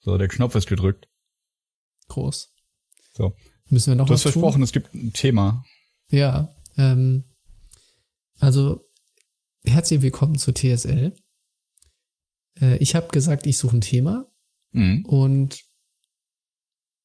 So, 0.00 0.16
der 0.18 0.28
Knopf 0.28 0.54
ist 0.54 0.66
gedrückt. 0.66 1.08
Groß. 2.08 2.52
So. 3.12 3.34
Müssen 3.68 3.90
wir 3.92 3.96
noch 3.96 4.06
Du 4.06 4.14
was 4.14 4.24
hast 4.24 4.32
tun? 4.32 4.42
versprochen, 4.42 4.62
es 4.62 4.72
gibt 4.72 4.94
ein 4.94 5.12
Thema. 5.12 5.64
Ja. 6.08 6.54
Ähm, 6.76 7.24
also, 8.38 8.88
herzlich 9.64 10.02
willkommen 10.02 10.38
zu 10.38 10.52
TSL. 10.52 11.14
Äh, 12.60 12.76
ich 12.78 12.94
habe 12.94 13.08
gesagt, 13.08 13.46
ich 13.46 13.58
suche 13.58 13.76
ein 13.76 13.80
Thema 13.82 14.26
Mhm. 14.72 15.04
und 15.04 15.64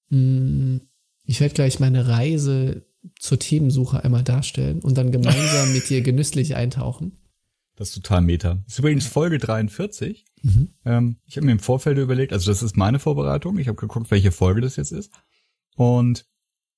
mh, 0.09 0.81
ich 1.23 1.39
werde 1.41 1.55
gleich 1.55 1.79
meine 1.79 2.07
Reise 2.07 2.85
zur 3.19 3.39
Themensuche 3.39 4.03
einmal 4.03 4.23
darstellen 4.23 4.79
und 4.81 4.97
dann 4.97 5.11
gemeinsam 5.11 5.73
mit 5.73 5.89
dir 5.89 6.01
genüsslich 6.01 6.55
eintauchen. 6.55 7.19
Das 7.75 7.89
ist 7.89 7.95
total 7.95 8.21
meta. 8.21 8.55
Das 8.63 8.73
ist 8.73 8.79
übrigens 8.79 9.05
Folge 9.05 9.37
43. 9.37 10.25
Mhm. 10.43 10.69
Ähm, 10.85 11.17
ich 11.25 11.35
habe 11.37 11.45
mir 11.45 11.51
im 11.51 11.59
Vorfeld 11.59 11.97
überlegt, 11.97 12.31
also 12.31 12.49
das 12.49 12.63
ist 12.63 12.77
meine 12.77 12.99
Vorbereitung. 12.99 13.57
Ich 13.57 13.67
habe 13.67 13.75
geguckt, 13.75 14.11
welche 14.11 14.31
Folge 14.31 14.61
das 14.61 14.77
jetzt 14.77 14.91
ist. 14.91 15.11
Und 15.75 16.25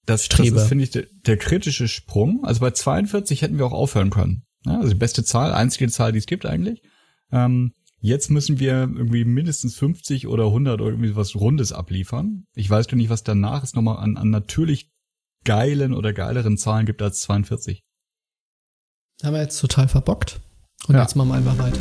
das, 0.05 0.27
das 0.29 0.39
ist, 0.39 0.67
finde 0.67 0.85
ich, 0.85 0.91
der, 0.91 1.05
der 1.25 1.37
kritische 1.37 1.87
Sprung. 1.87 2.43
Also 2.45 2.61
bei 2.61 2.71
42 2.71 3.41
hätten 3.41 3.57
wir 3.57 3.65
auch 3.65 3.73
aufhören 3.73 4.09
können. 4.09 4.43
Ja, 4.65 4.77
also 4.77 4.89
die 4.89 4.95
beste 4.95 5.23
Zahl, 5.23 5.53
einzige 5.53 5.89
Zahl, 5.89 6.13
die 6.13 6.19
es 6.19 6.25
gibt 6.25 6.45
eigentlich. 6.45 6.81
Ähm, 7.31 7.73
jetzt 7.99 8.31
müssen 8.31 8.59
wir 8.59 8.73
irgendwie 8.73 9.25
mindestens 9.25 9.75
50 9.75 10.27
oder 10.27 10.45
100 10.45 10.81
oder 10.81 10.91
irgendwie 10.91 11.15
was 11.15 11.35
Rundes 11.35 11.73
abliefern. 11.73 12.45
Ich 12.55 12.69
weiß 12.69 12.87
gar 12.87 12.95
nicht, 12.95 13.09
was 13.09 13.23
danach 13.23 13.63
es 13.63 13.73
nochmal 13.73 13.97
an, 13.97 14.17
an 14.17 14.29
natürlich 14.29 14.91
geilen 15.43 15.93
oder 15.93 16.13
geileren 16.13 16.57
Zahlen 16.57 16.85
gibt 16.85 17.01
als 17.01 17.19
42. 17.19 17.83
Haben 19.23 19.33
wir 19.33 19.41
jetzt 19.41 19.59
total 19.59 19.87
verbockt. 19.87 20.39
Und 20.87 20.95
Ja. 20.95 21.01
jetzt 21.01 21.15
machen 21.15 21.29
wir 21.29 21.35
einfach 21.35 21.57
weiter. 21.57 21.79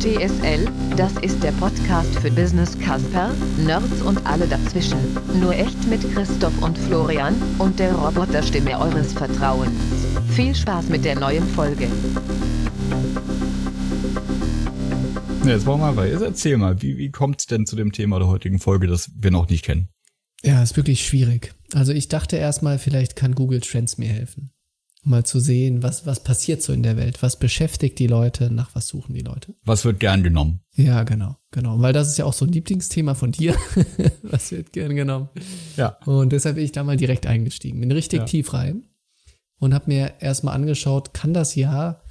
TSL, 0.00 0.68
das 0.96 1.12
ist 1.22 1.42
der 1.42 1.52
Podcast 1.52 2.14
für 2.18 2.30
Business 2.30 2.78
Casper, 2.78 3.30
Nerds 3.64 4.02
und 4.02 4.24
alle 4.26 4.46
dazwischen. 4.46 4.98
Nur 5.40 5.54
echt 5.54 5.86
mit 5.88 6.02
Christoph 6.12 6.60
und 6.62 6.76
Florian 6.76 7.34
und 7.58 7.78
der 7.78 7.94
Roboterstimme 7.94 8.78
eures 8.78 9.12
Vertrauens. 9.14 9.72
Viel 10.30 10.54
Spaß 10.54 10.88
mit 10.90 11.04
der 11.04 11.18
neuen 11.18 11.46
Folge. 11.48 11.88
Ja, 15.44 15.50
jetzt 15.52 15.64
wollen 15.66 15.80
wir 15.80 15.86
mal 15.92 15.96
weiter. 15.96 16.12
Jetzt 16.12 16.22
erzähl 16.22 16.56
mal, 16.58 16.80
wie, 16.82 16.98
wie 16.98 17.10
kommt 17.10 17.40
es 17.40 17.46
denn 17.46 17.64
zu 17.66 17.76
dem 17.76 17.92
Thema 17.92 18.18
der 18.18 18.28
heutigen 18.28 18.58
Folge, 18.58 18.86
das 18.86 19.10
wir 19.18 19.30
noch 19.30 19.48
nicht 19.48 19.64
kennen? 19.64 19.88
Ja, 20.44 20.62
ist 20.62 20.76
wirklich 20.76 21.06
schwierig. 21.06 21.54
Also 21.72 21.92
ich 21.92 22.08
dachte 22.08 22.36
erstmal, 22.36 22.78
vielleicht 22.78 23.16
kann 23.16 23.34
Google 23.34 23.60
Trends 23.60 23.98
mir 23.98 24.08
helfen. 24.08 24.50
Um 25.04 25.10
mal 25.10 25.24
zu 25.24 25.38
sehen, 25.38 25.82
was, 25.82 26.06
was 26.06 26.22
passiert 26.24 26.62
so 26.62 26.72
in 26.72 26.82
der 26.82 26.96
Welt, 26.96 27.22
was 27.22 27.38
beschäftigt 27.38 27.98
die 27.98 28.06
Leute, 28.06 28.50
nach 28.50 28.74
was 28.74 28.88
suchen 28.88 29.14
die 29.14 29.20
Leute. 29.20 29.54
Was 29.64 29.84
wird 29.84 30.00
gern 30.00 30.22
genommen? 30.22 30.60
Ja, 30.76 31.02
genau, 31.02 31.36
genau. 31.50 31.80
Weil 31.80 31.92
das 31.92 32.08
ist 32.08 32.16
ja 32.18 32.24
auch 32.24 32.32
so 32.32 32.46
ein 32.46 32.52
Lieblingsthema 32.52 33.14
von 33.14 33.30
dir. 33.32 33.54
was 34.22 34.50
wird 34.50 34.72
gern 34.72 34.96
genommen. 34.96 35.28
Ja. 35.76 35.98
Und 36.06 36.32
deshalb 36.32 36.56
bin 36.56 36.64
ich 36.64 36.72
da 36.72 36.84
mal 36.84 36.96
direkt 36.96 37.26
eingestiegen. 37.26 37.80
Bin 37.80 37.92
richtig 37.92 38.20
Ja. 38.20 38.24
tief 38.24 38.54
rein 38.54 38.86
und 39.58 39.74
habe 39.74 39.84
mir 39.88 40.14
erstmal 40.20 40.54
angeschaut, 40.54 41.12
kann 41.12 41.34
das 41.34 41.54
Jahr 41.54 42.02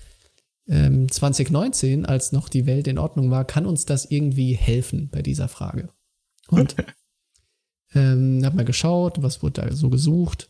ähm, 0.67 1.11
2019, 1.11 2.05
als 2.05 2.31
noch 2.31 2.47
die 2.47 2.65
Welt 2.67 2.87
in 2.87 2.97
Ordnung 2.99 3.31
war, 3.31 3.43
kann 3.45 3.65
uns 3.65 3.85
das 3.85 4.05
irgendwie 4.05 4.53
helfen 4.53 5.09
bei 5.11 5.21
dieser 5.21 5.47
Frage? 5.47 5.89
Und 6.47 6.75
ähm, 7.95 8.41
habe 8.43 8.55
mal 8.57 8.65
geschaut, 8.65 9.21
was 9.21 9.41
wurde 9.43 9.61
da 9.61 9.71
so 9.75 9.89
gesucht. 9.89 10.49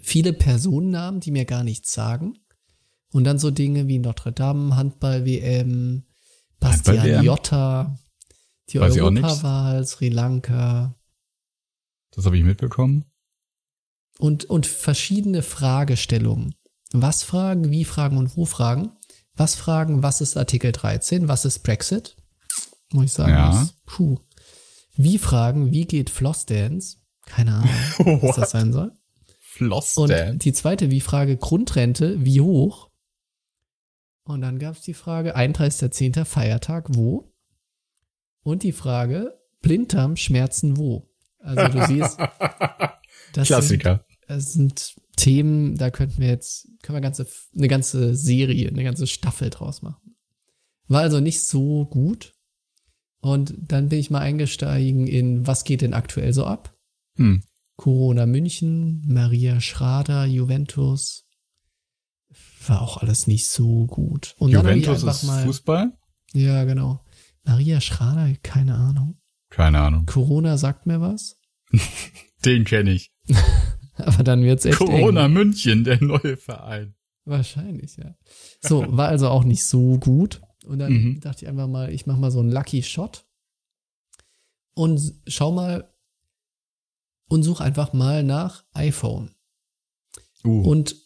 Viele 0.00 0.32
Personennamen, 0.32 1.20
die 1.20 1.30
mir 1.30 1.44
gar 1.44 1.64
nichts 1.64 1.92
sagen. 1.92 2.38
Und 3.12 3.24
dann 3.24 3.38
so 3.38 3.50
Dinge 3.50 3.86
wie 3.86 3.98
Notre 4.00 4.32
Dame, 4.32 4.74
Handball-WM, 4.76 6.04
Bastian 6.58 6.96
Handball-WM? 6.98 7.24
Jotta, 7.24 7.98
die 8.70 8.80
Weiß. 8.80 8.96
Europawahl, 8.98 9.86
Sri 9.86 10.08
Lanka, 10.08 10.94
Das 12.10 12.26
habe 12.26 12.36
ich 12.38 12.44
mitbekommen. 12.44 13.04
und, 14.18 14.44
und 14.46 14.66
verschiedene 14.66 15.42
Fragestellungen. 15.42 16.54
Was 16.92 17.22
fragen, 17.24 17.70
wie 17.70 17.84
fragen 17.84 18.16
und 18.16 18.36
wo 18.36 18.44
fragen. 18.46 18.92
Was 19.36 19.54
fragen, 19.56 20.02
was 20.04 20.20
ist 20.20 20.36
Artikel 20.36 20.70
13, 20.72 21.26
was 21.28 21.44
ist 21.44 21.60
Brexit? 21.64 22.16
Muss 22.92 23.06
ich 23.06 23.12
sagen. 23.12 23.32
Ja. 23.32 23.50
das- 23.50 23.74
puh. 23.84 24.18
Wie 24.96 25.18
fragen, 25.18 25.72
wie 25.72 25.86
geht 25.86 26.10
Flossdance? 26.10 26.98
Keine 27.26 27.54
Ahnung, 27.54 28.22
was 28.22 28.36
das 28.36 28.50
sein 28.50 28.72
soll. 28.72 28.92
Floss 29.40 29.96
Und 29.96 30.12
die 30.42 30.52
zweite 30.52 30.90
Wie-Frage, 30.90 31.36
Grundrente, 31.36 32.24
wie 32.24 32.40
hoch? 32.40 32.90
Und 34.24 34.40
dann 34.40 34.58
gab 34.58 34.74
es 34.74 34.80
die 34.80 34.94
Frage, 34.94 35.36
31.10. 35.36 36.24
Feiertag, 36.24 36.88
wo? 36.96 37.32
Und 38.42 38.62
die 38.62 38.72
Frage, 38.72 39.38
Blinddarm, 39.60 40.16
Schmerzen, 40.16 40.76
wo? 40.76 41.08
Also 41.38 41.68
du 41.68 41.86
siehst, 41.86 42.18
das 43.32 43.34
sind, 43.34 43.46
Klassiker. 43.46 44.04
das 44.26 44.52
sind 44.54 44.96
Themen, 45.16 45.76
da 45.76 45.90
könnten 45.90 46.20
wir 46.20 46.28
jetzt, 46.28 46.68
können 46.82 46.96
wir 46.96 47.00
ganze, 47.00 47.26
eine 47.54 47.68
ganze 47.68 48.16
Serie, 48.16 48.68
eine 48.68 48.82
ganze 48.82 49.06
Staffel 49.06 49.50
draus 49.50 49.82
machen. 49.82 50.16
War 50.88 51.02
also 51.02 51.20
nicht 51.20 51.42
so 51.44 51.86
gut. 51.86 52.33
Und 53.24 53.54
dann 53.58 53.88
bin 53.88 53.98
ich 53.98 54.10
mal 54.10 54.18
eingestiegen 54.18 55.06
in, 55.06 55.46
was 55.46 55.64
geht 55.64 55.80
denn 55.80 55.94
aktuell 55.94 56.34
so 56.34 56.44
ab? 56.44 56.76
Hm. 57.16 57.42
Corona 57.76 58.26
München, 58.26 59.02
Maria 59.06 59.62
Schrader, 59.62 60.26
Juventus. 60.26 61.24
War 62.66 62.82
auch 62.82 62.98
alles 62.98 63.26
nicht 63.26 63.48
so 63.48 63.86
gut. 63.86 64.34
Und 64.38 64.52
dann 64.52 64.62
Juventus 64.62 65.02
ist 65.02 65.22
mal, 65.22 65.42
Fußball? 65.42 65.96
Ja, 66.34 66.64
genau. 66.64 67.02
Maria 67.44 67.80
Schrader, 67.80 68.30
keine 68.42 68.74
Ahnung. 68.74 69.18
Keine 69.48 69.80
Ahnung. 69.80 70.04
Corona 70.04 70.58
sagt 70.58 70.84
mir 70.84 71.00
was. 71.00 71.38
Den 72.44 72.64
kenne 72.64 72.90
ich. 72.90 73.10
Aber 73.96 74.22
dann 74.22 74.42
wird's 74.42 74.66
echt 74.66 74.76
Corona 74.76 75.24
eng. 75.24 75.32
München, 75.32 75.84
der 75.84 76.02
neue 76.04 76.36
Verein. 76.36 76.94
Wahrscheinlich, 77.24 77.96
ja. 77.96 78.16
So, 78.60 78.84
war 78.86 79.08
also 79.08 79.28
auch 79.28 79.44
nicht 79.44 79.64
so 79.64 79.98
gut. 79.98 80.42
Und 80.64 80.78
dann 80.78 80.92
Mhm. 80.92 81.20
dachte 81.20 81.44
ich 81.44 81.48
einfach 81.48 81.68
mal, 81.68 81.92
ich 81.92 82.06
mache 82.06 82.18
mal 82.20 82.30
so 82.30 82.40
einen 82.40 82.50
Lucky 82.52 82.82
Shot 82.82 83.26
und 84.74 85.14
schau 85.26 85.52
mal 85.52 85.90
und 87.28 87.42
such 87.42 87.60
einfach 87.60 87.92
mal 87.92 88.22
nach 88.22 88.64
iPhone. 88.72 89.30
Uh, 90.44 90.62
Und 90.62 90.96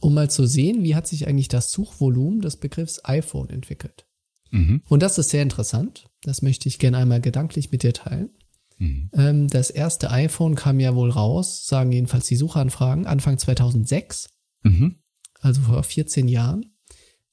um 0.00 0.14
mal 0.14 0.30
zu 0.30 0.46
sehen, 0.46 0.82
wie 0.82 0.94
hat 0.94 1.06
sich 1.06 1.28
eigentlich 1.28 1.48
das 1.48 1.70
Suchvolumen 1.72 2.40
des 2.40 2.56
Begriffs 2.56 3.04
iPhone 3.04 3.50
entwickelt. 3.50 4.06
mhm. 4.50 4.82
Und 4.88 5.02
das 5.02 5.18
ist 5.18 5.28
sehr 5.30 5.42
interessant. 5.42 6.06
Das 6.22 6.40
möchte 6.42 6.68
ich 6.68 6.78
gerne 6.78 6.96
einmal 6.98 7.20
gedanklich 7.20 7.70
mit 7.70 7.82
dir 7.82 7.92
teilen. 7.92 8.30
Mhm. 8.78 9.10
Ähm, 9.12 9.48
das 9.48 9.68
erste 9.70 10.10
iPhone 10.10 10.54
kam 10.54 10.80
ja 10.80 10.94
wohl 10.94 11.10
raus, 11.10 11.66
sagen 11.66 11.92
jedenfalls 11.92 12.26
die 12.26 12.36
Suchanfragen, 12.36 13.06
Anfang 13.06 13.36
2006, 13.38 14.30
Mhm. 14.62 14.96
also 15.40 15.60
vor 15.62 15.82
14 15.82 16.28
Jahren. 16.28 16.74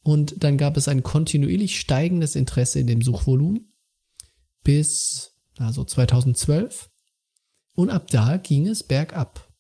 Und 0.08 0.42
dann 0.42 0.58
gab 0.58 0.78
es 0.78 0.88
ein 0.88 1.04
kontinuierlich 1.04 1.78
steigendes 1.82 2.38
Interesse 2.38 2.80
in 2.80 2.88
dem 2.88 3.02
Suchvolumen 3.02 3.74
bis 4.64 5.34
also 5.58 5.84
2012. 5.84 6.90
Und 7.76 7.90
ab 7.90 8.08
da 8.10 8.38
ging 8.38 8.68
es 8.70 8.84
bergab. 8.84 9.52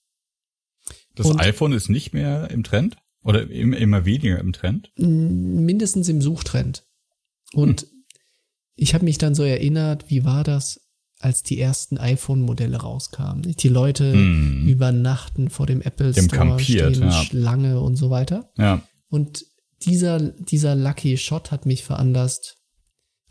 Das 1.16 1.26
Und- 1.28 1.42
iPhone 1.42 1.74
ist 1.74 1.90
nicht 1.90 2.14
mehr 2.14 2.50
im 2.50 2.64
Trend? 2.64 2.96
Oder 3.24 3.50
im- 3.50 3.74
immer 3.74 4.06
weniger 4.06 4.40
im 4.40 4.54
Trend? 4.54 4.90
Mindestens 4.96 6.08
im 6.08 6.22
Suchtrend. 6.22 6.86
Und 7.52 7.86
ich 8.76 8.94
habe 8.94 9.04
mich 9.04 9.18
dann 9.18 9.36
so 9.36 9.44
erinnert, 9.44 10.10
wie 10.10 10.24
war 10.24 10.46
das, 10.46 10.80
als 11.20 11.44
die 11.44 11.60
ersten 11.60 11.98
iPhone-Modelle 11.98 12.78
rauskamen? 12.78 13.42
Die 13.42 13.68
Leute 13.68 14.14
Hm. 14.14 14.66
übernachten 14.66 15.50
vor 15.50 15.66
dem 15.66 15.82
Apple 15.82 16.14
Store, 16.14 16.28
kampiert, 16.30 16.96
stehen 16.96 17.10
ja. 17.10 17.24
Schlange 17.24 17.82
und 17.82 17.98
so 17.98 18.10
weiter. 18.10 18.50
Ja. 18.58 18.82
Und 19.10 19.46
dieser, 19.86 20.20
dieser 20.20 20.76
Lucky 20.76 21.18
Shot 21.18 21.52
hat 21.52 21.66
mich 21.66 21.84
veranlasst, 21.84 22.58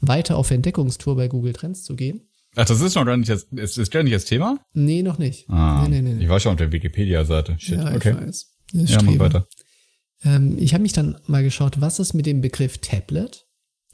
weiter 0.01 0.37
auf 0.37 0.51
Entdeckungstour 0.51 1.17
bei 1.17 1.29
Google 1.29 1.53
Trends 1.53 1.83
zu 1.85 1.97
gehen. 1.97 2.29
Ach, 2.55 2.65
das 2.65 2.81
ist 2.81 2.95
noch 2.95 3.05
gar 3.05 3.17
nicht 3.17 3.29
das, 3.29 3.45
ist, 3.53 3.77
ist 3.79 3.91
gar 3.91 4.03
nicht 4.03 4.15
das 4.15 4.25
Thema? 4.25 4.59
Nee, 4.73 5.03
noch 5.03 5.19
nicht. 5.19 5.49
Ah, 5.51 5.87
nee, 5.89 6.01
nee, 6.01 6.15
nee. 6.15 6.23
Ich 6.25 6.29
war 6.31 6.41
schon 6.41 6.53
auf 6.53 6.59
der 6.59 6.73
Wikipedia-Seite. 6.73 7.57
Shit, 7.59 7.79
ja, 7.79 7.91
ich 7.91 7.97
okay. 7.97 8.15
weiß. 8.15 8.53
Das 8.73 8.91
Ja, 8.91 9.03
mach 9.03 9.19
weiter. 9.19 9.47
Ähm, 10.23 10.57
ich 10.59 10.73
habe 10.73 10.83
mich 10.83 10.93
dann 10.95 11.19
mal 11.27 11.43
geschaut, 11.43 11.81
was 11.81 11.99
ist 11.99 12.15
mit 12.15 12.25
dem 12.27 12.41
Begriff 12.41 12.79
Tablet? 12.79 13.47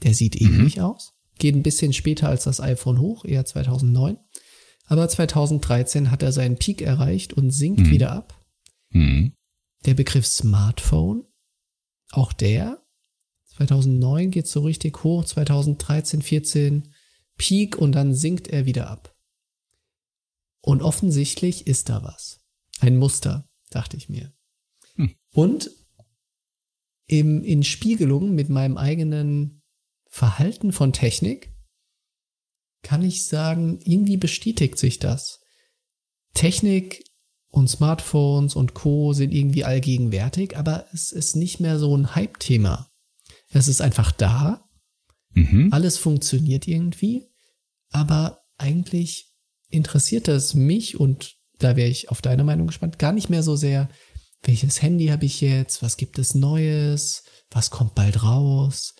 Der 0.03 0.13
sieht 0.13 0.39
Mhm. 0.39 0.47
ähnlich 0.59 0.81
aus. 0.81 1.11
Geht 1.39 1.55
ein 1.55 1.63
bisschen 1.63 1.91
später 1.93 2.29
als 2.29 2.43
das 2.45 2.61
iPhone 2.61 2.99
hoch, 2.99 3.25
eher 3.25 3.43
2009. 3.45 4.17
Aber 4.87 5.07
2013 5.09 6.11
hat 6.11 6.23
er 6.23 6.31
seinen 6.31 6.57
Peak 6.57 6.81
erreicht 6.81 7.33
und 7.33 7.51
sinkt 7.51 7.81
Mhm. 7.81 7.89
wieder 7.91 8.11
ab. 8.13 8.39
Hm. 8.91 9.33
Der 9.85 9.93
Begriff 9.93 10.25
Smartphone, 10.25 11.23
auch 12.13 12.33
der. 12.33 12.83
2009 13.55 14.31
geht 14.31 14.47
so 14.47 14.61
richtig 14.61 15.03
hoch, 15.03 15.25
2013, 15.25 16.21
14 16.21 16.93
Peak 17.37 17.77
und 17.77 17.93
dann 17.93 18.13
sinkt 18.13 18.47
er 18.47 18.65
wieder 18.65 18.89
ab. 18.89 19.15
Und 20.61 20.81
offensichtlich 20.81 21.67
ist 21.67 21.89
da 21.89 22.03
was. 22.03 22.41
Ein 22.79 22.97
Muster, 22.97 23.49
dachte 23.69 23.97
ich 23.97 24.09
mir. 24.09 24.33
Hm. 24.95 25.15
Und 25.33 25.71
im, 27.07 27.43
in 27.43 27.63
Spiegelung 27.63 28.33
mit 28.33 28.49
meinem 28.49 28.77
eigenen 28.77 29.61
Verhalten 30.07 30.71
von 30.71 30.93
Technik 30.93 31.53
kann 32.81 33.03
ich 33.03 33.25
sagen, 33.25 33.79
irgendwie 33.83 34.17
bestätigt 34.17 34.77
sich 34.77 34.99
das. 34.99 35.41
Technik 36.33 37.03
und 37.53 37.69
Smartphones 37.69 38.55
und 38.55 38.73
Co. 38.73 39.13
sind 39.13 39.31
irgendwie 39.31 39.63
allgegenwärtig, 39.63 40.57
aber 40.57 40.87
es 40.91 41.11
ist 41.11 41.35
nicht 41.35 41.59
mehr 41.59 41.77
so 41.77 41.95
ein 41.95 42.15
Hype-Thema. 42.15 42.89
Es 43.51 43.67
ist 43.67 43.79
einfach 43.79 44.11
da. 44.11 44.67
Mhm. 45.33 45.69
Alles 45.71 45.99
funktioniert 45.99 46.67
irgendwie, 46.67 47.27
aber 47.91 48.39
eigentlich 48.57 49.35
interessiert 49.69 50.27
es 50.29 50.55
mich 50.55 50.99
und 50.99 51.35
da 51.59 51.75
wäre 51.75 51.89
ich 51.89 52.09
auf 52.09 52.23
deine 52.23 52.43
Meinung 52.43 52.65
gespannt, 52.65 52.97
gar 52.97 53.11
nicht 53.11 53.29
mehr 53.29 53.43
so 53.43 53.55
sehr, 53.55 53.87
welches 54.41 54.81
Handy 54.81 55.07
habe 55.07 55.25
ich 55.25 55.39
jetzt, 55.39 55.83
was 55.83 55.95
gibt 55.95 56.17
es 56.17 56.33
Neues, 56.33 57.23
was 57.51 57.69
kommt 57.69 57.93
bald 57.93 58.23
raus. 58.23 58.95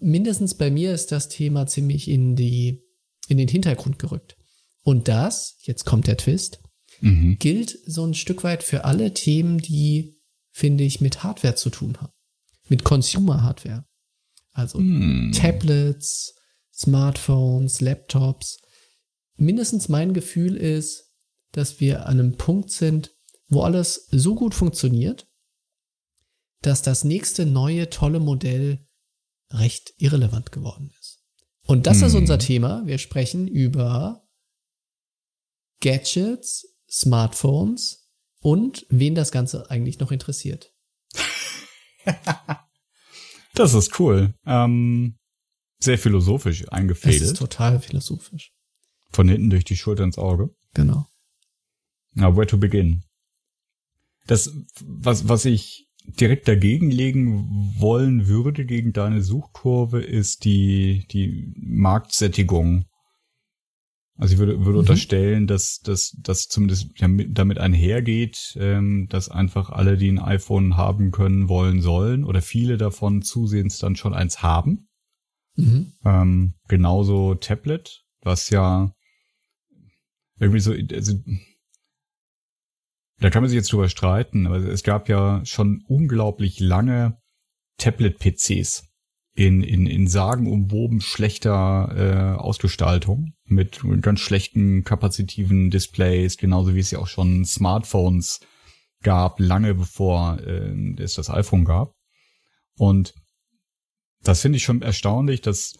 Mindestens 0.00 0.54
bei 0.54 0.72
mir 0.72 0.92
ist 0.92 1.12
das 1.12 1.28
Thema 1.28 1.68
ziemlich 1.68 2.08
in 2.08 2.34
die, 2.34 2.82
in 3.28 3.38
den 3.38 3.48
Hintergrund 3.48 4.00
gerückt. 4.00 4.36
Und 4.82 5.06
das, 5.06 5.56
jetzt 5.62 5.84
kommt 5.84 6.08
der 6.08 6.16
Twist, 6.16 6.58
Mhm. 7.02 7.38
gilt 7.38 7.78
so 7.86 8.04
ein 8.06 8.14
Stück 8.14 8.44
weit 8.44 8.62
für 8.62 8.84
alle 8.84 9.14
Themen, 9.14 9.58
die, 9.58 10.20
finde 10.52 10.84
ich, 10.84 11.00
mit 11.00 11.22
Hardware 11.22 11.54
zu 11.54 11.70
tun 11.70 11.96
haben. 12.00 12.12
Mit 12.68 12.84
Consumer-Hardware. 12.84 13.84
Also 14.52 14.78
Hm. 14.78 15.32
Tablets, 15.34 16.34
Smartphones, 16.72 17.80
Laptops. 17.80 18.58
Mindestens 19.36 19.88
mein 19.88 20.12
Gefühl 20.14 20.56
ist, 20.56 21.12
dass 21.52 21.80
wir 21.80 22.06
an 22.06 22.20
einem 22.20 22.36
Punkt 22.36 22.70
sind, 22.70 23.12
wo 23.48 23.62
alles 23.62 24.06
so 24.10 24.34
gut 24.34 24.54
funktioniert, 24.54 25.26
dass 26.62 26.82
das 26.82 27.04
nächste 27.04 27.46
neue 27.46 27.90
tolle 27.90 28.20
Modell 28.20 28.86
recht 29.52 29.94
irrelevant 29.98 30.52
geworden 30.52 30.92
ist. 31.00 31.24
Und 31.66 31.86
das 31.86 32.02
ist 32.02 32.12
Hm. 32.12 32.20
unser 32.20 32.38
Thema. 32.38 32.86
Wir 32.86 32.98
sprechen 32.98 33.48
über 33.48 34.24
Gadgets, 35.80 36.69
Smartphones 36.90 38.08
und 38.40 38.86
wen 38.88 39.14
das 39.14 39.32
Ganze 39.32 39.70
eigentlich 39.70 39.98
noch 39.98 40.10
interessiert. 40.10 40.72
Das 43.54 43.74
ist 43.74 43.98
cool. 43.98 44.32
Ähm, 44.46 45.18
sehr 45.80 45.98
philosophisch 45.98 46.60
Es 46.60 46.66
ist 46.66 46.72
eingefädelt. 46.72 47.36
total 47.36 47.80
philosophisch. 47.80 48.52
Von 49.10 49.28
hinten 49.28 49.50
durch 49.50 49.64
die 49.64 49.76
Schulter 49.76 50.04
ins 50.04 50.18
Auge. 50.18 50.54
Genau. 50.72 51.06
Na, 52.12 52.34
where 52.36 52.46
to 52.46 52.58
begin? 52.58 53.02
Das, 54.26 54.50
was, 54.84 55.28
was 55.28 55.44
ich 55.44 55.88
direkt 56.04 56.48
dagegen 56.48 56.90
legen 56.90 57.74
wollen 57.78 58.28
würde 58.28 58.64
gegen 58.64 58.92
deine 58.92 59.22
Suchkurve, 59.22 60.00
ist 60.00 60.44
die, 60.44 61.06
die 61.10 61.52
Marktsättigung. 61.56 62.86
Also 64.20 64.34
ich 64.34 64.38
würde, 64.38 64.58
würde 64.60 64.72
Mhm. 64.72 64.78
unterstellen, 64.80 65.46
dass, 65.46 65.78
dass, 65.78 66.14
dass 66.20 66.46
zumindest 66.46 66.90
ja 66.96 67.08
mit- 67.08 67.38
damit 67.38 67.56
einhergeht, 67.56 68.54
ähm, 68.60 69.06
dass 69.08 69.30
einfach 69.30 69.70
alle, 69.70 69.96
die 69.96 70.10
ein 70.10 70.18
iPhone 70.18 70.76
haben 70.76 71.10
können, 71.10 71.48
wollen, 71.48 71.80
sollen 71.80 72.24
oder 72.24 72.42
viele 72.42 72.76
davon 72.76 73.22
zusehends 73.22 73.78
dann 73.78 73.96
schon 73.96 74.12
eins 74.12 74.42
haben. 74.42 74.88
Mhm. 75.56 75.92
Ähm, 76.04 76.54
genauso 76.68 77.34
Tablet, 77.34 78.02
was 78.20 78.50
ja 78.50 78.92
irgendwie 80.38 80.60
so, 80.60 80.72
also, 80.72 81.14
da 83.20 83.30
kann 83.30 83.42
man 83.42 83.48
sich 83.48 83.56
jetzt 83.56 83.72
drüber 83.72 83.88
streiten, 83.88 84.46
aber 84.46 84.56
es 84.58 84.82
gab 84.82 85.08
ja 85.08 85.42
schon 85.46 85.82
unglaublich 85.88 86.60
lange 86.60 87.16
Tablet-PCs 87.78 88.84
in, 89.34 89.62
in, 89.62 89.86
in 89.86 90.08
sagenumwoben 90.08 91.00
schlechter 91.00 92.36
äh, 92.36 92.38
Ausgestaltung 92.38 93.34
mit 93.44 93.80
ganz 94.02 94.20
schlechten 94.20 94.84
kapazitiven 94.84 95.70
Displays, 95.70 96.36
genauso 96.36 96.74
wie 96.74 96.80
es 96.80 96.90
ja 96.90 96.98
auch 96.98 97.06
schon 97.06 97.44
Smartphones 97.44 98.40
gab, 99.02 99.40
lange 99.40 99.74
bevor 99.74 100.38
äh, 100.40 100.94
es 100.98 101.14
das 101.14 101.30
iPhone 101.30 101.64
gab. 101.64 101.94
Und 102.76 103.14
das 104.22 104.42
finde 104.42 104.56
ich 104.56 104.64
schon 104.64 104.82
erstaunlich, 104.82 105.40
dass 105.40 105.74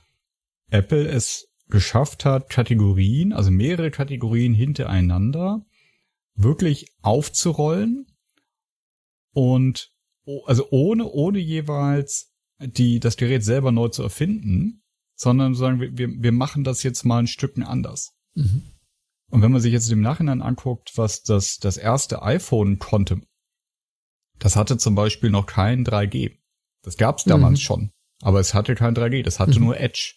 Apple 0.71 1.09
es 1.09 1.49
geschafft 1.69 2.25
hat, 2.25 2.51
Kategorien, 2.51 3.33
also 3.33 3.51
mehrere 3.51 3.91
Kategorien 3.91 4.55
hintereinander 4.55 5.65
wirklich 6.35 6.87
aufzurollen 7.03 8.07
und 9.33 9.93
also 10.47 10.67
ohne 10.71 11.07
ohne 11.07 11.39
jeweils 11.39 12.30
die 12.61 13.01
das 13.01 13.17
Gerät 13.17 13.45
selber 13.45 13.73
neu 13.73 13.89
zu 13.89 14.03
erfinden, 14.03 14.83
sondern 15.17 15.55
sagen 15.55 15.81
wir 15.81 15.97
wir, 15.97 16.33
machen 16.33 16.65
das 16.65 16.83
jetzt 16.83 17.05
mal 17.05 17.19
ein 17.19 17.27
Stücken 17.27 17.63
anders. 17.63 18.13
Mhm. 18.35 18.63
Und 19.31 19.43
wenn 19.43 19.53
man 19.53 19.61
sich 19.61 19.73
jetzt 19.73 19.91
im 19.91 20.01
Nachhinein 20.01 20.43
anguckt, 20.43 20.93
was 20.97 21.23
das 21.23 21.59
das 21.59 21.77
erste 21.77 22.23
iPhone 22.23 22.79
konnte, 22.79 23.21
das 24.39 24.57
hatte 24.57 24.77
zum 24.79 24.95
Beispiel 24.95 25.31
noch 25.31 25.47
kein 25.47 25.85
3G. 25.85 26.37
Das 26.83 26.97
gab's 26.97 27.25
damals 27.25 27.61
Mhm. 27.61 27.63
schon, 27.63 27.91
aber 28.23 28.41
es 28.41 28.55
hatte 28.55 28.75
kein 28.75 28.95
3G, 28.95 29.23
das 29.23 29.39
hatte 29.39 29.59
Mhm. 29.59 29.67
nur 29.67 29.79
Edge. 29.81 30.15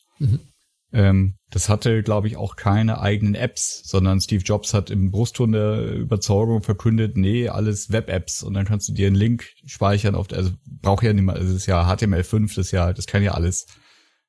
Ähm, 0.93 1.37
das 1.49 1.69
hatte, 1.69 2.03
glaube 2.03 2.27
ich, 2.27 2.37
auch 2.37 2.55
keine 2.55 2.99
eigenen 3.01 3.33
Apps, 3.35 3.81
sondern 3.83 4.21
Steve 4.21 4.43
Jobs 4.43 4.73
hat 4.75 4.91
im 4.91 5.09
Brustton 5.09 5.51
der 5.53 5.91
Überzeugung 5.93 6.61
verkündet, 6.61 7.17
nee, 7.17 7.49
alles 7.49 7.91
Web-Apps 7.91 8.43
und 8.43 8.53
dann 8.53 8.65
kannst 8.65 8.89
du 8.89 8.93
dir 8.93 9.07
einen 9.07 9.15
Link 9.15 9.49
speichern 9.65 10.13
auf, 10.15 10.27
der- 10.27 10.37
also 10.37 10.51
braucht 10.65 11.03
ja 11.03 11.11
nicht 11.13 11.23
mal, 11.23 11.35
also 11.35 11.49
es 11.49 11.55
ist 11.61 11.65
ja 11.65 11.87
HTML5, 11.87 12.55
das 12.55 12.67
ist 12.67 12.71
ja, 12.71 12.93
das 12.93 13.07
kann 13.07 13.23
ja 13.23 13.33
alles. 13.33 13.65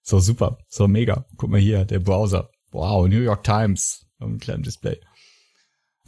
So 0.03 0.21
super, 0.21 0.59
so 0.69 0.87
mega. 0.89 1.27
Guck 1.37 1.51
mal 1.51 1.61
hier, 1.61 1.85
der 1.85 1.99
Browser. 1.99 2.51
Wow, 2.73 3.09
New 3.09 3.21
York 3.21 3.45
Times 3.45 4.07
auf 4.19 4.27
einem 4.29 4.39
kleinen 4.39 4.63
Display. 4.63 4.99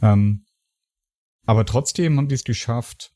Ähm, 0.01 0.45
aber 1.45 1.65
trotzdem 1.65 2.17
haben 2.17 2.27
die 2.27 2.35
es 2.35 2.43
geschafft, 2.43 3.11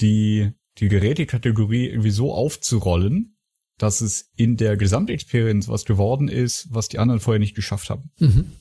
die, 0.00 0.50
die 0.78 0.88
Gerätekategorie 0.88 1.86
irgendwie 1.88 2.10
so 2.10 2.32
aufzurollen, 2.32 3.35
dass 3.78 4.00
es 4.00 4.30
in 4.36 4.56
der 4.56 4.76
Gesamtexperience 4.76 5.68
was 5.68 5.84
geworden 5.84 6.28
ist, 6.28 6.68
was 6.70 6.88
die 6.88 6.98
anderen 6.98 7.20
vorher 7.20 7.40
nicht 7.40 7.54
geschafft 7.54 7.90
haben. 7.90 8.10
Mhm. 8.18 8.52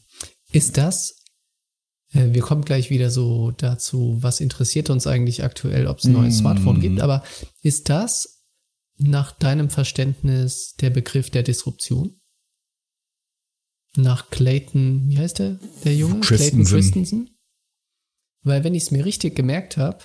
Ist 0.51 0.77
das, 0.77 1.23
äh, 2.13 2.33
wir 2.33 2.41
kommen 2.41 2.63
gleich 2.63 2.89
wieder 2.89 3.09
so 3.09 3.51
dazu, 3.51 4.17
was 4.21 4.39
interessiert 4.39 4.89
uns 4.89 5.07
eigentlich 5.07 5.43
aktuell, 5.43 5.87
ob 5.87 5.99
es 5.99 6.05
ein 6.05 6.13
neues 6.13 6.35
Mm. 6.35 6.39
Smartphone 6.39 6.81
gibt, 6.81 6.99
aber 7.01 7.23
ist 7.61 7.89
das 7.89 8.43
nach 8.97 9.31
deinem 9.33 9.69
Verständnis 9.69 10.75
der 10.79 10.89
Begriff 10.89 11.29
der 11.29 11.43
Disruption? 11.43 12.19
Nach 13.97 14.29
Clayton, 14.29 15.09
wie 15.09 15.17
heißt 15.17 15.39
der, 15.39 15.59
der 15.83 15.95
Junge? 15.95 16.19
Clayton 16.19 16.63
Christensen. 16.63 16.75
Christensen? 16.75 17.29
Weil 18.43 18.63
wenn 18.63 18.75
ich 18.75 18.83
es 18.83 18.91
mir 18.91 19.05
richtig 19.05 19.35
gemerkt 19.35 19.77
habe, 19.77 19.99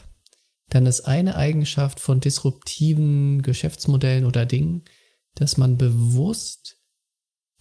dann 0.71 0.87
ist 0.87 1.03
eine 1.03 1.37
Eigenschaft 1.37 2.01
von 2.01 2.21
disruptiven 2.21 3.43
Geschäftsmodellen 3.43 4.25
oder 4.25 4.47
Dingen, 4.47 4.85
dass 5.41 5.57
man 5.57 5.79
bewusst 5.79 6.77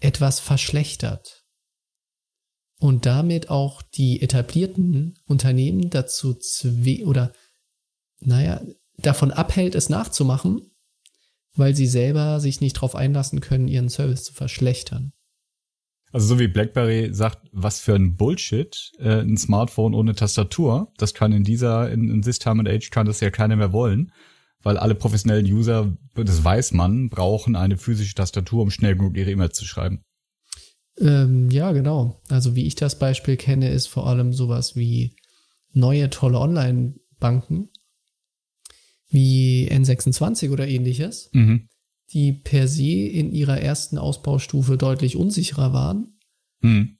etwas 0.01 0.39
verschlechtert 0.39 1.45
und 2.79 3.05
damit 3.05 3.49
auch 3.49 3.81
die 3.81 4.21
etablierten 4.21 5.17
Unternehmen 5.25 5.89
dazu 5.89 6.33
zwe 6.33 7.05
oder 7.05 7.33
naja, 8.19 8.61
davon 8.97 9.31
abhält, 9.31 9.75
es 9.75 9.89
nachzumachen, 9.89 10.71
weil 11.55 11.73
sie 11.73 11.87
selber 11.87 12.41
sich 12.41 12.59
nicht 12.59 12.77
darauf 12.77 12.95
einlassen 12.95 13.39
können, 13.39 13.69
ihren 13.69 13.89
Service 13.89 14.25
zu 14.25 14.33
verschlechtern. 14.33 15.13
Also 16.11 16.27
so 16.27 16.39
wie 16.39 16.47
BlackBerry 16.47 17.13
sagt, 17.13 17.47
was 17.53 17.79
für 17.79 17.95
ein 17.95 18.17
Bullshit, 18.17 18.91
äh, 18.97 19.21
ein 19.21 19.37
Smartphone 19.37 19.93
ohne 19.93 20.15
Tastatur, 20.15 20.91
das 20.97 21.13
kann 21.13 21.31
in 21.31 21.43
dieser, 21.43 21.91
in, 21.91 22.09
in 22.09 22.21
this 22.23 22.39
time 22.39 22.59
and 22.59 22.67
age 22.67 22.89
kann 22.89 23.05
das 23.05 23.21
ja 23.21 23.29
keiner 23.29 23.55
mehr 23.55 23.71
wollen, 23.71 24.11
weil 24.63 24.77
alle 24.77 24.95
professionellen 24.95 25.45
User, 25.45 25.95
das 26.15 26.43
weiß 26.43 26.73
man, 26.73 27.09
brauchen 27.09 27.55
eine 27.55 27.77
physische 27.77 28.15
Tastatur, 28.15 28.61
um 28.63 28.71
schnell 28.71 28.95
genug 28.95 29.15
ihre 29.17 29.31
E-Mails 29.31 29.55
zu 29.57 29.65
schreiben. 29.65 30.01
Ähm, 30.99 31.49
ja, 31.49 31.71
genau. 31.71 32.21
Also 32.29 32.55
wie 32.55 32.65
ich 32.65 32.75
das 32.75 32.99
Beispiel 32.99 33.37
kenne, 33.37 33.69
ist 33.71 33.87
vor 33.87 34.07
allem 34.07 34.33
sowas 34.33 34.75
wie 34.75 35.15
neue 35.71 36.09
tolle 36.09 36.39
Online-Banken 36.39 37.69
wie 39.07 39.69
N26 39.71 40.51
oder 40.51 40.67
ähnliches, 40.67 41.29
Mhm. 41.33 41.67
die 42.11 42.33
per 42.33 42.67
se 42.67 42.83
in 43.07 43.31
ihrer 43.31 43.59
ersten 43.59 43.97
Ausbaustufe 43.97 44.77
deutlich 44.77 45.15
unsicherer 45.15 45.73
waren 45.73 46.19
Mhm. 46.61 46.97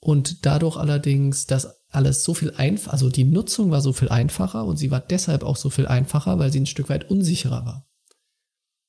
und 0.00 0.44
dadurch 0.44 0.76
allerdings 0.76 1.46
das 1.46 1.68
alles 1.96 2.22
so 2.22 2.34
viel 2.34 2.52
einfach, 2.56 2.92
also 2.92 3.10
die 3.10 3.24
Nutzung 3.24 3.70
war 3.70 3.80
so 3.80 3.92
viel 3.92 4.08
einfacher 4.08 4.64
und 4.64 4.76
sie 4.76 4.90
war 4.90 5.00
deshalb 5.00 5.42
auch 5.42 5.56
so 5.56 5.70
viel 5.70 5.86
einfacher, 5.86 6.38
weil 6.38 6.52
sie 6.52 6.60
ein 6.60 6.66
Stück 6.66 6.88
weit 6.88 7.10
unsicherer 7.10 7.64
war. 7.64 7.86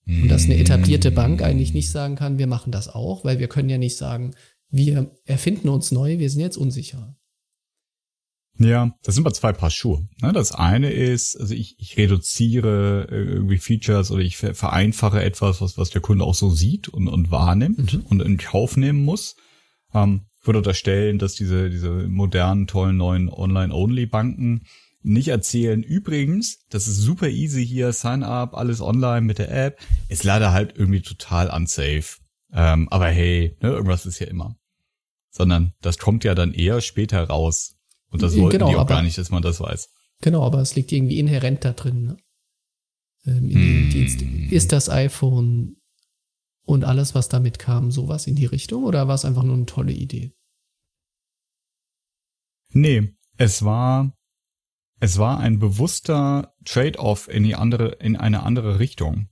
Und 0.06 0.30
dass 0.30 0.46
eine 0.46 0.58
etablierte 0.58 1.12
Bank 1.12 1.42
eigentlich 1.42 1.74
nicht 1.74 1.92
sagen 1.92 2.16
kann, 2.16 2.38
wir 2.38 2.48
machen 2.48 2.72
das 2.72 2.88
auch, 2.88 3.26
weil 3.26 3.40
wir 3.40 3.50
können 3.50 3.70
ja 3.70 3.78
nicht 3.78 3.98
sagen, 3.98 4.36
wir 4.70 5.12
erfinden 5.26 5.70
uns 5.70 5.92
neu, 5.92 6.20
wir 6.20 6.30
sind 6.30 6.42
jetzt 6.42 6.58
unsicher. 6.58 7.16
Ja, 8.60 8.92
das 9.04 9.16
sind 9.16 9.24
mal 9.24 9.34
zwei 9.34 9.54
Paar 9.54 9.70
Schuhe. 9.70 10.08
Ne? 10.22 10.34
Das 10.34 10.52
eine 10.52 10.92
ist, 10.92 11.40
also 11.40 11.54
ich, 11.54 11.76
ich 11.80 11.96
reduziere 11.98 13.08
äh, 13.12 13.16
irgendwie 13.16 13.58
Features 13.58 14.10
oder 14.10 14.24
ich 14.24 14.38
vereinfache 14.38 15.22
etwas, 15.22 15.62
was, 15.62 15.78
was 15.78 15.92
der 15.92 16.02
Kunde 16.02 16.26
auch 16.26 16.34
so 16.34 16.50
sieht 16.50 16.88
und, 16.88 17.08
und 17.08 17.30
wahrnimmt 17.30 17.94
mhm. 17.94 18.02
und 18.02 18.22
in 18.22 18.38
Kauf 18.38 18.76
nehmen 18.76 19.06
muss. 19.06 19.36
Ähm, 19.94 20.22
würde 20.48 20.60
unterstellen, 20.60 21.20
dass 21.20 21.36
diese, 21.36 21.70
diese 21.70 21.90
modernen, 22.08 22.68
tollen 22.68 22.98
neuen 22.98 23.30
Online-Only-Banken 23.30 24.64
nicht 25.04 25.30
erzählen, 25.30 25.84
übrigens, 25.84 26.66
das 26.70 26.88
ist 26.88 26.98
super 26.98 27.30
easy 27.30 27.66
hier, 27.66 27.94
sign 27.94 28.24
up, 28.24 28.56
alles 28.56 28.82
online 28.82 29.22
mit 29.22 29.38
der 29.40 29.52
App, 29.52 29.80
ist 30.10 30.24
leider 30.24 30.52
halt 30.52 30.78
irgendwie 30.78 31.02
total 31.02 31.50
unsafe. 31.50 32.18
Ähm, 32.52 32.90
aber 32.90 33.08
hey, 33.08 33.56
ne, 33.62 33.70
irgendwas 33.70 34.06
ist 34.06 34.20
ja 34.20 34.28
immer. 34.28 34.58
Sondern 35.30 35.74
das 35.82 35.98
kommt 35.98 36.24
ja 36.24 36.36
dann 36.36 36.54
eher 36.54 36.82
später 36.82 37.24
raus. 37.24 37.76
Und 38.10 38.22
das 38.22 38.38
wollten 38.38 38.58
genau, 38.58 38.70
die 38.70 38.76
auch 38.76 38.82
aber, 38.82 38.96
gar 38.96 39.04
nicht, 39.04 39.18
dass 39.18 39.30
man 39.30 39.44
das 39.44 39.60
weiß. 39.60 39.90
Genau, 40.22 40.44
aber 40.44 40.62
es 40.62 40.76
liegt 40.76 40.92
irgendwie 40.92 41.20
inhärent 41.20 41.64
da 41.64 41.74
drin. 41.74 42.04
Ne? 42.04 42.18
Ähm, 43.26 43.50
hm. 43.50 43.90
Dienst. 43.92 44.22
Ist 44.52 44.72
das 44.72 44.90
iPhone 44.90 45.78
und 46.66 46.84
alles, 46.84 47.16
was 47.16 47.30
damit 47.30 47.60
kam, 47.60 47.92
sowas 47.92 48.28
in 48.28 48.36
die 48.36 48.46
Richtung 48.46 48.84
oder 48.84 49.08
war 49.08 49.16
es 49.16 49.26
einfach 49.26 49.44
nur 49.44 49.56
eine 49.56 49.66
tolle 49.66 49.94
Idee? 49.94 50.34
Nee, 52.74 53.14
es 53.38 53.64
war 53.64 54.12
es 55.00 55.20
war 55.20 55.40
ein 55.40 55.60
bewusster 55.60 56.54
Trade-off 56.66 57.28
in 57.28 57.44
die 57.44 57.56
andere, 57.56 57.90
in 58.00 58.16
eine 58.16 58.44
andere 58.44 58.80
Richtung. 58.80 59.30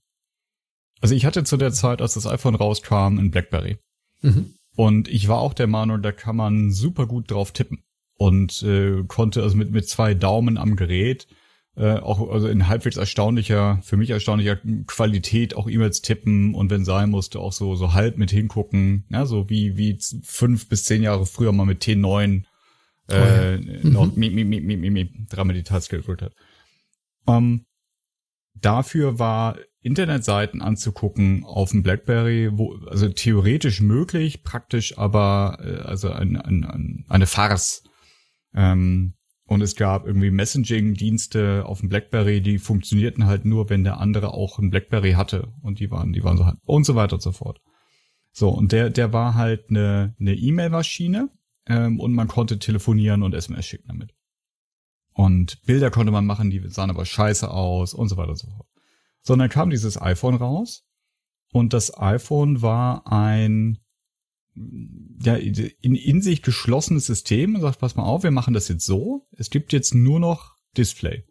Also 1.01 1.15
ich 1.15 1.25
hatte 1.25 1.43
zu 1.43 1.57
der 1.57 1.71
Zeit, 1.71 2.01
als 2.01 2.13
das 2.13 2.27
iPhone 2.27 2.55
rauskam, 2.55 3.17
ein 3.17 3.31
BlackBerry. 3.31 3.77
Mhm. 4.21 4.53
Und 4.75 5.07
ich 5.07 5.27
war 5.27 5.39
auch 5.39 5.53
der 5.53 5.67
Meinung, 5.67 6.01
da 6.01 6.11
kann 6.11 6.35
man 6.35 6.71
super 6.71 7.07
gut 7.07 7.31
drauf 7.31 7.51
tippen. 7.51 7.83
Und 8.17 8.61
äh, 8.63 9.03
konnte 9.07 9.41
also 9.41 9.57
mit, 9.57 9.71
mit 9.71 9.89
zwei 9.89 10.13
Daumen 10.13 10.57
am 10.57 10.75
Gerät 10.75 11.27
äh, 11.77 11.97
auch 11.97 12.29
also 12.29 12.47
in 12.47 12.67
halbwegs 12.67 12.97
erstaunlicher, 12.97 13.79
für 13.83 13.97
mich 13.97 14.09
erstaunlicher 14.09 14.57
Qualität 14.87 15.55
auch 15.55 15.67
E-Mails 15.67 16.01
tippen 16.01 16.55
und 16.55 16.69
wenn 16.69 16.85
sein 16.85 17.09
musste, 17.09 17.39
auch 17.39 17.51
so, 17.51 17.75
so 17.75 17.93
halb 17.93 18.17
mit 18.17 18.31
hingucken. 18.31 19.05
Ja, 19.09 19.25
so 19.25 19.49
wie, 19.49 19.75
wie 19.75 19.97
fünf 20.23 20.69
bis 20.69 20.85
zehn 20.85 21.03
Jahre 21.03 21.25
früher 21.25 21.51
mal 21.51 21.65
mit 21.65 21.83
T9 21.83 22.43
äh, 23.09 23.57
mhm. 23.57 23.91
noch 23.91 24.15
mi, 24.15 24.29
mi, 24.29 24.43
mi, 24.43 24.61
mi, 24.61 24.77
mi, 24.77 24.89
mi, 24.89 25.27
dreimal 25.29 25.55
die 25.55 25.63
Taste 25.63 25.95
gedrückt 25.95 26.21
hat. 26.21 26.33
Um, 27.25 27.35
ähm, 27.35 27.65
dafür 28.53 29.19
war 29.19 29.57
Internetseiten 29.81 30.61
anzugucken 30.61 31.43
auf 31.43 31.71
dem 31.71 31.83
BlackBerry, 31.83 32.49
wo 32.53 32.75
also 32.87 33.07
theoretisch 33.09 33.81
möglich, 33.81 34.43
praktisch 34.43 34.97
aber 34.97 35.59
äh, 35.61 35.87
also 35.87 36.09
ein, 36.09 36.37
ein, 36.37 36.63
ein, 36.63 37.05
eine 37.07 37.27
Farce. 37.27 37.83
Ähm, 38.55 39.13
und 39.47 39.61
es 39.61 39.75
gab 39.75 40.07
irgendwie 40.07 40.31
Messaging-Dienste 40.31 41.65
auf 41.67 41.81
dem 41.81 41.89
BlackBerry, 41.89 42.41
die 42.41 42.57
funktionierten 42.57 43.27
halt 43.27 43.45
nur, 43.45 43.69
wenn 43.69 43.83
der 43.83 43.99
andere 43.99 44.33
auch 44.33 44.57
ein 44.57 44.71
BlackBerry 44.71 45.11
hatte 45.11 45.53
und 45.61 45.79
die 45.79 45.91
waren, 45.91 46.13
die 46.13 46.23
waren 46.23 46.37
so 46.37 46.47
halt 46.47 46.57
und 46.65 46.83
so 46.83 46.95
weiter 46.95 47.13
und 47.13 47.21
so 47.21 47.31
fort. 47.31 47.61
So 48.31 48.49
und 48.49 48.71
der, 48.71 48.89
der 48.89 49.13
war 49.13 49.35
halt 49.35 49.69
eine 49.69 50.15
eine 50.19 50.33
E-Mail-Maschine 50.33 51.29
ähm, 51.67 51.99
und 51.99 52.13
man 52.13 52.27
konnte 52.27 52.59
telefonieren 52.59 53.23
und 53.23 53.33
SMS 53.33 53.65
schicken 53.65 53.87
damit. 53.87 54.13
Und 55.13 55.61
Bilder 55.63 55.91
konnte 55.91 56.11
man 56.11 56.25
machen, 56.25 56.49
die 56.49 56.61
sahen 56.69 56.89
aber 56.89 57.05
scheiße 57.05 57.49
aus 57.49 57.93
und 57.93 58.09
so 58.09 58.17
weiter 58.17 58.31
und 58.31 58.39
so 58.39 58.47
fort. 58.47 58.67
So, 59.21 59.33
und 59.33 59.39
dann 59.39 59.49
kam 59.49 59.69
dieses 59.69 59.99
iPhone 59.99 60.35
raus 60.35 60.85
und 61.51 61.73
das 61.73 61.97
iPhone 61.97 62.61
war 62.61 63.11
ein 63.11 63.79
ja, 64.55 65.35
in, 65.35 65.95
in 65.95 66.21
sich 66.21 66.41
geschlossenes 66.41 67.05
System 67.05 67.55
und 67.55 67.61
sagt, 67.61 67.79
pass 67.79 67.95
mal 67.95 68.03
auf, 68.03 68.23
wir 68.23 68.31
machen 68.31 68.53
das 68.53 68.67
jetzt 68.67 68.85
so. 68.85 69.27
Es 69.31 69.49
gibt 69.49 69.73
jetzt 69.73 69.93
nur 69.93 70.19
noch 70.19 70.55
Display. 70.77 71.25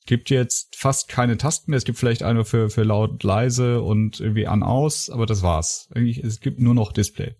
Es 0.00 0.06
gibt 0.06 0.30
jetzt 0.30 0.74
fast 0.76 1.08
keine 1.08 1.36
Tasten 1.36 1.70
mehr. 1.70 1.78
Es 1.78 1.84
gibt 1.84 1.98
vielleicht 1.98 2.24
eine 2.24 2.44
für, 2.44 2.70
für 2.70 2.82
laut, 2.82 3.22
leise 3.22 3.82
und 3.82 4.18
irgendwie 4.18 4.48
an, 4.48 4.64
aus, 4.64 5.08
aber 5.10 5.26
das 5.26 5.42
war's. 5.42 5.88
Es 5.94 6.40
gibt 6.40 6.58
nur 6.58 6.74
noch 6.74 6.92
Display. 6.92 7.36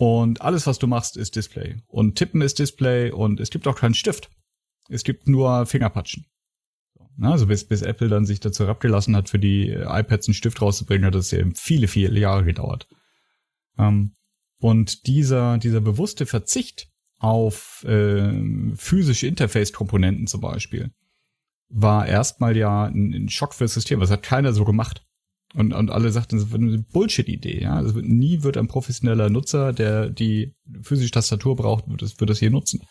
Und 0.00 0.40
alles, 0.40 0.66
was 0.66 0.78
du 0.78 0.86
machst, 0.86 1.18
ist 1.18 1.36
Display. 1.36 1.76
Und 1.86 2.14
Tippen 2.14 2.40
ist 2.40 2.58
Display 2.58 3.10
und 3.10 3.38
es 3.38 3.50
gibt 3.50 3.68
auch 3.68 3.76
keinen 3.76 3.92
Stift. 3.92 4.30
Es 4.88 5.04
gibt 5.04 5.28
nur 5.28 5.66
Fingerpatschen. 5.66 6.24
Also 7.20 7.46
bis, 7.46 7.68
bis 7.68 7.82
Apple 7.82 8.08
dann 8.08 8.24
sich 8.24 8.40
dazu 8.40 8.66
abgelassen 8.66 9.14
hat, 9.14 9.28
für 9.28 9.38
die 9.38 9.68
iPads 9.68 10.26
einen 10.26 10.34
Stift 10.34 10.62
rauszubringen, 10.62 11.04
hat 11.04 11.14
es 11.16 11.32
ja 11.32 11.44
viele, 11.54 11.86
viele 11.86 12.18
Jahre 12.18 12.46
gedauert. 12.46 12.88
Ähm, 13.76 14.14
und 14.58 15.06
dieser, 15.06 15.58
dieser 15.58 15.82
bewusste 15.82 16.24
Verzicht 16.24 16.88
auf 17.18 17.84
äh, 17.84 18.32
physische 18.76 19.26
Interface-Komponenten 19.26 20.26
zum 20.28 20.40
Beispiel 20.40 20.92
war 21.68 22.06
erstmal 22.06 22.56
ja 22.56 22.84
ein, 22.86 23.12
ein 23.12 23.28
Schock 23.28 23.52
fürs 23.52 23.74
System. 23.74 24.00
Das 24.00 24.10
hat 24.10 24.22
keiner 24.22 24.54
so 24.54 24.64
gemacht. 24.64 25.04
Und, 25.54 25.72
und 25.72 25.90
alle 25.90 26.12
sagten, 26.12 26.36
das 26.36 26.50
wird 26.50 26.62
eine 26.62 26.78
Bullshit-Idee, 26.78 27.62
ja. 27.62 27.74
Also 27.74 27.98
nie 28.00 28.42
wird 28.42 28.56
ein 28.56 28.68
professioneller 28.68 29.30
Nutzer, 29.30 29.72
der 29.72 30.08
die 30.08 30.54
physische 30.82 31.10
Tastatur 31.10 31.56
braucht, 31.56 31.88
wird 31.88 32.02
es, 32.02 32.20
wird 32.20 32.30
es 32.30 32.38
hier 32.38 32.50
nutzen. 32.50 32.82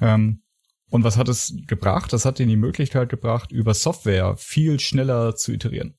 Ähm, 0.00 0.42
und 0.90 1.04
was 1.04 1.16
hat 1.16 1.28
es 1.28 1.54
gebracht? 1.66 2.12
Das 2.12 2.26
hat 2.26 2.38
ihnen 2.38 2.50
die 2.50 2.56
Möglichkeit 2.56 3.08
gebracht, 3.08 3.50
über 3.50 3.72
Software 3.72 4.36
viel 4.36 4.78
schneller 4.78 5.34
zu 5.34 5.52
iterieren. 5.52 5.94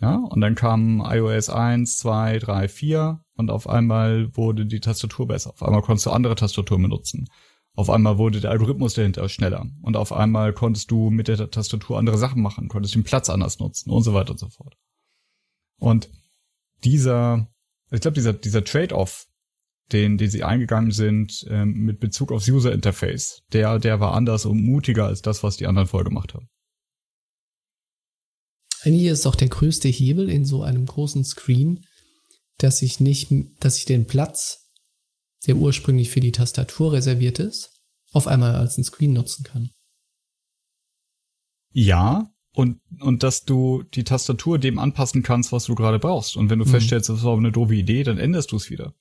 Ja, 0.00 0.16
und 0.16 0.40
dann 0.40 0.54
kam 0.54 1.00
iOS 1.04 1.50
1, 1.50 1.98
2, 1.98 2.38
3, 2.38 2.68
4 2.68 3.20
und 3.36 3.50
auf 3.50 3.68
einmal 3.68 4.36
wurde 4.36 4.66
die 4.66 4.80
Tastatur 4.80 5.28
besser. 5.28 5.50
Auf 5.50 5.62
einmal 5.62 5.82
konntest 5.82 6.06
du 6.06 6.10
andere 6.10 6.34
Tastaturen 6.34 6.82
benutzen. 6.82 7.28
Auf 7.74 7.90
einmal 7.90 8.18
wurde 8.18 8.40
der 8.40 8.50
Algorithmus 8.50 8.94
dahinter 8.94 9.28
schneller. 9.28 9.66
Und 9.82 9.96
auf 9.96 10.12
einmal 10.12 10.52
konntest 10.52 10.90
du 10.90 11.10
mit 11.10 11.28
der 11.28 11.50
Tastatur 11.50 11.98
andere 11.98 12.18
Sachen 12.18 12.42
machen, 12.42 12.68
konntest 12.68 12.96
den 12.96 13.04
Platz 13.04 13.30
anders 13.30 13.60
nutzen 13.60 13.90
und 13.90 14.02
so 14.02 14.14
weiter 14.14 14.32
und 14.32 14.38
so 14.38 14.48
fort. 14.48 14.76
Und 15.78 16.10
dieser, 16.84 17.48
ich 17.90 18.00
glaube, 18.00 18.14
dieser, 18.14 18.32
dieser 18.32 18.64
Trade-off, 18.64 19.26
den, 19.92 20.18
den 20.18 20.28
sie 20.28 20.44
eingegangen 20.44 20.90
sind 20.90 21.46
ähm, 21.48 21.72
mit 21.72 21.98
Bezug 21.98 22.30
aufs 22.30 22.48
User 22.48 22.72
Interface, 22.72 23.40
der, 23.52 23.78
der 23.78 24.00
war 24.00 24.12
anders 24.12 24.44
und 24.44 24.62
mutiger 24.62 25.06
als 25.06 25.22
das, 25.22 25.42
was 25.42 25.56
die 25.56 25.66
anderen 25.66 25.88
vorher 25.88 26.08
gemacht 26.08 26.34
haben. 26.34 26.48
Eigentlich 28.82 29.06
ist 29.06 29.26
doch 29.26 29.34
der 29.34 29.48
größte 29.48 29.88
Hebel 29.88 30.28
in 30.28 30.44
so 30.44 30.62
einem 30.62 30.86
großen 30.86 31.24
Screen, 31.24 31.84
dass 32.58 32.82
ich 32.82 33.00
nicht, 33.00 33.30
dass 33.60 33.78
ich 33.78 33.86
den 33.86 34.06
Platz, 34.06 34.66
der 35.46 35.56
ursprünglich 35.56 36.10
für 36.10 36.20
die 36.20 36.32
Tastatur 36.32 36.92
reserviert 36.92 37.38
ist, 37.38 37.70
auf 38.12 38.26
einmal 38.26 38.54
als 38.54 38.78
ein 38.78 38.84
Screen 38.84 39.12
nutzen 39.12 39.44
kann. 39.44 39.70
Ja, 41.72 42.30
und, 42.58 42.80
und 42.98 43.22
dass 43.22 43.44
du 43.44 43.84
die 43.84 44.02
Tastatur 44.02 44.58
dem 44.58 44.80
anpassen 44.80 45.22
kannst, 45.22 45.52
was 45.52 45.66
du 45.66 45.76
gerade 45.76 46.00
brauchst. 46.00 46.36
Und 46.36 46.50
wenn 46.50 46.58
du 46.58 46.64
mhm. 46.64 46.70
feststellst, 46.70 47.08
das 47.08 47.22
war 47.22 47.36
eine 47.36 47.52
doofe 47.52 47.76
Idee, 47.76 48.02
dann 48.02 48.18
änderst 48.18 48.50
du 48.50 48.56
es 48.56 48.68
wieder. 48.68 48.94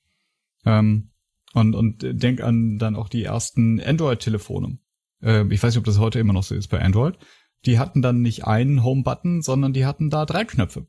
Ähm, 0.63 1.09
und, 1.55 1.73
und 1.73 2.05
denk 2.07 2.41
an 2.41 2.77
dann 2.77 2.95
auch 2.95 3.09
die 3.09 3.23
ersten 3.23 3.81
Android-Telefone. 3.81 4.77
Äh, 5.23 5.51
ich 5.51 5.63
weiß 5.63 5.73
nicht, 5.73 5.79
ob 5.79 5.85
das 5.85 5.97
heute 5.97 6.19
immer 6.19 6.33
noch 6.33 6.43
so 6.43 6.53
ist 6.53 6.67
bei 6.67 6.79
Android. 6.79 7.17
Die 7.65 7.79
hatten 7.79 8.03
dann 8.03 8.21
nicht 8.21 8.45
einen 8.45 8.83
Home-Button, 8.83 9.41
sondern 9.41 9.73
die 9.73 9.87
hatten 9.87 10.11
da 10.11 10.27
drei 10.27 10.45
Knöpfe. 10.45 10.85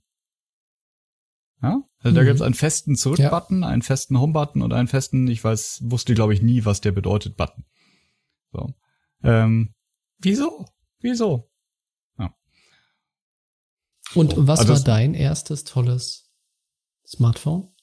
Ja? 1.63 1.83
Also 2.01 2.11
mhm. 2.11 2.17
da 2.17 2.25
gibt's 2.25 2.43
einen 2.43 2.53
festen 2.53 2.97
Zurück-Button, 2.97 3.63
ja. 3.63 3.69
einen 3.69 3.81
festen 3.81 4.21
Home-Button 4.21 4.61
und 4.61 4.75
einen 4.75 4.89
festen, 4.89 5.27
ich 5.29 5.43
weiß, 5.43 5.85
wusste 5.85 6.13
glaube 6.13 6.35
ich 6.35 6.43
nie, 6.43 6.67
was 6.67 6.83
der 6.83 6.93
bedeutet, 6.93 7.39
Button. 7.39 7.65
So. 8.53 8.75
Ähm, 9.23 9.73
wieso? 10.19 10.67
Wieso? 11.01 11.48
Und 14.15 14.35
was 14.37 14.61
also 14.61 14.73
war 14.75 14.81
dein 14.81 15.15
erstes 15.15 15.65
tolles 15.65 16.31
Smartphone? 17.07 17.75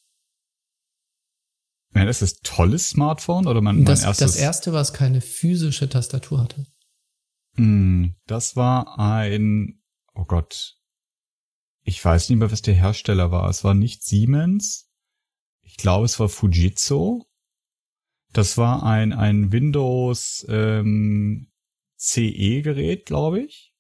Mein 1.92 2.08
erstes 2.08 2.42
tolles 2.42 2.90
Smartphone 2.90 3.48
oder 3.48 3.62
mein, 3.62 3.78
mein 3.78 3.86
das, 3.86 4.04
erstes? 4.04 4.34
Das 4.34 4.42
erste, 4.42 4.74
was 4.74 4.94
keine 4.94 5.22
physische 5.22 5.88
Tastatur 5.88 6.42
hatte. 6.42 6.66
Mm, 7.56 8.08
das 8.26 8.56
war 8.56 9.00
ein, 9.00 9.82
oh 10.14 10.26
Gott, 10.26 10.78
ich 11.84 12.04
weiß 12.04 12.30
nicht 12.30 12.40
mehr, 12.40 12.52
was 12.52 12.62
der 12.62 12.74
Hersteller 12.74 13.32
war. 13.32 13.50
Es 13.50 13.64
war 13.64 13.74
nicht 13.74 14.04
Siemens. 14.04 14.90
Ich 15.62 15.78
glaube, 15.78 16.06
es 16.06 16.20
war 16.20 16.30
Fujitsu. 16.30 17.24
Das 18.34 18.58
war 18.58 18.84
ein, 18.84 19.14
ein 19.14 19.52
Windows 19.52 20.46
ähm, 20.50 21.52
CE-Gerät, 21.98 23.06
glaube 23.06 23.42
ich. 23.42 23.74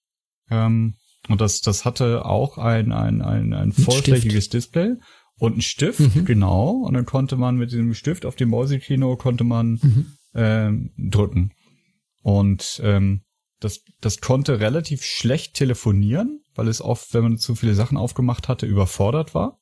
Ähm, 0.50 0.96
und 1.28 1.42
das, 1.42 1.62
das 1.62 1.86
hatte 1.86 2.26
auch 2.26 2.58
ein, 2.58 2.92
ein, 2.92 3.22
ein, 3.22 3.54
ein 3.54 3.72
vollflächiges 3.72 4.50
Display 4.50 4.96
und 5.38 5.58
ein 5.58 5.62
Stift, 5.62 6.00
mhm. 6.00 6.26
genau. 6.26 6.72
Und 6.72 6.94
dann 6.94 7.06
konnte 7.06 7.36
man 7.36 7.58
mit 7.58 7.72
dem 7.72 7.94
Stift 7.94 8.26
auf 8.26 8.36
dem 8.36 8.50
Mäusekino 8.50 9.18
konnte 9.18 9.44
man 9.44 9.80
mhm. 9.82 10.18
ähm, 10.34 10.92
drücken. 10.98 11.54
Und 12.22 12.80
ähm, 12.84 13.22
das, 13.60 13.82
das 14.02 14.22
konnte 14.22 14.60
relativ 14.60 15.04
schlecht 15.04 15.56
telefonieren, 15.56 16.44
weil 16.54 16.68
es 16.68 16.82
oft, 16.82 17.14
wenn 17.14 17.24
man 17.24 17.38
zu 17.38 17.56
viele 17.56 17.76
Sachen 17.76 17.98
aufgemacht 17.98 18.48
hatte, 18.48 18.66
überfordert 18.66 19.34
war. 19.34 19.60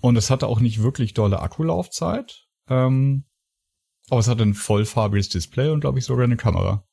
Und 0.00 0.16
es 0.16 0.30
hatte 0.30 0.48
auch 0.48 0.60
nicht 0.60 0.82
wirklich 0.82 1.14
dolle 1.14 1.40
Akkulaufzeit. 1.40 2.46
Ähm, 2.68 3.24
Aber 4.10 4.20
es 4.20 4.28
hat 4.28 4.40
ein 4.40 4.54
vollfarbiges 4.54 5.30
Display 5.30 5.70
und 5.70 5.80
glaube 5.80 5.98
ich 5.98 6.04
sogar 6.04 6.24
eine 6.24 6.36
Kamera. 6.36 6.84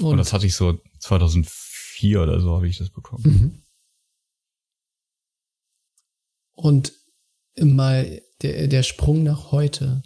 Und, 0.00 0.06
und, 0.06 0.16
das 0.16 0.32
hatte 0.32 0.46
ich 0.46 0.54
so 0.54 0.80
2004 1.00 2.22
oder 2.22 2.40
so 2.40 2.54
habe 2.56 2.68
ich 2.68 2.78
das 2.78 2.90
bekommen. 2.90 3.22
Mhm. 3.24 3.62
Und 6.52 6.92
mal 7.60 8.22
der, 8.42 8.68
der 8.68 8.82
Sprung 8.82 9.22
nach 9.22 9.52
heute. 9.52 10.02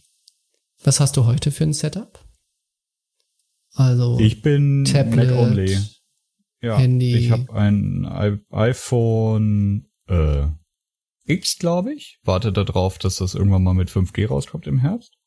Was 0.82 1.00
hast 1.00 1.16
du 1.16 1.24
heute 1.24 1.50
für 1.50 1.64
ein 1.64 1.72
Setup? 1.72 2.24
Also 3.74 4.18
ich 4.18 4.42
bin 4.42 4.84
Tablet, 4.84 5.30
Mac 5.30 5.38
only. 5.38 5.78
Ja, 6.60 6.78
Handy. 6.78 7.16
Ich 7.16 7.30
habe 7.30 7.52
ein 7.52 8.04
I 8.04 8.38
iPhone 8.50 9.88
äh, 10.06 10.46
X, 11.24 11.58
glaube 11.58 11.94
ich. 11.94 12.18
Warte 12.24 12.52
darauf, 12.52 12.98
dass 12.98 13.16
das 13.16 13.34
irgendwann 13.34 13.62
mal 13.62 13.74
mit 13.74 13.90
5G 13.90 14.26
rauskommt 14.26 14.66
im 14.66 14.78
Herbst. 14.78 15.17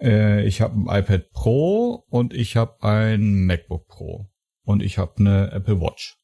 Äh, 0.00 0.46
ich 0.46 0.60
habe 0.60 0.74
ein 0.74 1.02
iPad 1.02 1.30
Pro 1.30 2.04
und 2.08 2.32
ich 2.32 2.56
habe 2.56 2.82
ein 2.82 3.46
MacBook 3.46 3.86
Pro 3.88 4.30
und 4.62 4.82
ich 4.82 4.98
habe 4.98 5.16
eine 5.18 5.50
Apple 5.52 5.80
Watch. 5.80 6.16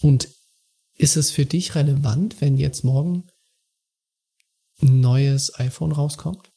Und 0.00 0.28
ist 0.94 1.16
es 1.16 1.30
für 1.30 1.46
dich 1.46 1.74
relevant, 1.74 2.40
wenn 2.40 2.56
jetzt 2.56 2.84
morgen 2.84 3.26
ein 4.80 5.00
neues 5.00 5.58
iPhone 5.58 5.92
rauskommt? 5.92 6.52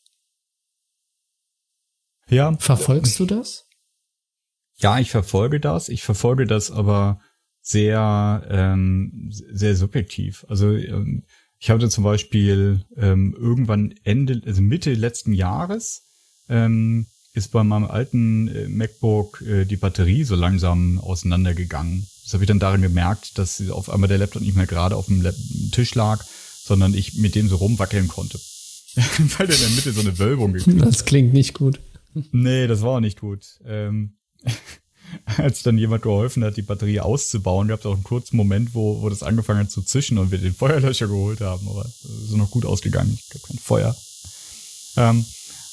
Ja. 2.28 2.56
Verfolgst 2.58 3.20
du 3.20 3.26
das? 3.26 3.68
Ja, 4.78 5.00
ich 5.00 5.12
verfolge 5.12 5.60
das. 5.60 5.90
Ich 5.90 6.04
verfolge 6.04 6.46
das 6.46 6.72
aber 6.72 7.20
sehr, 7.62 8.48
ähm, 8.50 9.30
sehr 9.32 9.76
subjektiv. 9.76 10.46
Also 10.50 10.72
ähm, 10.76 11.26
ich 11.62 11.70
hatte 11.70 11.90
zum 11.90 12.04
Beispiel 12.04 12.84
ähm, 12.98 13.36
irgendwann 13.40 13.94
Ende, 14.04 14.42
also 14.46 14.64
Mitte 14.64 14.94
letzten 14.96 15.32
Jahres 15.32 16.08
ähm, 16.50 17.06
ist 17.34 17.52
bei 17.52 17.64
meinem 17.64 17.86
alten 17.86 18.48
äh, 18.48 18.68
MacBook 18.68 19.42
äh, 19.42 19.66
die 19.66 19.78
Batterie 19.78 20.24
so 20.24 20.36
langsam 20.36 20.98
auseinandergegangen. 21.00 22.08
Das 22.24 22.34
habe 22.34 22.44
ich 22.44 22.48
dann 22.48 22.60
darin 22.60 22.82
gemerkt, 22.82 23.38
dass 23.38 23.62
auf 23.70 23.92
einmal 23.92 24.10
der 24.10 24.18
Laptop 24.18 24.42
nicht 24.42 24.56
mehr 24.56 24.66
gerade 24.66 24.96
auf 24.96 25.06
dem 25.06 25.24
Tisch 25.72 25.94
lag, 25.94 26.26
sondern 26.64 26.96
ich 26.96 27.18
mit 27.18 27.36
dem 27.36 27.48
so 27.48 27.58
rumwackeln 27.58 28.08
konnte. 28.08 28.40
Weil 28.96 29.46
der 29.46 29.56
in 29.56 29.62
der 29.62 29.70
Mitte 29.70 29.94
so 29.94 30.02
eine 30.02 30.18
Wölbung 30.18 30.54
gekriegt 30.54 30.82
Das 30.82 31.06
klingt 31.06 31.32
nicht 31.32 31.54
gut. 31.54 31.80
Nee, 32.32 32.66
das 32.66 32.82
war 32.82 32.98
auch 32.98 33.00
nicht 33.00 33.20
gut. 33.20 33.46
Ähm, 33.66 34.18
als 35.38 35.64
dann 35.64 35.78
jemand 35.78 36.04
geholfen 36.04 36.44
hat, 36.44 36.58
die 36.58 36.62
Batterie 36.62 37.00
auszubauen, 37.00 37.68
gab 37.68 37.80
es 37.80 37.86
auch 37.86 37.94
einen 37.94 38.04
kurzen 38.04 38.38
Moment, 38.38 38.74
wo, 38.74 39.02
wo 39.02 39.10
das 39.10 39.24
angefangen 39.24 39.62
hat 39.62 39.72
zu 39.72 39.82
zischen 39.82 40.18
und 40.18 40.32
wir 40.32 40.38
den 40.38 40.54
Feuerlöscher 40.56 41.08
geholt 41.08 41.42
haben. 41.42 41.68
Aber 41.68 41.86
ist 41.86 42.32
noch 42.36 42.52
gut 42.52 42.66
ausgegangen. 42.66 43.18
Ich 43.20 43.30
gab 43.30 43.44
kein 43.44 43.58
Feuer. 43.58 43.96
Ähm, 44.98 45.26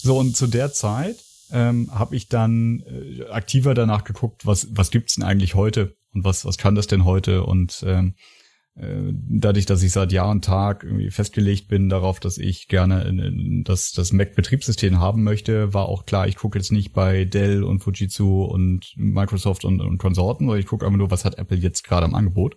so, 0.02 0.18
und 0.18 0.36
zu 0.36 0.46
der 0.46 0.72
Zeit 0.72 1.16
ähm, 1.50 1.90
habe 1.92 2.16
ich 2.16 2.28
dann 2.28 2.80
äh, 2.86 3.24
aktiver 3.30 3.74
danach 3.74 4.04
geguckt, 4.04 4.46
was, 4.46 4.68
was 4.70 4.90
gibt's 4.90 5.14
denn 5.14 5.24
eigentlich 5.24 5.54
heute 5.54 5.96
und 6.14 6.24
was, 6.24 6.44
was 6.44 6.58
kann 6.58 6.74
das 6.74 6.86
denn 6.86 7.04
heute? 7.04 7.44
Und 7.44 7.82
ähm, 7.86 8.14
äh, 8.16 8.38
dadurch, 8.75 9.66
dass 9.66 9.82
ich 9.82 9.90
seit 9.90 10.12
Jahr 10.12 10.30
und 10.30 10.44
Tag 10.44 10.84
irgendwie 10.84 11.10
festgelegt 11.10 11.68
bin 11.68 11.88
darauf, 11.88 12.20
dass 12.20 12.38
ich 12.38 12.68
gerne 12.68 13.32
das, 13.64 13.90
das 13.90 14.12
Mac-Betriebssystem 14.12 15.00
haben 15.00 15.25
möchte, 15.25 15.75
war 15.75 15.88
auch 15.88 16.06
klar, 16.06 16.28
ich 16.28 16.37
gucke 16.37 16.58
jetzt 16.58 16.70
nicht 16.70 16.92
bei 16.92 17.25
Dell 17.25 17.64
und 17.64 17.80
Fujitsu 17.80 18.44
und 18.44 18.92
Microsoft 18.96 19.64
und, 19.64 19.80
und 19.80 19.98
Konsorten, 19.98 20.46
sondern 20.46 20.60
ich 20.60 20.66
gucke 20.66 20.87
einfach 20.87 20.98
nur, 20.98 21.10
was 21.10 21.25
hat 21.25 21.38
Apple 21.38 21.56
jetzt 21.56 21.82
gerade 21.82 22.06
am 22.06 22.14
Angebot. 22.14 22.56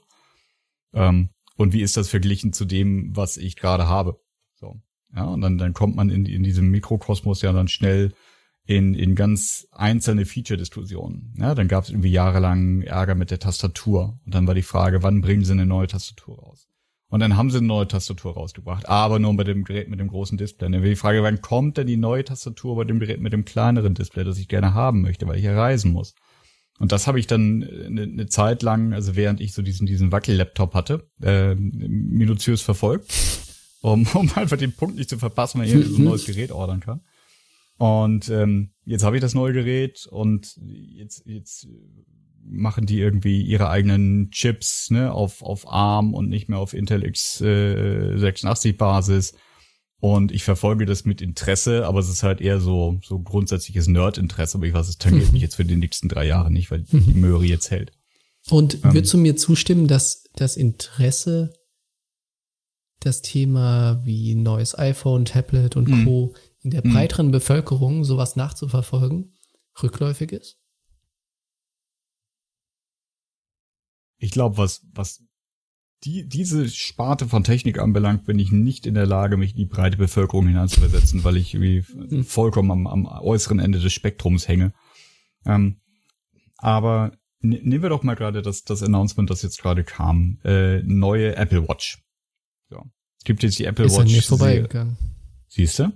Ähm, 0.94 1.30
und 1.58 1.74
wie 1.74 1.82
ist 1.82 1.98
das 1.98 2.10
verglichen 2.10 2.54
zu 2.54 2.66
dem, 2.66 3.16
was 3.16 3.38
ich 3.38 3.56
gerade 3.56 3.88
habe. 3.88 4.20
So. 4.56 4.80
Ja, 5.16 5.26
und 5.26 5.42
dann, 5.42 5.58
dann 5.58 5.74
kommt 5.74 5.96
man 5.96 6.10
in, 6.10 6.26
in 6.26 6.44
diesem 6.44 6.70
Mikrokosmos 6.70 7.42
ja 7.42 7.52
dann 7.52 7.68
schnell 7.68 8.14
in, 8.66 8.94
in 8.94 9.16
ganz 9.16 9.68
einzelne 9.72 10.26
Feature-Diskussionen. 10.26 11.34
Ja, 11.38 11.56
dann 11.56 11.68
gab 11.68 11.84
es 11.84 11.90
irgendwie 11.90 12.12
jahrelang 12.12 12.82
Ärger 12.84 13.16
mit 13.16 13.32
der 13.32 13.40
Tastatur. 13.40 14.20
Und 14.26 14.36
dann 14.36 14.48
war 14.48 14.54
die 14.54 14.62
Frage, 14.62 15.04
wann 15.04 15.22
bringen 15.22 15.44
sie 15.44 15.52
eine 15.52 15.66
neue 15.66 15.88
Tastatur 15.88 16.38
raus? 16.38 16.68
Und 17.10 17.20
dann 17.20 17.36
haben 17.36 17.52
sie 17.52 17.58
eine 17.58 17.68
neue 17.68 17.90
Tastatur 17.90 18.36
rausgebracht, 18.36 18.88
aber 18.88 19.20
nur 19.20 19.36
bei 19.36 19.44
dem 19.44 19.66
Gerät 19.66 19.90
mit 19.90 20.00
dem 20.00 20.08
großen 20.08 20.38
Display. 20.38 20.70
Dann 20.72 20.82
wäre 20.82 20.92
die 20.92 20.96
Frage, 20.96 21.22
wann 21.24 21.42
kommt 21.42 21.76
denn 21.76 21.88
die 21.88 21.98
neue 21.98 22.24
Tastatur 22.24 22.78
bei 22.78 22.86
dem 22.86 23.00
Gerät 23.00 23.20
mit 23.20 23.34
dem 23.34 23.44
kleineren 23.44 23.96
Display, 23.96 24.24
das 24.24 24.38
ich 24.38 24.48
gerne 24.48 24.74
haben 24.74 25.02
möchte, 25.02 25.28
weil 25.28 25.38
ich 25.38 25.44
ja 25.44 25.54
reisen 25.54 25.92
muss. 25.92 26.16
Und 26.80 26.94
das 26.94 27.08
habe 27.08 27.20
ich 27.20 27.28
dann 27.28 27.64
eine, 27.64 28.04
eine 28.04 28.28
Zeit 28.28 28.64
lang, 28.64 28.94
also 28.94 29.18
während 29.18 29.42
ich 29.42 29.54
so 29.54 29.62
diesen, 29.62 29.86
diesen 29.86 30.14
Wackel-Laptop 30.14 30.74
hatte, 30.74 31.10
äh, 31.22 31.54
minutiös 31.56 32.62
verfolgt, 32.62 33.14
um, 33.82 34.08
um 34.14 34.32
einfach 34.36 34.58
den 34.58 34.74
Punkt 34.74 34.96
nicht 34.96 35.10
zu 35.10 35.18
verpassen, 35.18 35.60
wenn 35.60 35.68
ich 35.68 35.74
ein 35.76 36.04
neues 36.06 36.26
Gerät 36.26 36.52
ordern 36.52 36.80
kann. 36.80 37.02
Und 37.82 38.30
ähm, 38.30 38.70
jetzt 38.86 39.04
habe 39.04 39.16
ich 39.16 39.22
das 39.24 39.34
neue 39.34 39.54
Gerät 39.54 40.06
und 40.06 40.56
jetzt, 40.62 41.26
jetzt 41.26 41.68
machen 42.44 42.86
die 42.86 43.00
irgendwie 43.00 43.42
ihre 43.42 43.72
eigenen 43.72 44.30
Chips 44.30 44.92
ne, 44.92 45.12
auf, 45.12 45.42
auf 45.42 45.68
ARM 45.68 46.14
und 46.14 46.30
nicht 46.30 46.48
mehr 46.48 46.60
auf 46.60 46.76
Intel 46.76 47.02
x86 47.02 48.68
äh, 48.68 48.72
Basis. 48.74 49.34
Und 50.00 50.32
ich 50.32 50.44
verfolge 50.44 50.86
das 50.86 51.06
mit 51.06 51.24
Interesse, 51.24 51.88
aber 51.88 51.98
es 51.98 52.10
ist 52.10 52.22
halt 52.22 52.40
eher 52.40 52.60
so, 52.60 53.00
so 53.02 53.18
grundsätzliches 53.18 53.88
Nerd-Interesse, 53.88 54.60
aber 54.60 54.68
ich 54.68 54.76
weiß, 54.76 54.88
es 54.88 55.00
tangiert 55.00 55.32
mich 55.34 55.42
jetzt 55.42 55.56
für 55.56 55.66
die 55.66 55.76
nächsten 55.76 56.08
drei 56.08 56.28
Jahre 56.28 56.52
nicht, 56.52 56.70
weil 56.70 56.84
die 56.84 57.16
Möhre 57.16 57.46
jetzt 57.46 57.72
hält. 57.72 57.94
Und 58.52 58.76
ähm, 58.86 58.94
würdest 58.94 59.12
du 59.12 59.18
mir 59.18 59.38
zustimmen, 59.38 59.88
dass 59.88 60.26
das 60.36 60.56
Interesse 60.56 61.52
das 63.00 63.24
Thema 63.24 64.00
wie 64.06 64.36
neues 64.36 64.78
iPhone, 64.78 65.26
Tablet 65.26 65.76
und 65.76 65.88
mhm. 65.88 66.06
Co 66.06 66.36
in 66.62 66.72
der 66.72 66.84
hm. 66.84 66.94
breiteren 66.94 67.28
mhm. 67.28 67.32
Bevölkerung 67.32 68.04
sowas 68.04 68.36
nachzuverfolgen 68.36 69.34
rückläufig 69.82 70.32
ist? 70.32 70.58
Ich 74.18 74.32
glaube, 74.32 74.58
was, 74.58 74.86
was 74.94 75.24
die, 76.04 76.28
diese 76.28 76.70
Sparte 76.70 77.28
von 77.28 77.44
Technik 77.44 77.80
anbelangt, 77.80 78.26
bin 78.26 78.40
ich 78.40 78.52
nicht 78.52 78.86
in 78.86 78.94
der 78.94 79.06
Lage, 79.06 79.38
mich 79.38 79.52
in 79.52 79.58
die 79.58 79.66
breite 79.66 79.98
Bevölkerung 79.98 80.48
hineinzuversetzen, 80.48 81.24
weil 81.24 81.38
ich 81.38 81.54
irgendwie 81.54 81.84
mhm. 81.94 82.24
vollkommen 82.24 82.72
am, 82.72 82.88
am 82.88 83.06
äußeren 83.06 83.60
Ende 83.60 83.80
des 83.80 83.94
Spektrums 83.94 84.48
hänge. 84.48 84.74
Ähm, 85.46 85.82
aber 86.58 87.12
nehmen 87.40 87.82
wir 87.82 87.90
doch 87.90 88.04
mal 88.04 88.16
gerade 88.16 88.42
das, 88.42 88.64
das 88.64 88.84
Announcement, 88.84 89.30
das 89.30 89.42
jetzt 89.42 89.62
gerade 89.62 89.84
kam. 89.84 90.40
Äh, 90.44 90.82
neue 90.84 91.36
Apple 91.36 91.68
Watch. 91.68 92.04
So. 92.70 92.84
Es 93.18 93.24
gibt 93.24 93.44
jetzt 93.44 93.60
die 93.60 93.66
Apple 93.66 93.86
Ist 93.86 93.98
Watch. 93.98 94.12
Ist 94.12 94.16
mir 94.16 94.38
vorbeigegangen. 94.38 94.98
Siehst 95.48 95.80
du? 95.80 95.92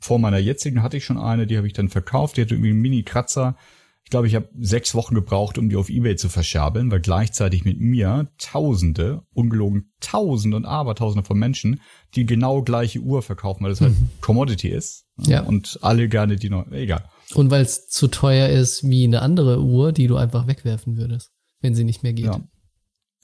vor 0.00 0.18
meiner 0.18 0.36
jetzigen 0.36 0.82
hatte 0.82 0.98
ich 0.98 1.04
schon 1.04 1.16
eine, 1.16 1.46
die 1.46 1.56
habe 1.56 1.66
ich 1.66 1.72
dann 1.72 1.88
verkauft, 1.88 2.36
die 2.36 2.42
hatte 2.42 2.54
irgendwie 2.54 2.70
einen 2.70 2.82
Mini-Kratzer. 2.82 3.56
Ich 4.04 4.10
glaube, 4.10 4.26
ich 4.26 4.34
habe 4.34 4.50
sechs 4.58 4.94
Wochen 4.94 5.14
gebraucht, 5.14 5.56
um 5.56 5.70
die 5.70 5.76
auf 5.76 5.88
Ebay 5.88 6.16
zu 6.16 6.28
verscherbeln, 6.28 6.90
weil 6.90 7.00
gleichzeitig 7.00 7.64
mit 7.64 7.80
mir 7.80 8.30
Tausende, 8.36 9.22
ungelogen 9.32 9.90
Tausende 10.00 10.56
und 10.56 10.66
Abertausende 10.66 11.26
von 11.26 11.38
Menschen 11.38 11.80
die 12.14 12.26
genau 12.26 12.62
gleiche 12.62 13.00
Uhr 13.00 13.22
verkaufen, 13.22 13.64
weil 13.64 13.70
das 13.70 13.80
halt 13.80 13.94
Commodity 14.20 14.68
ist. 14.68 15.06
Ja. 15.18 15.42
Und 15.42 15.78
alle 15.80 16.08
gerne 16.08 16.36
die 16.36 16.50
noch, 16.50 16.70
egal. 16.70 17.04
Und 17.34 17.50
weil 17.50 17.62
es 17.62 17.88
zu 17.88 18.08
teuer 18.08 18.48
ist 18.48 18.88
wie 18.88 19.04
eine 19.04 19.22
andere 19.22 19.62
Uhr, 19.62 19.92
die 19.92 20.06
du 20.06 20.16
einfach 20.16 20.46
wegwerfen 20.46 20.98
würdest, 20.98 21.32
wenn 21.60 21.74
sie 21.74 21.84
nicht 21.84 22.02
mehr 22.02 22.12
geht. 22.12 22.26
Ja. 22.26 22.40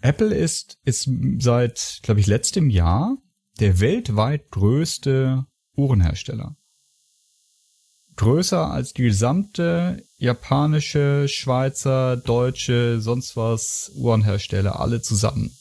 Apple 0.05 0.35
ist, 0.35 0.79
ist 0.85 1.09
seit, 1.39 2.01
glaube 2.03 2.21
ich, 2.21 2.27
letztem 2.27 2.69
Jahr 2.69 3.17
der 3.59 3.81
weltweit 3.81 4.51
größte 4.51 5.47
Uhrenhersteller. 5.77 6.57
Größer 8.17 8.71
als 8.71 8.93
die 8.93 9.05
gesamte 9.05 10.05
japanische, 10.19 11.27
Schweizer, 11.27 12.19
deutsche, 12.19 13.01
sonst 13.01 13.35
was 13.35 13.93
Uhrenhersteller, 13.95 14.79
alle 14.79 15.01
zusammen. 15.01 15.57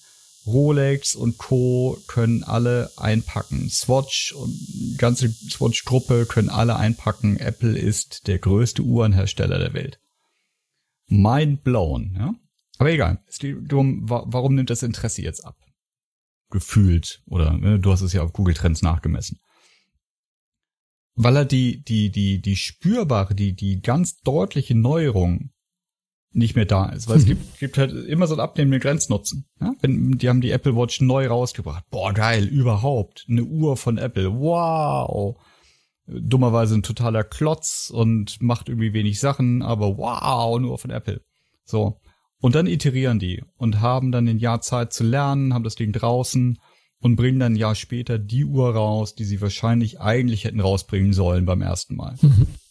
Rolex 0.46 1.16
und 1.16 1.38
Co. 1.38 1.98
können 2.08 2.44
alle 2.44 2.92
einpacken. 2.98 3.70
Swatch 3.70 4.34
und 4.34 4.98
ganze 4.98 5.30
Swatch-Gruppe 5.30 6.26
können 6.26 6.50
alle 6.50 6.76
einpacken. 6.76 7.38
Apple 7.38 7.78
ist 7.78 8.28
der 8.28 8.40
größte 8.40 8.82
Uhrenhersteller 8.82 9.58
der 9.58 9.74
Welt. 9.74 10.02
Mind 11.08 11.64
blown, 11.64 12.18
ja. 12.20 12.36
Aber 12.78 12.92
egal. 12.92 13.22
Es 13.28 13.40
geht 13.40 13.72
darum, 13.72 14.02
warum 14.10 14.56
nimmt 14.56 14.70
das 14.70 14.84
Interesse 14.84 15.22
jetzt 15.22 15.46
ab? 15.46 15.58
Gefühlt. 16.50 17.22
Oder 17.28 17.58
ne, 17.58 17.80
du 17.80 17.92
hast 17.92 18.02
es 18.02 18.14
ja 18.14 18.24
auf 18.24 18.34
Google 18.34 18.56
Trends 18.56 18.82
nachgemessen. 18.82 19.40
Weil 21.16 21.36
er 21.36 21.46
die, 21.46 21.84
die, 21.84 22.10
die, 22.10 22.42
die 22.42 22.56
spürbare, 22.56 23.36
die, 23.36 23.56
die 23.56 23.82
ganz 23.82 24.22
deutliche 24.22 24.76
Neuerung 24.76 25.52
nicht 26.32 26.56
mehr 26.56 26.66
da 26.66 26.90
ist. 26.90 27.08
Weil 27.08 27.18
es 27.18 27.26
gibt, 27.28 27.60
gibt 27.60 27.78
halt 27.78 27.92
immer 27.92 28.28
so 28.28 28.34
einen 28.34 28.42
abnehmenden 28.42 28.82
Grenznutzen. 28.82 29.46
Ja? 29.62 29.74
Wenn, 29.82 30.18
die 30.18 30.30
haben 30.30 30.42
die 30.42 30.52
Apple 30.52 30.76
Watch 30.76 31.02
neu 31.02 31.28
rausgebracht. 31.28 31.86
Boah, 31.90 32.14
geil, 32.14 32.46
überhaupt. 32.46 33.26
Eine 33.30 33.44
Uhr 33.44 33.78
von 33.78 33.98
Apple. 33.98 34.34
Wow. 34.34 35.38
Dummerweise 36.08 36.76
ein 36.76 36.84
totaler 36.84 37.24
Klotz 37.24 37.90
und 37.94 38.42
macht 38.42 38.68
irgendwie 38.68 38.94
wenig 38.94 39.20
Sachen, 39.20 39.62
aber 39.62 39.98
wow, 39.98 40.60
nur 40.60 40.78
von 40.78 40.92
Apple. 40.92 41.22
So. 41.64 42.02
Und 42.44 42.56
dann 42.56 42.68
iterieren 42.68 43.20
die 43.20 43.42
und 43.56 43.80
haben 43.80 44.12
dann 44.12 44.28
ein 44.28 44.38
Jahr 44.38 44.60
Zeit 44.60 44.92
zu 44.92 45.06
lernen, 45.06 45.54
haben 45.54 45.64
das 45.64 45.76
Ding 45.76 45.94
draußen 45.94 46.60
und 47.00 47.16
bringen 47.16 47.40
dann 47.40 47.54
ein 47.54 47.56
Jahr 47.56 47.74
später 47.74 48.20
die 48.20 48.44
Uhr 48.44 48.76
raus, 48.76 49.16
die 49.16 49.24
sie 49.24 49.40
wahrscheinlich 49.40 50.02
eigentlich 50.02 50.44
hätten 50.44 50.60
rausbringen 50.60 51.14
sollen 51.14 51.46
beim 51.46 51.62
ersten 51.62 51.96
Mal. 51.96 52.18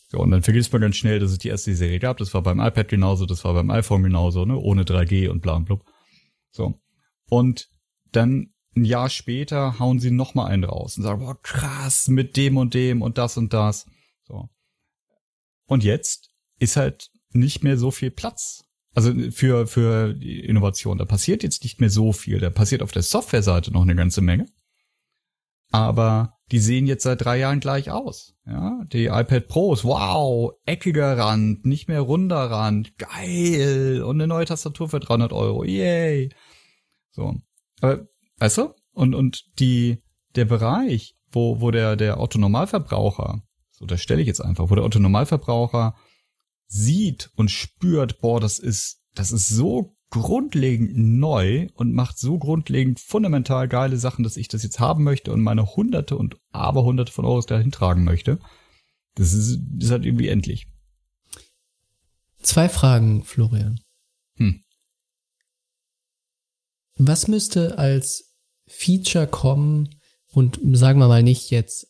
So, 0.08 0.18
und 0.18 0.30
dann 0.30 0.42
vergisst 0.42 0.74
man 0.74 0.82
ganz 0.82 0.96
schnell, 0.96 1.20
dass 1.20 1.30
es 1.30 1.38
die 1.38 1.48
erste 1.48 1.74
Serie 1.74 2.00
gab. 2.00 2.18
Das 2.18 2.34
war 2.34 2.42
beim 2.42 2.60
iPad 2.60 2.86
genauso, 2.86 3.24
das 3.24 3.46
war 3.46 3.54
beim 3.54 3.70
iPhone 3.70 4.02
genauso, 4.02 4.44
ne? 4.44 4.58
Ohne 4.58 4.82
3G 4.82 5.30
und 5.30 5.40
bla 5.40 5.54
und 5.54 5.64
blub. 5.64 5.86
So. 6.50 6.78
Und 7.30 7.70
dann 8.10 8.52
ein 8.76 8.84
Jahr 8.84 9.08
später 9.08 9.78
hauen 9.78 10.00
sie 10.00 10.10
noch 10.10 10.34
mal 10.34 10.48
einen 10.48 10.64
raus 10.64 10.98
und 10.98 11.02
sagen, 11.02 11.20
boah, 11.20 11.40
krass, 11.40 12.08
mit 12.08 12.36
dem 12.36 12.58
und 12.58 12.74
dem 12.74 13.00
und 13.00 13.16
das 13.16 13.38
und 13.38 13.54
das. 13.54 13.86
So. 14.24 14.50
Und 15.64 15.82
jetzt 15.82 16.28
ist 16.58 16.76
halt 16.76 17.08
nicht 17.30 17.64
mehr 17.64 17.78
so 17.78 17.90
viel 17.90 18.10
Platz. 18.10 18.66
Also 18.94 19.12
für, 19.30 19.66
für 19.66 20.12
die 20.12 20.40
Innovation. 20.40 20.98
Da 20.98 21.04
passiert 21.04 21.42
jetzt 21.42 21.62
nicht 21.64 21.80
mehr 21.80 21.90
so 21.90 22.12
viel. 22.12 22.40
Da 22.40 22.50
passiert 22.50 22.82
auf 22.82 22.92
der 22.92 23.02
Softwareseite 23.02 23.72
noch 23.72 23.82
eine 23.82 23.94
ganze 23.94 24.20
Menge. 24.20 24.46
Aber 25.70 26.34
die 26.50 26.58
sehen 26.58 26.86
jetzt 26.86 27.04
seit 27.04 27.24
drei 27.24 27.38
Jahren 27.38 27.60
gleich 27.60 27.90
aus. 27.90 28.34
Ja, 28.46 28.82
die 28.92 29.06
iPad 29.06 29.48
Pros, 29.48 29.84
wow, 29.84 30.52
eckiger 30.66 31.16
Rand, 31.16 31.64
nicht 31.64 31.88
mehr 31.88 32.02
runder 32.02 32.50
Rand, 32.50 32.98
geil, 32.98 34.02
und 34.02 34.16
eine 34.16 34.26
neue 34.26 34.44
Tastatur 34.44 34.90
für 34.90 35.00
300 35.00 35.32
Euro, 35.32 35.64
yay. 35.64 36.30
So, 37.12 37.36
aber, 37.80 38.06
weißt 38.38 38.58
du, 38.58 38.74
und, 38.92 39.14
und 39.14 39.44
die, 39.60 40.02
der 40.34 40.44
Bereich, 40.44 41.16
wo, 41.30 41.60
wo 41.60 41.70
der, 41.70 41.96
der 41.96 42.20
Otto-Normalverbraucher, 42.20 43.42
so, 43.70 43.86
da 43.86 43.96
stelle 43.96 44.20
ich 44.20 44.26
jetzt 44.26 44.40
einfach, 44.40 44.68
wo 44.68 44.74
der 44.74 44.84
Otto-Normalverbraucher 44.84 45.94
sieht 46.72 47.30
und 47.36 47.50
spürt, 47.50 48.20
boah, 48.20 48.40
das 48.40 48.58
ist, 48.58 49.02
das 49.14 49.30
ist 49.30 49.48
so 49.48 49.94
grundlegend 50.10 50.96
neu 50.96 51.68
und 51.74 51.92
macht 51.92 52.18
so 52.18 52.38
grundlegend 52.38 52.98
fundamental 52.98 53.68
geile 53.68 53.98
Sachen, 53.98 54.22
dass 54.24 54.36
ich 54.36 54.48
das 54.48 54.62
jetzt 54.62 54.80
haben 54.80 55.04
möchte 55.04 55.32
und 55.32 55.40
meine 55.40 55.74
Hunderte 55.74 56.16
und 56.16 56.36
Aberhunderte 56.50 57.12
von 57.12 57.24
Euros 57.24 57.46
dahin 57.46 57.72
tragen 57.72 58.04
möchte. 58.04 58.38
Das 59.14 59.32
ist, 59.32 59.60
das 59.74 59.86
ist 59.86 59.90
halt 59.90 60.06
irgendwie 60.06 60.28
endlich. 60.28 60.66
Zwei 62.40 62.68
Fragen, 62.68 63.22
Florian. 63.22 63.80
Hm. 64.36 64.62
Was 66.96 67.28
müsste 67.28 67.78
als 67.78 68.34
Feature 68.66 69.26
kommen 69.26 70.00
und 70.28 70.58
sagen 70.72 70.98
wir 70.98 71.08
mal 71.08 71.22
nicht 71.22 71.50
jetzt 71.50 71.86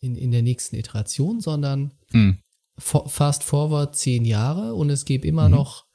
in, 0.00 0.16
in 0.16 0.30
der 0.30 0.42
nächsten 0.42 0.76
Iteration, 0.76 1.40
sondern 1.40 1.92
Hm. 2.10 2.38
Fast 2.78 3.44
forward 3.44 3.96
zehn 3.96 4.24
Jahre 4.24 4.74
und 4.74 4.90
es 4.90 5.04
gibt 5.04 5.24
immer 5.24 5.48
Mhm. 5.48 5.54
noch 5.54 5.86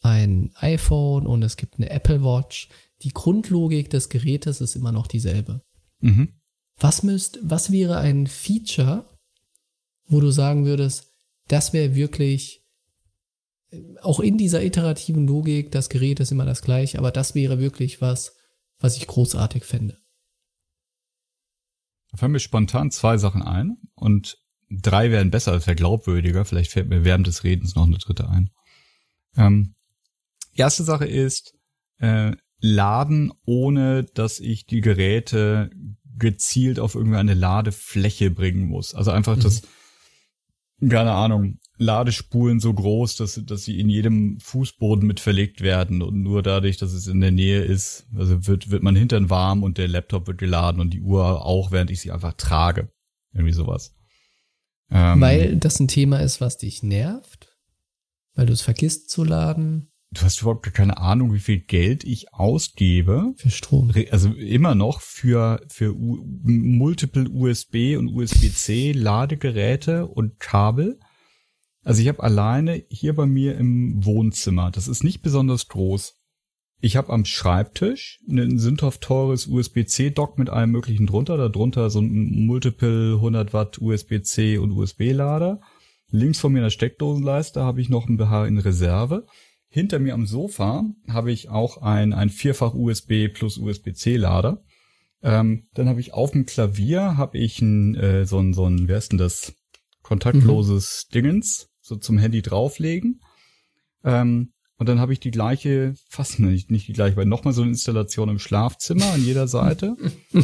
ein 0.00 0.52
iPhone 0.56 1.26
und 1.26 1.42
es 1.42 1.56
gibt 1.56 1.76
eine 1.76 1.90
Apple 1.90 2.22
Watch. 2.22 2.68
Die 3.02 3.10
Grundlogik 3.12 3.90
des 3.90 4.08
Gerätes 4.08 4.60
ist 4.60 4.74
immer 4.76 4.92
noch 4.92 5.06
dieselbe. 5.06 5.62
Mhm. 6.00 6.40
Was 6.76 7.02
müsst, 7.02 7.38
was 7.42 7.72
wäre 7.72 7.98
ein 7.98 8.26
Feature, 8.26 9.08
wo 10.06 10.20
du 10.20 10.30
sagen 10.30 10.64
würdest, 10.64 11.12
das 11.48 11.72
wäre 11.72 11.94
wirklich 11.94 12.64
äh, 13.70 13.82
auch 14.00 14.20
in 14.20 14.38
dieser 14.38 14.62
iterativen 14.62 15.26
Logik, 15.26 15.72
das 15.72 15.88
Gerät 15.88 16.20
ist 16.20 16.30
immer 16.32 16.44
das 16.46 16.62
gleiche, 16.62 16.98
aber 16.98 17.10
das 17.10 17.34
wäre 17.34 17.58
wirklich 17.58 18.00
was, 18.00 18.36
was 18.78 18.96
ich 18.96 19.06
großartig 19.06 19.64
fände. 19.64 19.98
Da 22.10 22.16
fallen 22.16 22.32
mir 22.32 22.40
spontan 22.40 22.90
zwei 22.90 23.18
Sachen 23.18 23.42
ein 23.42 23.76
und 23.94 24.38
drei 24.70 25.10
wären 25.10 25.30
besser, 25.30 25.52
das 25.52 25.66
wäre 25.66 25.76
glaubwürdiger. 25.76 26.44
Vielleicht 26.44 26.72
fällt 26.72 26.88
mir 26.88 27.04
während 27.04 27.26
des 27.26 27.44
Redens 27.44 27.74
noch 27.74 27.86
eine 27.86 27.98
dritte 27.98 28.28
ein. 28.28 28.50
Ähm, 29.36 29.74
erste 30.54 30.84
Sache 30.84 31.06
ist, 31.06 31.54
äh, 31.98 32.32
laden, 32.60 33.32
ohne 33.44 34.04
dass 34.04 34.40
ich 34.40 34.66
die 34.66 34.80
Geräte 34.80 35.70
gezielt 36.18 36.80
auf 36.80 36.94
irgendeine 36.94 37.34
Ladefläche 37.34 38.30
bringen 38.30 38.66
muss. 38.66 38.94
Also 38.94 39.12
einfach 39.12 39.38
das, 39.38 39.62
keine 40.86 41.12
Ahnung, 41.12 41.58
Ladespulen 41.76 42.58
so 42.58 42.74
groß, 42.74 43.16
dass, 43.16 43.40
dass 43.44 43.64
sie 43.64 43.78
in 43.78 43.88
jedem 43.88 44.40
Fußboden 44.40 45.06
mit 45.06 45.20
verlegt 45.20 45.60
werden 45.60 46.02
und 46.02 46.20
nur 46.20 46.42
dadurch, 46.42 46.76
dass 46.76 46.92
es 46.92 47.06
in 47.06 47.20
der 47.20 47.30
Nähe 47.30 47.62
ist, 47.62 48.08
also 48.16 48.46
wird, 48.48 48.70
wird 48.70 48.82
mein 48.82 48.96
Hintern 48.96 49.30
warm 49.30 49.62
und 49.62 49.78
der 49.78 49.86
Laptop 49.86 50.26
wird 50.26 50.38
geladen 50.38 50.80
und 50.80 50.90
die 50.90 51.00
Uhr 51.00 51.44
auch, 51.44 51.70
während 51.70 51.90
ich 51.90 52.00
sie 52.00 52.10
einfach 52.10 52.32
trage. 52.32 52.90
Irgendwie 53.32 53.52
sowas. 53.52 53.94
Ähm, 54.90 55.20
Weil 55.20 55.56
das 55.56 55.80
ein 55.80 55.88
Thema 55.88 56.20
ist, 56.20 56.40
was 56.40 56.56
dich 56.56 56.82
nervt, 56.82 57.56
weil 58.34 58.46
du 58.46 58.52
es 58.52 58.62
vergisst 58.62 59.10
zu 59.10 59.24
laden 59.24 59.90
du 60.10 60.22
hast 60.22 60.40
überhaupt 60.40 60.64
gar 60.64 60.72
keine 60.72 60.98
Ahnung, 60.98 61.32
wie 61.32 61.38
viel 61.38 61.60
Geld 61.60 62.04
ich 62.04 62.32
ausgebe. 62.32 63.34
für 63.36 63.50
Strom. 63.50 63.92
Also 64.10 64.30
immer 64.30 64.74
noch 64.74 65.00
für, 65.00 65.60
für 65.68 65.94
U 65.94 66.24
Multiple 66.44 67.28
USB 67.28 67.96
und 67.96 68.08
USB-C 68.08 68.92
Ladegeräte 68.92 70.06
und 70.06 70.40
Kabel. 70.40 70.98
Also 71.84 72.02
ich 72.02 72.08
habe 72.08 72.22
alleine 72.22 72.82
hier 72.88 73.14
bei 73.14 73.26
mir 73.26 73.56
im 73.56 74.04
Wohnzimmer, 74.04 74.70
das 74.70 74.88
ist 74.88 75.04
nicht 75.04 75.22
besonders 75.22 75.68
groß. 75.68 76.17
Ich 76.80 76.96
habe 76.96 77.12
am 77.12 77.24
Schreibtisch 77.24 78.20
ein 78.28 78.58
sündhaft 78.58 79.00
teures 79.00 79.48
USB-C-Dock 79.48 80.38
mit 80.38 80.48
allem 80.48 80.70
möglichen 80.70 81.06
drunter, 81.06 81.36
darunter 81.36 81.90
so 81.90 82.00
ein 82.00 82.46
Multiple 82.46 83.14
100 83.14 83.52
Watt 83.52 83.80
USB-C 83.80 84.58
und 84.58 84.70
USB-Lader. 84.70 85.60
Links 86.10 86.38
von 86.38 86.52
mir 86.52 86.60
in 86.60 86.64
der 86.64 86.70
Steckdosenleiste 86.70 87.62
habe 87.62 87.80
ich 87.80 87.88
noch 87.88 88.08
ein 88.08 88.16
BH 88.16 88.46
in 88.46 88.58
Reserve. 88.58 89.26
Hinter 89.68 89.98
mir 89.98 90.14
am 90.14 90.26
Sofa 90.26 90.84
habe 91.08 91.32
ich 91.32 91.48
auch 91.48 91.82
ein, 91.82 92.12
ein 92.12 92.30
vierfach 92.30 92.74
USB 92.74 93.28
plus 93.28 93.58
USB-C-Lader. 93.58 94.62
Ähm, 95.22 95.66
dann 95.74 95.88
habe 95.88 96.00
ich 96.00 96.14
auf 96.14 96.30
dem 96.30 96.46
Klavier 96.46 97.16
habe 97.16 97.38
ich 97.38 97.60
ein, 97.60 97.96
äh, 97.96 98.24
so 98.24 98.38
ein, 98.38 98.54
so 98.54 98.66
ein, 98.66 98.86
wer 98.86 98.98
ist 98.98 99.10
denn 99.10 99.18
das? 99.18 99.52
Kontaktloses 100.02 101.08
Dingens, 101.12 101.68
so 101.80 101.96
zum 101.96 102.18
Handy 102.18 102.40
drauflegen. 102.40 103.20
Ähm, 104.04 104.52
und 104.78 104.88
dann 104.88 105.00
habe 105.00 105.12
ich 105.12 105.20
die 105.20 105.30
gleiche, 105.30 105.94
fast 106.08 106.38
nicht, 106.38 106.70
nicht 106.70 106.88
die 106.88 106.92
gleiche, 106.92 107.16
weil 107.16 107.26
nochmal 107.26 107.52
so 107.52 107.62
eine 107.62 107.72
Installation 107.72 108.28
im 108.28 108.38
Schlafzimmer 108.38 109.12
an 109.12 109.24
jeder 109.24 109.48
Seite. 109.48 109.96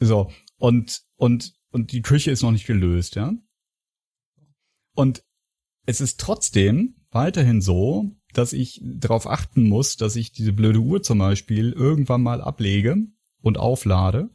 So, 0.00 0.30
und, 0.58 1.02
und, 1.16 1.54
und 1.70 1.92
die 1.92 2.02
Küche 2.02 2.30
ist 2.30 2.42
noch 2.42 2.52
nicht 2.52 2.66
gelöst, 2.66 3.16
ja. 3.16 3.32
Und 4.94 5.24
es 5.86 6.00
ist 6.00 6.20
trotzdem 6.20 6.94
weiterhin 7.10 7.60
so, 7.60 8.12
dass 8.32 8.52
ich 8.52 8.80
darauf 8.84 9.26
achten 9.26 9.68
muss, 9.68 9.96
dass 9.96 10.16
ich 10.16 10.32
diese 10.32 10.52
blöde 10.52 10.80
Uhr 10.80 11.02
zum 11.02 11.18
Beispiel 11.18 11.72
irgendwann 11.72 12.22
mal 12.22 12.40
ablege 12.40 12.96
und 13.40 13.58
auflade. 13.58 14.30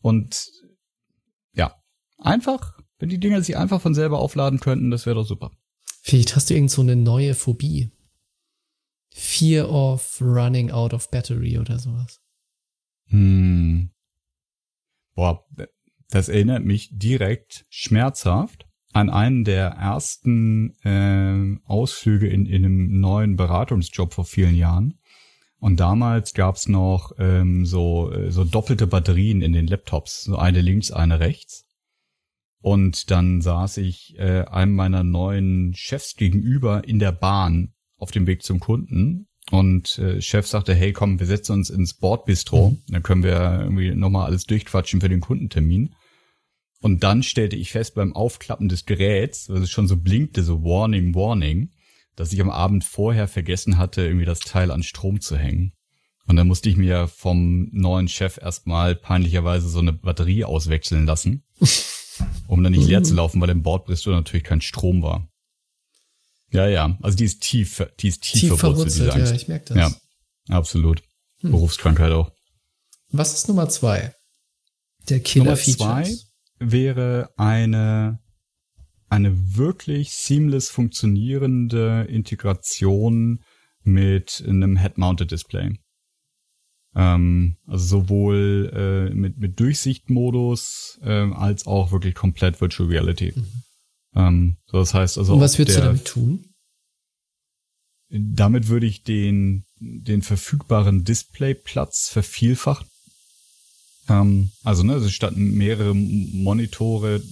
Und 0.00 0.48
ja, 1.54 1.74
einfach, 2.18 2.78
wenn 2.98 3.08
die 3.08 3.18
Dinger 3.18 3.42
sich 3.42 3.56
einfach 3.56 3.80
von 3.80 3.94
selber 3.94 4.18
aufladen 4.18 4.60
könnten, 4.60 4.90
das 4.90 5.06
wäre 5.06 5.16
doch 5.16 5.26
super. 5.26 5.50
Vielleicht 6.00 6.34
hast 6.34 6.50
du 6.50 6.54
irgend 6.54 6.70
so 6.70 6.82
eine 6.82 6.96
neue 6.96 7.34
Phobie. 7.34 7.90
Fear 9.12 9.70
of 9.70 10.20
running 10.20 10.70
out 10.70 10.94
of 10.94 11.10
battery 11.10 11.58
oder 11.58 11.78
sowas. 11.78 12.20
Hm. 13.06 13.90
Boah, 15.14 15.46
das 16.08 16.28
erinnert 16.28 16.64
mich 16.64 16.90
direkt 16.92 17.66
schmerzhaft 17.68 18.66
an 18.92 19.10
einen 19.10 19.44
der 19.44 19.68
ersten 19.68 20.74
äh, 20.82 21.60
Ausflüge 21.64 22.28
in, 22.28 22.46
in 22.46 22.64
einem 22.64 23.00
neuen 23.00 23.36
Beratungsjob 23.36 24.14
vor 24.14 24.24
vielen 24.24 24.54
Jahren. 24.54 24.98
Und 25.58 25.78
damals 25.78 26.32
gab's 26.32 26.68
noch 26.68 27.12
ähm, 27.18 27.66
so, 27.66 28.10
äh, 28.10 28.30
so 28.30 28.44
doppelte 28.44 28.86
Batterien 28.86 29.42
in 29.42 29.52
den 29.52 29.66
Laptops, 29.66 30.24
so 30.24 30.36
eine 30.36 30.60
links, 30.62 30.90
eine 30.90 31.20
rechts. 31.20 31.66
Und 32.62 33.10
dann 33.10 33.40
saß 33.40 33.78
ich 33.78 34.18
äh, 34.18 34.44
einem 34.44 34.74
meiner 34.74 35.02
neuen 35.02 35.72
Chefs 35.74 36.16
gegenüber 36.16 36.86
in 36.86 36.98
der 36.98 37.12
Bahn 37.12 37.72
auf 37.96 38.10
dem 38.10 38.26
Weg 38.26 38.42
zum 38.42 38.60
Kunden. 38.60 39.26
Und 39.50 39.98
äh, 39.98 40.20
Chef 40.20 40.46
sagte, 40.46 40.74
hey 40.74 40.92
komm, 40.92 41.18
wir 41.18 41.26
setzen 41.26 41.52
uns 41.52 41.70
ins 41.70 41.94
Bordbistro. 41.94 42.70
Mhm. 42.70 42.82
Dann 42.88 43.02
können 43.02 43.22
wir 43.22 43.60
irgendwie 43.62 43.94
nochmal 43.94 44.26
alles 44.26 44.44
durchquatschen 44.44 45.00
für 45.00 45.08
den 45.08 45.20
Kundentermin. 45.20 45.94
Und 46.80 47.02
dann 47.02 47.22
stellte 47.22 47.56
ich 47.56 47.72
fest 47.72 47.94
beim 47.94 48.14
Aufklappen 48.14 48.68
des 48.68 48.86
Geräts, 48.86 49.48
weil 49.48 49.62
es 49.62 49.70
schon 49.70 49.88
so 49.88 49.96
blinkte, 49.96 50.42
so 50.42 50.62
Warning, 50.62 51.14
Warning, 51.14 51.70
dass 52.16 52.32
ich 52.32 52.40
am 52.40 52.50
Abend 52.50 52.84
vorher 52.84 53.28
vergessen 53.28 53.76
hatte, 53.76 54.02
irgendwie 54.02 54.24
das 54.24 54.40
Teil 54.40 54.70
an 54.70 54.82
Strom 54.82 55.20
zu 55.20 55.36
hängen. 55.36 55.72
Und 56.26 56.36
dann 56.36 56.46
musste 56.46 56.68
ich 56.68 56.76
mir 56.76 57.08
vom 57.08 57.68
neuen 57.72 58.08
Chef 58.08 58.38
erstmal 58.40 58.94
peinlicherweise 58.94 59.68
so 59.68 59.80
eine 59.80 59.92
Batterie 59.92 60.44
auswechseln 60.44 61.04
lassen, 61.04 61.44
um 62.46 62.62
dann 62.62 62.72
nicht 62.72 62.86
leer 62.86 63.02
zu 63.02 63.14
laufen, 63.14 63.40
weil 63.40 63.50
im 63.50 63.62
Bordbistro 63.62 64.10
natürlich 64.10 64.44
kein 64.44 64.60
Strom 64.60 65.02
war. 65.02 65.28
Ja, 66.52 66.66
ja, 66.66 66.98
also 67.00 67.16
die 67.16 67.24
ist 67.24 67.42
tief, 67.42 67.86
die 68.00 68.08
ist 68.08 68.22
tief, 68.22 68.40
Tief 68.40 68.58
verwurzelt, 68.58 68.86
diese 68.86 69.04
verwurzelt, 69.04 69.20
Angst. 69.20 69.30
ja, 69.32 69.36
ich 69.36 69.48
merke 69.48 69.74
das. 69.74 69.76
Ja, 70.48 70.56
absolut. 70.56 71.02
Hm. 71.40 71.52
Berufskrankheit 71.52 72.12
auch. 72.12 72.32
Was 73.10 73.34
ist 73.34 73.48
Nummer 73.48 73.68
zwei? 73.68 74.14
Der 75.08 75.18
Nummer 75.18 75.24
Killer-Features. 75.24 75.76
zwei 75.76 76.16
wäre 76.58 77.30
eine, 77.36 78.18
eine 79.08 79.56
wirklich 79.56 80.12
seamless 80.12 80.68
funktionierende 80.68 82.06
Integration 82.08 83.42
mit 83.82 84.44
einem 84.46 84.76
Head-Mounted 84.76 85.30
Display. 85.30 85.78
Ähm, 86.94 87.56
also 87.66 88.00
sowohl 88.02 89.08
äh, 89.12 89.14
mit, 89.14 89.38
mit 89.38 89.60
Durchsichtmodus 89.60 90.98
ähm, 91.04 91.32
als 91.34 91.66
auch 91.66 91.92
wirklich 91.92 92.14
komplett 92.14 92.60
Virtual 92.60 92.88
Reality. 92.88 93.32
Ähm, 94.14 94.56
so 94.66 94.78
das 94.78 94.92
heißt 94.94 95.18
also. 95.18 95.34
Und 95.34 95.40
was 95.40 95.58
würdest 95.58 95.78
du 95.78 95.82
der- 95.82 95.90
damit 95.90 96.04
tun? 96.04 96.44
damit 98.10 98.68
würde 98.68 98.86
ich 98.86 99.04
den, 99.04 99.64
den 99.78 100.22
verfügbaren 100.22 101.04
Displayplatz 101.04 102.08
vervielfachen. 102.08 102.86
Ähm, 104.08 104.50
also, 104.64 104.82
ne, 104.82 104.94
also 104.94 105.08
statt 105.08 105.36
mehrere 105.36 105.94
Monitore 105.94 107.22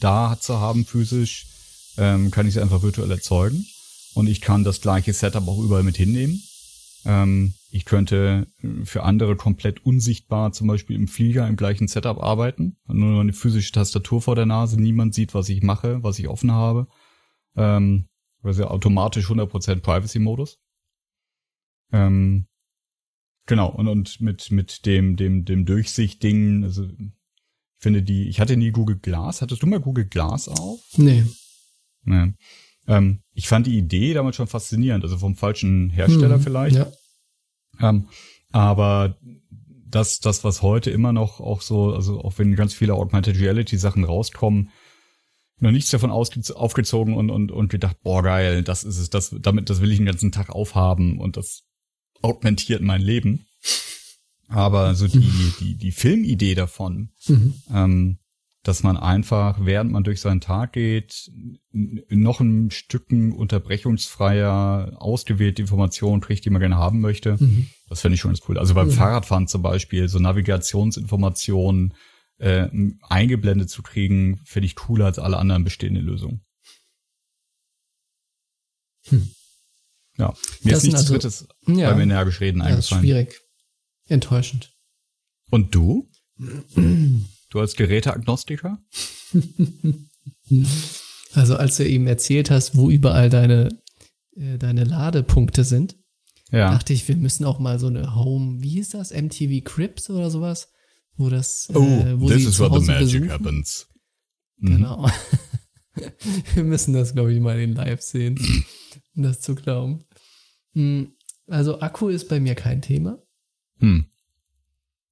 da 0.00 0.38
zu 0.40 0.58
haben 0.60 0.86
physisch, 0.86 1.46
ähm, 1.98 2.30
kann 2.30 2.48
ich 2.48 2.54
sie 2.54 2.62
einfach 2.62 2.82
virtuell 2.82 3.10
erzeugen. 3.10 3.66
Und 4.14 4.28
ich 4.28 4.40
kann 4.40 4.64
das 4.64 4.80
gleiche 4.80 5.12
Setup 5.12 5.46
auch 5.46 5.58
überall 5.58 5.82
mit 5.82 5.96
hinnehmen. 5.96 6.42
Ähm, 7.04 7.54
ich 7.74 7.84
könnte 7.84 8.46
äh, 8.62 8.84
für 8.84 9.02
andere 9.02 9.34
komplett 9.34 9.84
unsichtbar 9.84 10.52
zum 10.52 10.68
Beispiel 10.68 10.94
im 10.94 11.08
Flieger 11.08 11.48
im 11.48 11.56
gleichen 11.56 11.88
Setup 11.88 12.22
arbeiten. 12.22 12.76
Nur 12.86 13.20
eine 13.20 13.32
physische 13.32 13.72
Tastatur 13.72 14.22
vor 14.22 14.36
der 14.36 14.46
Nase. 14.46 14.80
Niemand 14.80 15.12
sieht, 15.12 15.34
was 15.34 15.48
ich 15.48 15.60
mache, 15.60 16.00
was 16.04 16.20
ich 16.20 16.28
offen 16.28 16.52
habe. 16.52 16.86
Ähm, 17.56 18.06
also 18.44 18.66
automatisch 18.66 19.28
100% 19.28 19.80
Privacy-Modus. 19.80 20.60
Ähm, 21.92 22.46
genau, 23.46 23.70
und, 23.70 23.88
und 23.88 24.20
mit, 24.20 24.52
mit 24.52 24.86
dem, 24.86 25.16
dem, 25.16 25.44
dem 25.44 25.66
Durchsicht-Ding, 25.66 26.62
also 26.62 26.84
ich 26.84 27.10
finde 27.80 28.04
die, 28.04 28.28
ich 28.28 28.38
hatte 28.38 28.56
nie 28.56 28.70
Google 28.70 29.00
Glass. 29.00 29.42
Hattest 29.42 29.64
du 29.64 29.66
mal 29.66 29.80
Google 29.80 30.04
Glass 30.04 30.46
auf? 30.46 30.80
Nee. 30.96 31.24
Nee. 32.04 32.34
Ähm, 32.86 33.22
ich 33.32 33.48
fand 33.48 33.66
die 33.66 33.76
Idee 33.76 34.14
damals 34.14 34.36
schon 34.36 34.46
faszinierend, 34.46 35.02
also 35.02 35.18
vom 35.18 35.34
falschen 35.34 35.90
Hersteller 35.90 36.36
Hm, 36.36 36.42
vielleicht. 36.42 36.76
Ja. 36.76 36.86
Ähm, 37.80 38.08
aber 38.52 39.16
das, 39.88 40.20
das, 40.20 40.44
was 40.44 40.62
heute 40.62 40.90
immer 40.90 41.12
noch 41.12 41.40
auch 41.40 41.60
so, 41.60 41.94
also 41.94 42.20
auch 42.20 42.38
wenn 42.38 42.56
ganz 42.56 42.74
viele 42.74 42.94
Augmented 42.94 43.38
Reality 43.38 43.76
Sachen 43.76 44.04
rauskommen, 44.04 44.70
noch 45.60 45.70
nichts 45.70 45.90
davon 45.90 46.10
aufgezogen 46.10 47.14
und, 47.14 47.30
und, 47.30 47.52
und 47.52 47.68
gedacht, 47.68 47.96
boah, 48.02 48.22
geil, 48.22 48.62
das 48.62 48.82
ist 48.84 48.98
es, 48.98 49.10
das, 49.10 49.34
damit, 49.40 49.70
das 49.70 49.80
will 49.80 49.92
ich 49.92 49.98
den 49.98 50.06
ganzen 50.06 50.32
Tag 50.32 50.50
aufhaben 50.50 51.20
und 51.20 51.36
das 51.36 51.62
augmentiert 52.22 52.82
mein 52.82 53.00
Leben. 53.00 53.46
Aber 54.48 54.94
so 54.94 55.06
die, 55.06 55.52
die, 55.60 55.76
die 55.76 55.92
Filmidee 55.92 56.54
davon, 56.54 57.10
Mhm. 57.26 57.54
ähm, 57.72 58.18
dass 58.64 58.82
man 58.82 58.96
einfach, 58.96 59.58
während 59.64 59.92
man 59.92 60.02
durch 60.04 60.20
seinen 60.20 60.40
Tag 60.40 60.72
geht, 60.72 61.30
noch 61.70 62.40
ein 62.40 62.70
Stücken 62.70 63.30
unterbrechungsfreier, 63.32 64.94
ausgewählte 64.96 65.62
Informationen 65.62 66.20
kriegt, 66.20 66.44
die 66.44 66.50
man 66.50 66.60
gerne 66.60 66.76
haben 66.76 67.00
möchte. 67.00 67.36
Mhm. 67.38 67.68
Das 67.88 68.00
finde 68.00 68.14
ich 68.16 68.20
schon 68.20 68.30
ganz 68.32 68.40
cool. 68.48 68.58
Also 68.58 68.74
beim 68.74 68.88
Mhm. 68.88 68.92
Fahrradfahren 68.92 69.46
zum 69.48 69.62
Beispiel, 69.62 70.08
so 70.08 70.18
Navigationsinformationen 70.18 71.94
äh, 72.38 72.68
eingeblendet 73.02 73.70
zu 73.70 73.82
kriegen, 73.82 74.40
finde 74.44 74.66
ich 74.66 74.74
cooler 74.74 75.04
als 75.06 75.20
alle 75.20 75.36
anderen 75.38 75.62
bestehenden 75.62 76.04
Lösungen. 76.04 76.40
Hm. 79.06 79.30
Ja, 80.16 80.34
mir 80.62 80.70
Das 80.72 80.78
ist 80.78 80.84
nichts 80.84 81.00
also- 81.00 81.12
Drittes 81.14 81.48
Ja. 81.68 81.90
beim 81.90 82.00
energisch 82.00 82.40
Reden 82.40 82.58
Ja, 82.58 82.64
ist 82.68 82.72
eingefallen. 82.92 83.02
schwierig. 83.04 83.40
Enttäuschend. 84.08 84.72
Und 85.50 85.74
du? 85.74 86.10
Du 87.54 87.60
als 87.60 87.76
Geräteagnostiker? 87.76 88.82
Also 91.32 91.56
als 91.56 91.76
du 91.78 91.88
eben 91.88 92.06
erzählt 92.06 92.50
hast, 92.50 92.76
wo 92.76 92.90
überall 92.90 93.28
deine, 93.30 93.68
äh, 94.36 94.56
deine 94.58 94.84
Ladepunkte 94.84 95.64
sind, 95.64 95.96
Ja. 96.52 96.70
dachte 96.70 96.92
ich, 96.92 97.08
wir 97.08 97.16
müssen 97.16 97.44
auch 97.44 97.58
mal 97.58 97.78
so 97.80 97.88
eine 97.88 98.14
Home, 98.14 98.62
wie 98.62 98.68
hieß 98.70 98.90
das, 98.90 99.10
MTV 99.12 99.64
Crips 99.64 100.10
oder 100.10 100.30
sowas, 100.30 100.68
wo 101.16 101.30
das, 101.30 101.68
Oh, 101.74 101.80
äh, 101.82 102.20
wo 102.20 102.28
this 102.28 102.44
is 102.46 102.56
zu 102.56 102.62
where 102.70 102.80
the 102.80 102.86
magic 102.86 103.00
besuchen. 103.22 103.30
happens. 103.32 103.88
Mhm. 104.58 104.70
Genau. 104.76 105.10
wir 106.54 106.64
müssen 106.64 106.92
das, 106.92 107.14
glaube 107.14 107.32
ich, 107.32 107.40
mal 107.40 107.58
in 107.60 107.74
Live 107.74 108.02
sehen, 108.02 108.38
um 109.16 109.22
das 109.24 109.40
zu 109.40 109.54
glauben. 109.56 110.04
Hm, 110.74 111.14
Also 111.48 111.80
Akku 111.80 112.08
ist 112.08 112.28
bei 112.28 112.38
mir 112.40 112.54
kein 112.54 112.80
Thema. 112.82 113.20
Hm. 113.80 114.06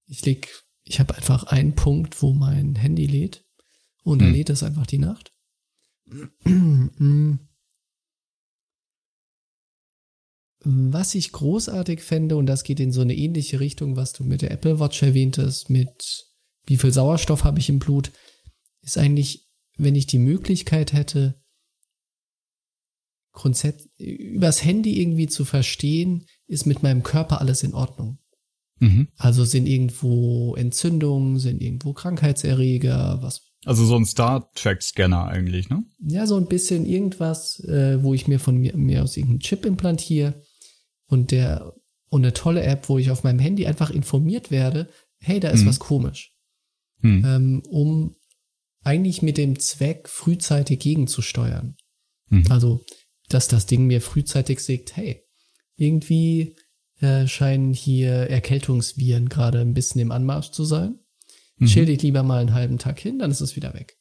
Ich 0.07 0.24
leg, 0.24 0.48
ich 0.85 1.01
habe 1.01 1.14
einfach 1.14 1.45
einen 1.45 1.75
Punkt, 1.75 2.23
wo 2.23 2.33
mein 2.33 2.75
Handy 2.75 3.07
lädt 3.07 3.45
und 4.05 4.21
dann 4.21 4.29
Hm. 4.29 4.35
lädt 4.35 4.51
es 4.51 4.62
einfach 4.62 4.87
die 4.87 4.99
Nacht. 4.99 5.33
Was 10.64 11.14
ich 11.14 11.33
großartig 11.33 12.03
fände, 12.03 12.37
und 12.37 12.47
das 12.47 12.62
geht 12.62 12.79
in 12.79 12.92
so 12.92 13.01
eine 13.01 13.16
ähnliche 13.16 13.59
Richtung, 13.61 13.97
was 13.97 14.12
du 14.12 14.23
mit 14.25 14.42
der 14.42 14.51
Apple 14.53 14.79
Watch 14.79 15.03
erwähntest, 15.03 15.71
mit 15.71 16.29
wie 16.66 16.77
viel 16.77 16.92
Sauerstoff 16.92 17.42
habe 17.45 17.59
ich 17.59 17.68
im 17.68 17.81
Blut, 17.81 18.12
ist 18.83 18.99
eigentlich, 18.99 19.49
wenn 19.77 19.97
ich 19.97 20.07
die 20.07 20.18
Möglichkeit 20.18 20.92
hätte, 20.92 21.42
grundsätzlich 23.33 23.90
übers 23.99 24.62
Handy 24.62 25.01
irgendwie 25.01 25.27
zu 25.27 25.45
verstehen, 25.45 26.27
ist 26.47 26.66
mit 26.66 26.83
meinem 26.83 27.03
Körper 27.03 27.40
alles 27.40 27.62
in 27.62 27.75
Ordnung. 27.75 28.18
Mhm. 28.83 29.09
Also 29.16 29.45
sind 29.45 29.66
irgendwo 29.66 30.57
Entzündungen, 30.57 31.38
sind 31.38 31.62
irgendwo 31.62 31.92
Krankheitserreger, 31.92 33.18
was 33.23 33.42
Also 33.64 33.87
so 33.87 33.95
ein 33.95 34.05
Star 34.05 34.51
Trek 34.55 34.83
Scanner 34.83 35.29
eigentlich, 35.29 35.71
ne? 35.71 35.85
ja, 36.01 36.27
so 36.27 36.37
ein 36.37 36.49
bisschen 36.49 36.85
irgendwas, 36.85 37.61
äh, 37.61 38.03
wo 38.03 38.12
ich 38.12 38.27
mir 38.27 38.40
von 38.40 38.57
mir, 38.57 38.77
mir 38.77 39.05
aus 39.05 39.16
irgendeinem 39.16 39.38
Chip 39.40 39.64
implantiere 39.64 40.42
und 41.07 41.31
der 41.31 41.75
und 42.09 42.25
eine 42.25 42.33
tolle 42.35 42.62
App, 42.64 42.88
wo 42.88 42.99
ich 42.99 43.11
auf 43.11 43.23
meinem 43.23 43.38
Handy 43.38 43.66
einfach 43.66 43.90
informiert 43.90 44.51
werde, 44.51 44.88
hey, 45.18 45.38
da 45.40 45.49
ist 45.51 45.62
Mhm. 45.62 45.68
was 45.68 45.79
komisch. 45.79 46.33
Hm. 47.01 47.25
Ähm, 47.25 47.62
um 47.71 48.16
eigentlich 48.83 49.23
mit 49.23 49.38
dem 49.38 49.59
Zweck, 49.61 50.09
frühzeitig 50.09 50.81
gegenzusteuern. 50.81 51.77
Mhm. 52.29 52.45
Also, 52.51 52.85
dass 53.29 53.47
das 53.49 53.66
Ding 53.66 53.87
mir 53.87 54.01
frühzeitig 54.01 54.59
sagt, 54.61 54.97
hey, 54.97 55.23
irgendwie 55.77 56.57
äh, 57.03 57.27
scheinen 57.29 57.75
hier 57.75 58.12
Erkältungsviren 58.31 59.29
gerade 59.29 59.61
ein 59.61 59.75
bisschen 59.75 60.01
im 60.01 60.12
Anmarsch 60.12 60.51
zu 60.53 60.65
sein. 60.65 60.99
Mhm. 61.57 61.67
Chill 61.67 61.87
dich 61.87 62.01
lieber 62.03 62.23
mal 62.23 62.41
einen 62.41 62.55
halben 62.55 62.79
Tag 62.79 62.99
hin, 62.99 63.19
dann 63.19 63.31
ist 63.31 63.41
es 63.41 63.57
wieder 63.57 63.75
weg. 63.75 63.99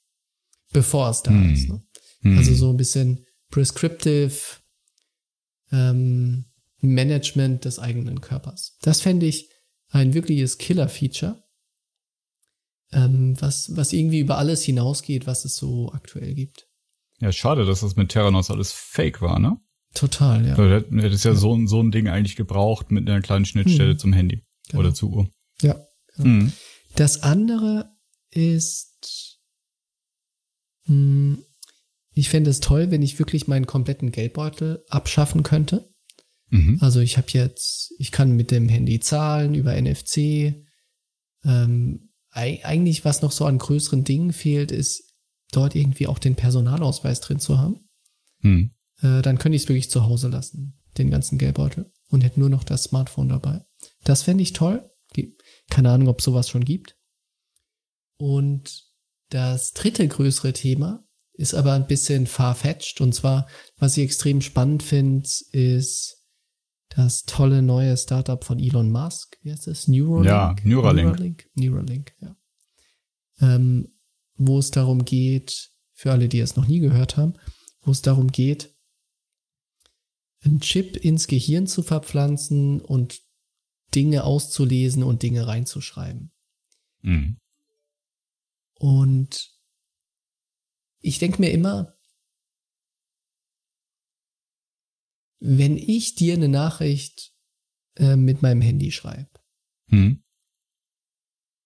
Bevor 0.71 1.09
es 1.09 1.21
da 1.23 1.31
Mhm. 1.31 1.53
ist. 1.53 1.67
Ne? 1.69 1.83
Hm. 2.21 2.37
Also 2.37 2.53
so 2.53 2.69
ein 2.69 2.77
bisschen 2.77 3.25
prescriptive 3.49 4.33
ähm, 5.71 6.45
Management 6.79 7.65
des 7.65 7.79
eigenen 7.79 8.21
Körpers. 8.21 8.77
Das 8.81 9.01
fände 9.01 9.25
ich 9.25 9.49
ein 9.89 10.13
wirkliches 10.13 10.57
Killer-Feature, 10.57 11.43
ähm, 12.93 13.35
was, 13.39 13.75
was 13.75 13.93
irgendwie 13.93 14.19
über 14.19 14.37
alles 14.37 14.63
hinausgeht, 14.63 15.27
was 15.27 15.45
es 15.45 15.55
so 15.55 15.91
aktuell 15.91 16.33
gibt. 16.33 16.67
Ja, 17.19 17.31
schade, 17.31 17.65
dass 17.65 17.81
das 17.81 17.95
mit 17.95 18.09
Terranos 18.09 18.49
alles 18.49 18.71
fake 18.71 19.21
war, 19.21 19.39
ne? 19.39 19.57
Total, 19.93 20.47
ja. 20.47 20.55
Du 20.55 21.01
hättest 21.01 21.25
ja, 21.25 21.31
ja. 21.31 21.37
So, 21.37 21.65
so 21.67 21.81
ein 21.81 21.91
Ding 21.91 22.07
eigentlich 22.07 22.35
gebraucht 22.35 22.91
mit 22.91 23.09
einer 23.09 23.21
kleinen 23.21 23.45
Schnittstelle 23.45 23.93
mhm. 23.93 23.97
zum 23.99 24.13
Handy 24.13 24.41
genau. 24.69 24.79
oder 24.79 24.93
zur 24.93 25.09
Uhr. 25.09 25.29
Ja. 25.61 25.79
Genau. 26.15 26.29
Mhm. 26.29 26.53
Das 26.95 27.23
andere 27.23 27.91
ist, 28.29 29.39
mh, 30.85 31.35
hm, 31.35 31.43
ich 32.13 32.29
fände 32.29 32.49
es 32.49 32.59
toll, 32.59 32.91
wenn 32.91 33.01
ich 33.01 33.19
wirklich 33.19 33.47
meinen 33.47 33.67
kompletten 33.67 34.11
Geldbeutel 34.11 34.83
abschaffen 34.89 35.43
könnte. 35.43 35.89
Mhm. 36.49 36.77
Also 36.81 36.99
ich 36.99 37.17
habe 37.17 37.27
jetzt, 37.31 37.93
ich 37.97 38.11
kann 38.11 38.35
mit 38.35 38.51
dem 38.51 38.67
Handy 38.67 38.99
zahlen 38.99 39.55
über 39.55 39.79
NFC. 39.79 40.55
Ähm, 41.45 42.09
eigentlich, 42.31 43.03
was 43.03 43.21
noch 43.21 43.31
so 43.31 43.45
an 43.45 43.57
größeren 43.57 44.03
Dingen 44.03 44.31
fehlt, 44.33 44.71
ist 44.71 45.03
dort 45.51 45.75
irgendwie 45.75 46.07
auch 46.07 46.19
den 46.19 46.35
Personalausweis 46.35 47.19
drin 47.21 47.39
zu 47.39 47.57
haben. 47.57 47.89
Mhm. 48.39 48.71
Äh, 49.01 49.21
dann 49.21 49.37
könnte 49.37 49.55
ich 49.55 49.63
es 49.63 49.69
wirklich 49.69 49.89
zu 49.89 50.05
Hause 50.05 50.29
lassen, 50.29 50.79
den 50.97 51.09
ganzen 51.09 51.37
Geldbeutel, 51.37 51.91
und 52.09 52.21
hätte 52.23 52.39
nur 52.39 52.49
noch 52.49 52.63
das 52.63 52.83
Smartphone 52.83 53.29
dabei. 53.29 53.65
Das 54.03 54.23
fände 54.23 54.43
ich 54.43 54.53
toll. 54.53 54.89
Keine 55.69 55.91
Ahnung, 55.91 56.07
ob 56.07 56.21
sowas 56.21 56.49
schon 56.49 56.63
gibt. 56.63 56.97
Und 58.17 58.85
das 59.29 59.73
dritte 59.73 60.07
größere 60.07 60.53
Thema 60.53 61.03
ist 61.33 61.53
aber 61.53 61.73
ein 61.73 61.87
bisschen 61.87 62.27
farfetched. 62.27 63.01
Und 63.01 63.13
zwar, 63.13 63.47
was 63.77 63.97
ich 63.97 64.03
extrem 64.03 64.41
spannend 64.41 64.83
finde, 64.83 65.27
ist 65.51 66.17
das 66.89 67.23
tolle 67.23 67.61
neue 67.61 67.95
Startup 67.97 68.43
von 68.43 68.59
Elon 68.59 68.91
Musk. 68.91 69.37
Wie 69.41 69.51
heißt 69.51 69.67
das? 69.67 69.87
Neuralink? 69.87 70.27
Ja, 70.27 70.55
Neuralink. 70.63 71.07
Neuralink, 71.07 71.49
Neuralink 71.55 72.13
ja. 72.21 72.35
Ähm, 73.39 73.93
wo 74.35 74.59
es 74.59 74.71
darum 74.71 75.05
geht, 75.05 75.71
für 75.93 76.11
alle, 76.11 76.27
die 76.27 76.39
es 76.39 76.55
noch 76.55 76.67
nie 76.67 76.79
gehört 76.79 77.17
haben, 77.17 77.33
wo 77.81 77.91
es 77.91 78.01
darum 78.01 78.31
geht, 78.31 78.70
einen 80.43 80.59
Chip 80.59 80.97
ins 80.97 81.27
Gehirn 81.27 81.67
zu 81.67 81.83
verpflanzen 81.83 82.81
und 82.81 83.21
Dinge 83.93 84.23
auszulesen 84.23 85.03
und 85.03 85.23
Dinge 85.23 85.47
reinzuschreiben. 85.47 86.31
Mhm. 87.01 87.37
Und 88.75 89.51
ich 91.01 91.19
denke 91.19 91.41
mir 91.41 91.51
immer, 91.51 91.95
wenn 95.39 95.75
ich 95.77 96.15
dir 96.15 96.35
eine 96.35 96.47
Nachricht 96.47 97.33
äh, 97.95 98.15
mit 98.15 98.41
meinem 98.41 98.61
Handy 98.61 98.91
schreibe, 98.91 99.29
hm. 99.87 100.23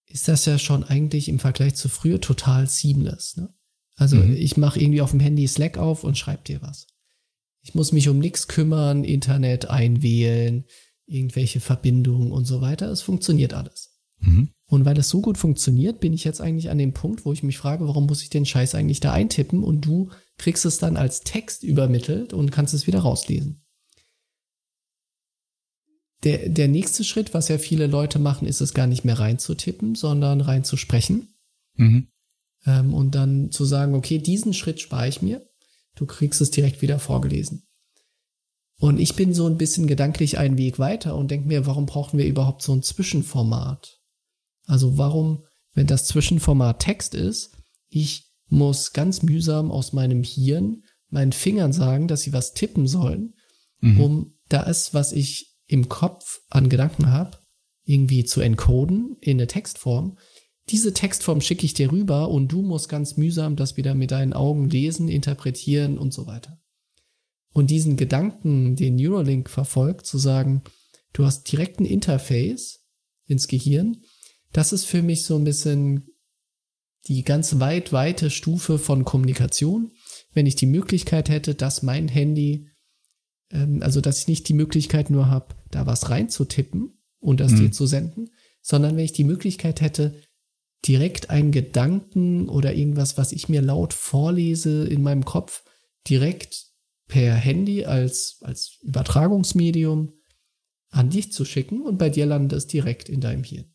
ist 0.07 0.27
das 0.27 0.45
ja 0.45 0.57
schon 0.57 0.83
eigentlich 0.83 1.27
im 1.27 1.39
Vergleich 1.39 1.75
zu 1.75 1.89
früher 1.89 2.21
total 2.21 2.67
seamless. 2.67 3.35
Ne? 3.35 3.53
Also 3.95 4.17
mhm. 4.17 4.33
ich 4.33 4.57
mache 4.57 4.79
irgendwie 4.79 5.01
auf 5.01 5.11
dem 5.11 5.19
Handy 5.19 5.47
Slack 5.47 5.77
auf 5.77 6.03
und 6.03 6.17
schreibe 6.17 6.43
dir 6.43 6.61
was. 6.61 6.87
Ich 7.65 7.73
muss 7.73 7.91
mich 7.91 8.09
um 8.09 8.19
nichts 8.19 8.47
kümmern, 8.47 9.03
Internet 9.03 9.69
einwählen, 9.69 10.65
irgendwelche 11.07 11.59
Verbindungen 11.59 12.31
und 12.31 12.45
so 12.45 12.61
weiter. 12.61 12.91
Es 12.91 13.01
funktioniert 13.01 13.55
alles. 13.55 13.99
Mhm. 14.19 14.49
Und 14.67 14.85
weil 14.85 14.93
das 14.93 15.09
so 15.09 15.19
gut 15.19 15.37
funktioniert, 15.39 15.99
bin 15.99 16.13
ich 16.13 16.23
jetzt 16.23 16.41
eigentlich 16.41 16.69
an 16.69 16.77
dem 16.77 16.93
Punkt, 16.93 17.25
wo 17.25 17.33
ich 17.33 17.41
mich 17.41 17.57
frage, 17.57 17.87
warum 17.87 18.05
muss 18.05 18.21
ich 18.21 18.29
den 18.29 18.45
Scheiß 18.45 18.75
eigentlich 18.75 18.99
da 18.99 19.11
eintippen 19.13 19.63
und 19.63 19.81
du 19.81 20.11
kriegst 20.37 20.63
es 20.65 20.77
dann 20.77 20.95
als 20.95 21.21
Text 21.21 21.63
übermittelt 21.63 22.33
und 22.33 22.51
kannst 22.51 22.75
es 22.75 22.85
wieder 22.85 22.99
rauslesen. 22.99 23.63
Der, 26.23 26.49
der 26.49 26.67
nächste 26.67 27.03
Schritt, 27.03 27.33
was 27.33 27.47
ja 27.47 27.57
viele 27.57 27.87
Leute 27.87 28.19
machen, 28.19 28.47
ist 28.47 28.61
es 28.61 28.75
gar 28.75 28.87
nicht 28.87 29.05
mehr 29.05 29.19
reinzutippen, 29.19 29.95
sondern 29.95 30.41
reinzusprechen. 30.41 31.35
Mhm. 31.77 32.09
Ähm, 32.65 32.93
und 32.93 33.15
dann 33.15 33.51
zu 33.51 33.65
sagen, 33.65 33.95
okay, 33.95 34.19
diesen 34.19 34.53
Schritt 34.53 34.81
spare 34.81 35.07
ich 35.07 35.23
mir. 35.23 35.47
Du 35.95 36.05
kriegst 36.05 36.41
es 36.41 36.51
direkt 36.51 36.81
wieder 36.81 36.99
vorgelesen. 36.99 37.65
Und 38.77 38.99
ich 38.99 39.15
bin 39.15 39.33
so 39.33 39.47
ein 39.47 39.57
bisschen 39.57 39.87
gedanklich 39.87 40.37
einen 40.37 40.57
Weg 40.57 40.79
weiter 40.79 41.15
und 41.15 41.31
denke 41.31 41.47
mir, 41.47 41.65
warum 41.65 41.85
brauchen 41.85 42.19
wir 42.19 42.27
überhaupt 42.27 42.61
so 42.61 42.73
ein 42.73 42.83
Zwischenformat? 42.83 43.99
Also 44.65 44.97
warum, 44.97 45.45
wenn 45.73 45.87
das 45.87 46.05
Zwischenformat 46.05 46.79
Text 46.79 47.15
ist, 47.15 47.55
ich 47.87 48.31
muss 48.47 48.93
ganz 48.93 49.21
mühsam 49.21 49.71
aus 49.71 49.93
meinem 49.93 50.23
Hirn 50.23 50.83
meinen 51.09 51.31
Fingern 51.31 51.71
sagen, 51.71 52.07
dass 52.07 52.21
sie 52.21 52.33
was 52.33 52.53
tippen 52.53 52.87
sollen, 52.87 53.35
mhm. 53.79 54.01
um 54.01 54.33
das, 54.49 54.93
was 54.93 55.13
ich 55.13 55.55
im 55.67 55.87
Kopf 55.87 56.41
an 56.49 56.69
Gedanken 56.69 57.11
habe, 57.11 57.37
irgendwie 57.83 58.25
zu 58.25 58.41
encoden 58.41 59.17
in 59.21 59.37
eine 59.37 59.47
Textform. 59.47 60.17
Diese 60.69 60.93
Textform 60.93 61.41
schicke 61.41 61.65
ich 61.65 61.73
dir 61.73 61.91
rüber 61.91 62.29
und 62.29 62.47
du 62.47 62.61
musst 62.61 62.89
ganz 62.89 63.17
mühsam 63.17 63.55
das 63.55 63.77
wieder 63.77 63.93
mit 63.93 64.11
deinen 64.11 64.33
Augen 64.33 64.69
lesen, 64.69 65.07
interpretieren 65.07 65.97
und 65.97 66.13
so 66.13 66.25
weiter. 66.25 66.59
Und 67.53 67.69
diesen 67.69 67.97
Gedanken, 67.97 68.75
den 68.75 68.95
Neuralink 68.95 69.49
verfolgt, 69.49 70.05
zu 70.05 70.17
sagen, 70.17 70.63
du 71.13 71.25
hast 71.25 71.49
direkt 71.51 71.79
ein 71.79 71.85
Interface 71.85 72.83
ins 73.27 73.47
Gehirn, 73.47 74.03
das 74.51 74.73
ist 74.73 74.85
für 74.85 75.01
mich 75.01 75.23
so 75.23 75.35
ein 75.35 75.43
bisschen 75.43 76.07
die 77.07 77.23
ganz 77.23 77.59
weit, 77.59 77.93
weite 77.93 78.29
Stufe 78.29 78.79
von 78.79 79.05
Kommunikation. 79.05 79.91
Wenn 80.33 80.45
ich 80.45 80.55
die 80.55 80.65
Möglichkeit 80.65 81.29
hätte, 81.29 81.53
dass 81.53 81.83
mein 81.83 82.07
Handy, 82.07 82.69
ähm, 83.51 83.83
also 83.83 84.01
dass 84.01 84.19
ich 84.19 84.27
nicht 84.27 84.47
die 84.49 84.53
Möglichkeit 84.53 85.09
nur 85.09 85.29
habe, 85.29 85.55
da 85.71 85.85
was 85.85 86.09
reinzutippen 86.09 86.97
und 87.19 87.39
das 87.39 87.51
mhm. 87.51 87.57
dir 87.57 87.71
zu 87.71 87.85
senden, 87.85 88.31
sondern 88.61 88.97
wenn 88.97 89.05
ich 89.05 89.13
die 89.13 89.23
Möglichkeit 89.23 89.81
hätte, 89.81 90.15
direkt 90.87 91.29
einen 91.29 91.51
Gedanken 91.51 92.49
oder 92.49 92.73
irgendwas, 92.73 93.17
was 93.17 93.31
ich 93.31 93.49
mir 93.49 93.61
laut 93.61 93.93
vorlese 93.93 94.85
in 94.87 95.01
meinem 95.01 95.25
Kopf, 95.25 95.63
direkt 96.07 96.67
per 97.07 97.33
Handy 97.35 97.85
als, 97.85 98.39
als 98.41 98.79
Übertragungsmedium 98.81 100.13
an 100.89 101.09
dich 101.09 101.31
zu 101.31 101.45
schicken 101.45 101.81
und 101.81 101.97
bei 101.97 102.09
dir 102.09 102.25
landet 102.25 102.57
es 102.57 102.67
direkt 102.67 103.09
in 103.09 103.21
deinem 103.21 103.43
Hirn. 103.43 103.71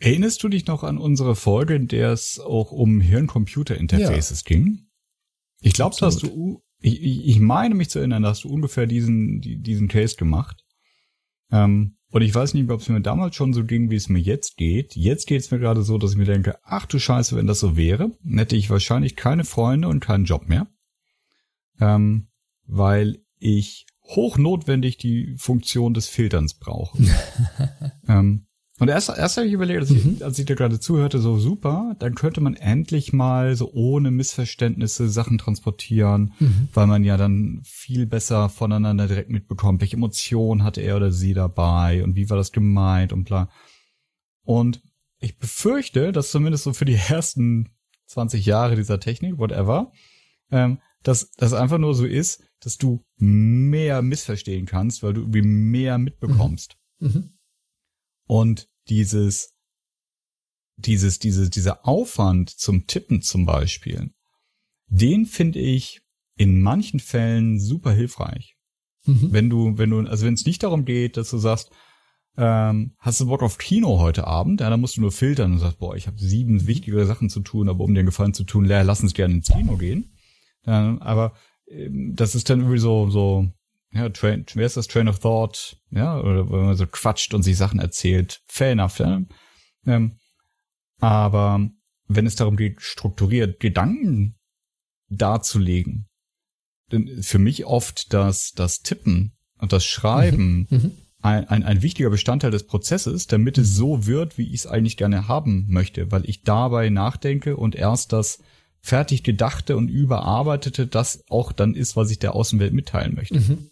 Erinnerst 0.00 0.42
du 0.42 0.48
dich 0.48 0.66
noch 0.66 0.84
an 0.84 0.98
unsere 0.98 1.34
Folge, 1.34 1.74
in 1.74 1.88
der 1.88 2.12
es 2.12 2.38
auch 2.38 2.70
um 2.70 3.00
Hirn-Computer-Interfaces 3.00 4.42
ja. 4.42 4.56
ging? 4.56 4.86
Ich 5.60 5.72
glaube, 5.72 5.96
dass 5.98 6.18
du, 6.18 6.62
ich, 6.80 7.02
ich 7.02 7.40
meine 7.40 7.74
mich 7.74 7.90
zu 7.90 7.98
erinnern, 7.98 8.22
dass 8.22 8.40
du 8.40 8.48
ungefähr 8.48 8.86
diesen, 8.86 9.40
diesen 9.40 9.88
Case 9.88 10.16
gemacht. 10.16 10.64
Ähm, 11.50 11.96
und 12.10 12.22
ich 12.22 12.34
weiß 12.34 12.54
nicht, 12.54 12.70
ob 12.70 12.80
es 12.80 12.88
mir 12.88 13.00
damals 13.00 13.36
schon 13.36 13.52
so 13.52 13.64
ging, 13.64 13.90
wie 13.90 13.96
es 13.96 14.08
mir 14.08 14.18
jetzt 14.18 14.56
geht. 14.56 14.96
Jetzt 14.96 15.26
geht 15.26 15.42
es 15.42 15.50
mir 15.50 15.58
gerade 15.58 15.82
so, 15.82 15.98
dass 15.98 16.12
ich 16.12 16.16
mir 16.16 16.24
denke, 16.24 16.58
ach 16.62 16.86
du 16.86 16.98
Scheiße, 16.98 17.36
wenn 17.36 17.46
das 17.46 17.60
so 17.60 17.76
wäre, 17.76 18.16
hätte 18.24 18.56
ich 18.56 18.70
wahrscheinlich 18.70 19.14
keine 19.14 19.44
Freunde 19.44 19.88
und 19.88 20.00
keinen 20.00 20.24
Job 20.24 20.48
mehr. 20.48 20.66
Ähm, 21.80 22.28
weil 22.66 23.18
ich 23.38 23.86
hochnotwendig 24.04 24.96
die 24.96 25.34
Funktion 25.36 25.92
des 25.92 26.08
Filterns 26.08 26.54
brauche. 26.54 26.98
ähm, 28.08 28.47
und 28.78 28.88
erst, 28.88 29.08
erst 29.08 29.36
habe 29.36 29.46
ich 29.46 29.52
überlegt, 29.52 29.80
als, 29.80 29.90
mhm. 29.90 30.14
ich, 30.16 30.24
als 30.24 30.38
ich 30.38 30.46
dir 30.46 30.54
gerade 30.54 30.78
zuhörte, 30.78 31.18
so 31.18 31.38
super, 31.38 31.96
dann 31.98 32.14
könnte 32.14 32.40
man 32.40 32.54
endlich 32.54 33.12
mal 33.12 33.56
so 33.56 33.72
ohne 33.72 34.10
Missverständnisse 34.10 35.08
Sachen 35.08 35.38
transportieren, 35.38 36.32
mhm. 36.38 36.68
weil 36.72 36.86
man 36.86 37.02
ja 37.02 37.16
dann 37.16 37.60
viel 37.64 38.06
besser 38.06 38.48
voneinander 38.48 39.08
direkt 39.08 39.30
mitbekommt, 39.30 39.80
welche 39.80 39.96
Emotionen 39.96 40.62
hatte 40.62 40.80
er 40.80 40.96
oder 40.96 41.10
sie 41.10 41.34
dabei 41.34 42.04
und 42.04 42.14
wie 42.14 42.30
war 42.30 42.36
das 42.36 42.52
gemeint 42.52 43.12
und 43.12 43.24
bla. 43.24 43.50
Und 44.42 44.80
ich 45.18 45.38
befürchte, 45.38 46.12
dass 46.12 46.30
zumindest 46.30 46.64
so 46.64 46.72
für 46.72 46.84
die 46.84 46.94
ersten 47.08 47.70
20 48.06 48.46
Jahre 48.46 48.76
dieser 48.76 49.00
Technik, 49.00 49.38
whatever, 49.38 49.92
ähm, 50.50 50.78
dass 51.02 51.32
das 51.32 51.52
einfach 51.52 51.78
nur 51.78 51.94
so 51.94 52.06
ist, 52.06 52.42
dass 52.60 52.78
du 52.78 53.04
mehr 53.16 54.02
missverstehen 54.02 54.66
kannst, 54.66 55.02
weil 55.02 55.14
du 55.14 55.22
irgendwie 55.22 55.42
mehr 55.42 55.98
mitbekommst. 55.98 56.76
Mhm. 56.98 57.37
Und 58.28 58.68
dieses, 58.88 59.54
dieses, 60.76 61.18
dieses, 61.18 61.50
dieser 61.50 61.88
Aufwand 61.88 62.50
zum 62.50 62.86
Tippen 62.86 63.22
zum 63.22 63.46
Beispiel, 63.46 64.10
den 64.86 65.26
finde 65.26 65.58
ich 65.58 66.02
in 66.36 66.60
manchen 66.60 67.00
Fällen 67.00 67.58
super 67.58 67.90
hilfreich. 67.90 68.54
Mhm. 69.06 69.32
Wenn 69.32 69.50
du, 69.50 69.78
wenn 69.78 69.90
du, 69.90 70.00
also 70.00 70.26
wenn 70.26 70.34
es 70.34 70.44
nicht 70.44 70.62
darum 70.62 70.84
geht, 70.84 71.16
dass 71.16 71.30
du 71.30 71.38
sagst, 71.38 71.70
ähm, 72.36 72.94
hast 72.98 73.20
du 73.20 73.26
Bock 73.26 73.42
auf 73.42 73.56
Kino 73.56 73.98
heute 73.98 74.26
Abend? 74.26 74.60
Ja, 74.60 74.68
dann 74.70 74.80
musst 74.80 74.98
du 74.98 75.00
nur 75.00 75.10
filtern 75.10 75.52
und 75.52 75.58
sagst, 75.58 75.78
boah, 75.78 75.96
ich 75.96 76.06
habe 76.06 76.18
sieben 76.20 76.66
wichtige 76.66 77.04
Sachen 77.06 77.30
zu 77.30 77.40
tun, 77.40 77.68
aber 77.68 77.82
um 77.82 77.94
dir 77.94 78.00
einen 78.00 78.06
Gefallen 78.06 78.34
zu 78.34 78.44
tun, 78.44 78.66
lass 78.66 79.02
uns 79.02 79.14
gerne 79.14 79.34
ins 79.34 79.48
Kino 79.48 79.76
gehen. 79.78 80.12
Ähm, 80.66 81.00
aber 81.00 81.32
ähm, 81.66 82.14
das 82.14 82.34
ist 82.34 82.50
dann 82.50 82.60
irgendwie 82.60 82.78
so, 82.78 83.08
so, 83.08 83.48
ja, 83.92 84.08
Train, 84.10 84.44
wer 84.54 84.66
ist 84.66 84.76
das 84.76 84.86
Train 84.86 85.08
of 85.08 85.18
Thought, 85.20 85.78
ja, 85.90 86.20
oder 86.20 86.50
wenn 86.50 86.66
man 86.66 86.76
so 86.76 86.86
quatscht 86.86 87.34
und 87.34 87.42
sich 87.42 87.56
Sachen 87.56 87.80
erzählt, 87.80 88.42
fair 88.46 88.72
enough, 88.72 88.98
ja. 88.98 89.22
Ähm, 89.86 90.18
aber 91.00 91.68
wenn 92.06 92.26
es 92.26 92.36
darum 92.36 92.56
geht, 92.56 92.82
strukturiert 92.82 93.60
Gedanken 93.60 94.36
darzulegen, 95.08 96.08
für 97.20 97.38
mich 97.38 97.66
oft 97.66 98.12
das, 98.12 98.52
das 98.52 98.80
Tippen 98.80 99.36
und 99.58 99.72
das 99.72 99.84
Schreiben 99.84 100.66
Mhm. 100.70 100.78
Mhm. 100.78 100.92
ein, 101.20 101.48
ein, 101.48 101.62
ein 101.64 101.82
wichtiger 101.82 102.10
Bestandteil 102.10 102.50
des 102.50 102.66
Prozesses, 102.66 103.26
damit 103.26 103.58
es 103.58 103.74
so 103.74 104.06
wird, 104.06 104.38
wie 104.38 104.48
ich 104.48 104.60
es 104.60 104.66
eigentlich 104.66 104.96
gerne 104.96 105.28
haben 105.28 105.66
möchte, 105.68 106.10
weil 106.12 106.28
ich 106.28 106.42
dabei 106.42 106.88
nachdenke 106.90 107.56
und 107.56 107.74
erst 107.74 108.12
das 108.12 108.42
fertig 108.80 109.22
gedachte 109.22 109.76
und 109.76 109.88
überarbeitete 109.88 110.86
das 110.86 111.24
auch 111.28 111.52
dann 111.52 111.74
ist, 111.74 111.96
was 111.96 112.10
ich 112.10 112.18
der 112.18 112.34
Außenwelt 112.34 112.72
mitteilen 112.72 113.14
möchte. 113.14 113.40
Mhm. 113.40 113.70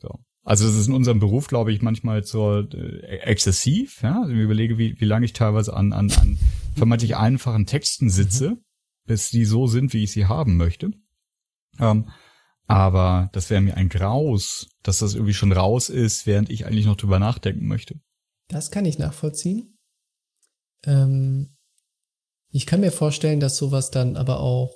So. 0.00 0.20
Also 0.42 0.64
das 0.64 0.76
ist 0.76 0.86
in 0.86 0.94
unserem 0.94 1.18
Beruf, 1.18 1.48
glaube 1.48 1.72
ich, 1.72 1.82
manchmal 1.82 2.22
so 2.22 2.60
äh, 2.60 3.18
exzessiv. 3.18 4.02
Ja? 4.02 4.22
Also 4.22 4.32
ich 4.32 4.38
überlege, 4.38 4.78
wie, 4.78 5.00
wie 5.00 5.04
lange 5.04 5.24
ich 5.24 5.32
teilweise 5.32 5.74
an, 5.74 5.92
an, 5.92 6.10
an 6.12 6.38
vermeintlich 6.76 7.16
einfachen 7.16 7.66
Texten 7.66 8.10
sitze, 8.10 8.56
bis 9.06 9.30
die 9.30 9.44
so 9.44 9.66
sind, 9.66 9.92
wie 9.92 10.04
ich 10.04 10.12
sie 10.12 10.26
haben 10.26 10.56
möchte. 10.56 10.90
Ähm, 11.80 12.10
aber 12.68 13.28
das 13.32 13.50
wäre 13.50 13.60
mir 13.60 13.76
ein 13.76 13.88
Graus, 13.88 14.68
dass 14.82 14.98
das 14.98 15.14
irgendwie 15.14 15.34
schon 15.34 15.52
raus 15.52 15.88
ist, 15.88 16.26
während 16.26 16.50
ich 16.50 16.66
eigentlich 16.66 16.86
noch 16.86 16.96
drüber 16.96 17.18
nachdenken 17.18 17.66
möchte. 17.66 17.96
Das 18.48 18.70
kann 18.70 18.84
ich 18.84 18.98
nachvollziehen. 18.98 19.76
Ähm, 20.84 21.56
ich 22.50 22.66
kann 22.66 22.80
mir 22.80 22.92
vorstellen, 22.92 23.40
dass 23.40 23.56
sowas 23.56 23.90
dann 23.90 24.16
aber 24.16 24.40
auch, 24.40 24.74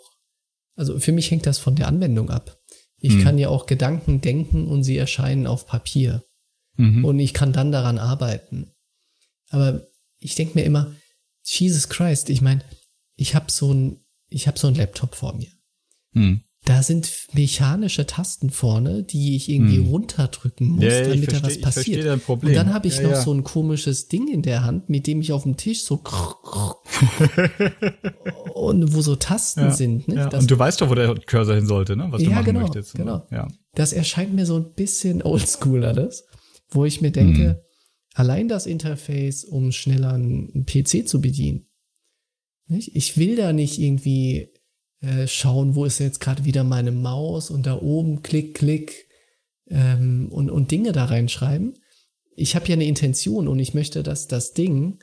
also 0.77 0.99
für 0.99 1.13
mich 1.13 1.31
hängt 1.31 1.47
das 1.47 1.59
von 1.59 1.77
der 1.77 1.89
Anwendung 1.89 2.31
ab. 2.31 2.60
Ich 3.01 3.15
Hm. 3.15 3.23
kann 3.23 3.39
ja 3.39 3.49
auch 3.49 3.67
Gedanken 3.67 4.21
denken 4.21 4.69
und 4.69 4.85
sie 4.85 4.97
erscheinen 4.97 5.47
auf 5.47 5.67
Papier. 5.67 6.25
Mhm. 6.77 7.05
Und 7.05 7.19
ich 7.19 7.35
kann 7.35 7.53
dann 7.53 7.73
daran 7.73 7.99
arbeiten. 7.99 8.73
Aber 9.49 9.87
ich 10.19 10.35
denke 10.35 10.59
mir 10.59 10.65
immer, 10.65 10.95
Jesus 11.43 11.89
Christ, 11.89 12.31
ich 12.31 12.43
meine, 12.43 12.63
ich 13.17 13.35
habe 13.35 13.51
so 13.51 13.73
ein, 13.73 14.05
ich 14.29 14.47
habe 14.47 14.59
so 14.59 14.69
ein 14.69 14.75
Laptop 14.75 15.15
vor 15.15 15.35
mir. 15.35 15.51
Hm. 16.13 16.43
Da 16.67 16.83
sind 16.83 17.11
mechanische 17.33 18.07
Tasten 18.07 18.51
vorne, 18.51 19.03
die 19.03 19.35
ich 19.35 19.49
irgendwie 19.49 19.79
Hm. 19.79 19.89
runterdrücken 19.89 20.69
muss, 20.69 20.85
Ja, 20.85 21.09
damit 21.09 21.33
da 21.33 21.39
versteh- 21.39 21.43
was 21.43 21.57
ich 21.57 21.63
versteh 21.63 21.81
passiert. 21.93 22.07
dein 22.07 22.21
Problem. 22.21 22.51
Und 22.51 22.55
dann 22.57 22.75
habe 22.75 22.87
ich 22.87 22.97
Ja, 22.99 23.05
noch 23.05 23.11
ja. 23.13 23.23
so 23.23 23.33
ein 23.33 23.45
komisches 23.45 24.09
Ding 24.09 24.29
in 24.29 24.43
der 24.43 24.63
Hand, 24.65 24.91
mit 24.91 25.07
dem 25.07 25.23
ich 25.23 25.33
auf 25.33 25.45
dem 25.45 25.57
Tisch 25.57 25.83
so 25.85 26.03
und 28.55 28.95
wo 28.95 29.01
so 29.01 29.17
Tasten 29.17 29.73
sind. 29.73 30.05
Das, 30.09 30.43
und 30.43 30.51
du 30.51 30.59
weißt 30.59 30.81
doch, 30.81 30.91
wo 30.91 30.95
der 30.95 31.15
Cursor 31.15 31.55
hin 31.55 31.67
sollte, 31.67 31.97
ne? 31.97 32.09
Was 32.11 32.23
du 32.23 32.31
machen 32.31 32.45
genau, 32.45 32.61
möchtest. 32.61 32.95
genau. 32.95 33.27
Ja. 33.31 33.49
das 33.75 33.93
erscheint 33.93 34.35
mir 34.35 34.47
so 34.47 34.57
ein 34.57 34.73
bisschen 34.75 35.23
oldschool 35.23 35.85
alles, 35.85 36.25
wo 36.71 36.85
ich 36.85 37.01
mir 37.01 37.11
denke, 37.11 37.43
Hm. 37.43 37.57
allein 38.15 38.49
das 38.49 38.67
Interface, 38.67 39.45
um 39.45 39.73
schneller 39.73 40.13
einen 40.13 40.65
PC 40.67 41.07
zu 41.09 41.21
bedienen. 41.21 41.67
Nicht? 42.67 42.95
Ich 42.95 43.17
will 43.17 43.37
da 43.37 43.53
nicht 43.53 43.79
irgendwie 43.81 44.50
äh, 45.01 45.27
schauen, 45.27 45.75
wo 45.75 45.85
ist 45.85 45.99
jetzt 45.99 46.21
gerade 46.21 46.45
wieder 46.45 46.65
meine 46.65 46.93
Maus 46.93 47.51
und 47.51 47.67
da 47.67 47.81
oben 47.81 48.23
klick, 48.23 48.55
klick 48.55 49.09
ähm, 49.69 50.29
und, 50.31 50.51
und 50.51 50.71
Dinge 50.71 50.93
da 50.93 51.07
reinschreiben. 51.07 51.79
Ich 52.37 52.55
habe 52.55 52.67
ja 52.69 52.75
eine 52.75 52.87
Intention 52.87 53.49
und 53.49 53.59
ich 53.59 53.75
möchte, 53.75 54.03
dass 54.03 54.29
das 54.29 54.53
Ding 54.53 54.99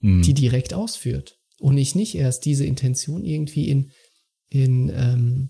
Hm. 0.00 0.22
die 0.22 0.34
direkt 0.34 0.74
ausführt 0.74 1.40
und 1.58 1.76
ich 1.76 1.96
nicht 1.96 2.14
erst 2.14 2.44
diese 2.44 2.64
Intention 2.64 3.24
irgendwie 3.24 3.68
in, 3.68 3.90
in, 4.48 4.90
ähm, 4.90 5.48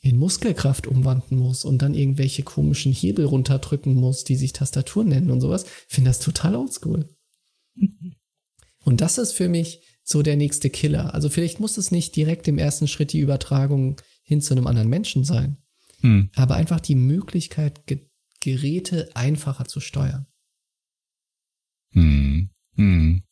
in 0.00 0.16
Muskelkraft 0.16 0.86
umwandeln 0.86 1.38
muss 1.38 1.66
und 1.66 1.82
dann 1.82 1.92
irgendwelche 1.92 2.42
komischen 2.42 2.92
Hebel 2.92 3.26
runterdrücken 3.26 3.94
muss, 3.94 4.24
die 4.24 4.36
sich 4.36 4.54
Tastatur 4.54 5.04
nennen 5.04 5.30
und 5.30 5.42
sowas. 5.42 5.64
Ich 5.88 5.94
finde 5.94 6.08
das 6.08 6.20
total 6.20 6.56
oldschool. 6.56 7.08
Und 8.82 9.02
das 9.02 9.18
ist 9.18 9.32
für 9.32 9.50
mich 9.50 9.82
so 10.10 10.22
der 10.22 10.36
nächste 10.36 10.70
Killer. 10.70 11.14
Also 11.14 11.28
vielleicht 11.28 11.60
muss 11.60 11.78
es 11.78 11.90
nicht 11.90 12.16
direkt 12.16 12.48
im 12.48 12.58
ersten 12.58 12.88
Schritt 12.88 13.12
die 13.12 13.20
Übertragung 13.20 14.00
hin 14.22 14.40
zu 14.40 14.54
einem 14.54 14.66
anderen 14.66 14.88
Menschen 14.88 15.24
sein, 15.24 15.56
Hm. 16.00 16.30
aber 16.34 16.56
einfach 16.56 16.80
die 16.80 16.94
Möglichkeit, 16.96 17.86
Ge 17.86 18.06
Geräte 18.42 19.10
einfacher 19.14 19.66
zu 19.66 19.80
steuern. 19.80 20.26
Hm. 21.92 22.48
Hm. 22.76 23.22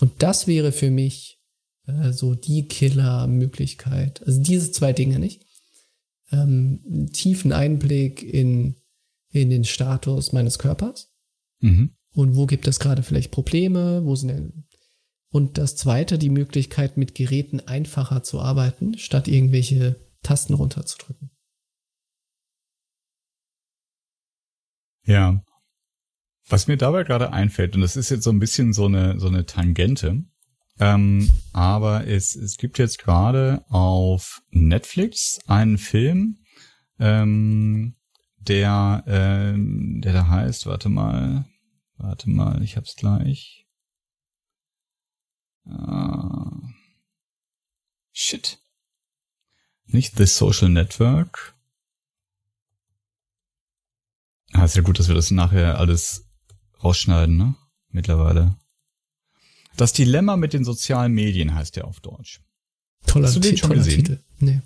Und 0.00 0.22
das 0.22 0.48
wäre 0.48 0.72
für 0.72 0.90
mich 0.90 1.40
äh, 1.86 2.12
so 2.12 2.34
die 2.34 2.66
Killer-Möglichkeit. 2.66 4.20
Also 4.26 4.42
diese 4.42 4.72
zwei 4.72 4.92
Dinge 4.92 5.20
nicht. 5.20 5.46
Ähm, 6.32 7.08
tiefen 7.12 7.52
Einblick 7.52 8.22
in, 8.24 8.74
in 9.30 9.50
den 9.50 9.64
Status 9.64 10.32
meines 10.32 10.58
Körpers 10.58 11.14
Mhm. 11.60 11.90
und 12.12 12.36
wo 12.36 12.46
gibt 12.46 12.68
es 12.68 12.78
gerade 12.78 13.02
vielleicht 13.02 13.30
Probleme, 13.32 14.04
wo 14.04 14.14
sind 14.14 14.28
denn 14.28 14.64
und 15.30 15.58
das 15.58 15.76
zweite, 15.76 16.18
die 16.18 16.30
Möglichkeit, 16.30 16.96
mit 16.96 17.14
Geräten 17.14 17.60
einfacher 17.60 18.22
zu 18.22 18.40
arbeiten, 18.40 18.96
statt 18.98 19.28
irgendwelche 19.28 19.96
Tasten 20.22 20.54
runterzudrücken. 20.54 21.30
Ja. 25.04 25.42
Was 26.48 26.66
mir 26.66 26.78
dabei 26.78 27.04
gerade 27.04 27.32
einfällt, 27.32 27.74
und 27.74 27.82
das 27.82 27.96
ist 27.96 28.10
jetzt 28.10 28.24
so 28.24 28.30
ein 28.30 28.38
bisschen 28.38 28.72
so 28.72 28.86
eine, 28.86 29.20
so 29.20 29.28
eine 29.28 29.44
Tangente, 29.44 30.24
ähm, 30.80 31.28
aber 31.52 32.06
es, 32.06 32.36
es 32.36 32.56
gibt 32.56 32.78
jetzt 32.78 32.98
gerade 32.98 33.64
auf 33.68 34.42
Netflix 34.50 35.40
einen 35.46 35.76
Film, 35.76 36.38
ähm, 36.98 37.96
der, 38.38 39.04
ähm, 39.06 40.00
der 40.02 40.12
da 40.12 40.28
heißt, 40.28 40.66
warte 40.66 40.88
mal, 40.88 41.44
warte 41.96 42.30
mal, 42.30 42.62
ich 42.62 42.76
hab's 42.76 42.96
gleich. 42.96 43.67
Ah, 45.68 46.60
shit. 48.12 48.58
Nicht 49.86 50.16
The 50.16 50.26
Social 50.26 50.68
Network. 50.68 51.54
Ah, 54.52 54.64
ist 54.64 54.76
ja 54.76 54.82
gut, 54.82 54.98
dass 54.98 55.08
wir 55.08 55.14
das 55.14 55.30
nachher 55.30 55.78
alles 55.78 56.26
rausschneiden, 56.82 57.36
ne? 57.36 57.54
Mittlerweile. 57.90 58.56
Das 59.76 59.92
Dilemma 59.92 60.36
mit 60.36 60.52
den 60.52 60.64
sozialen 60.64 61.12
Medien 61.12 61.54
heißt 61.54 61.76
der 61.76 61.86
auf 61.86 62.00
Deutsch. 62.00 62.40
Toller, 63.06 63.28
Hast 63.28 63.36
du 63.36 63.40
den 63.40 63.56
schon 63.56 63.70
toller 63.70 63.84
gesehen? 63.84 64.04
Titel. 64.04 64.24
Nee. 64.38 64.60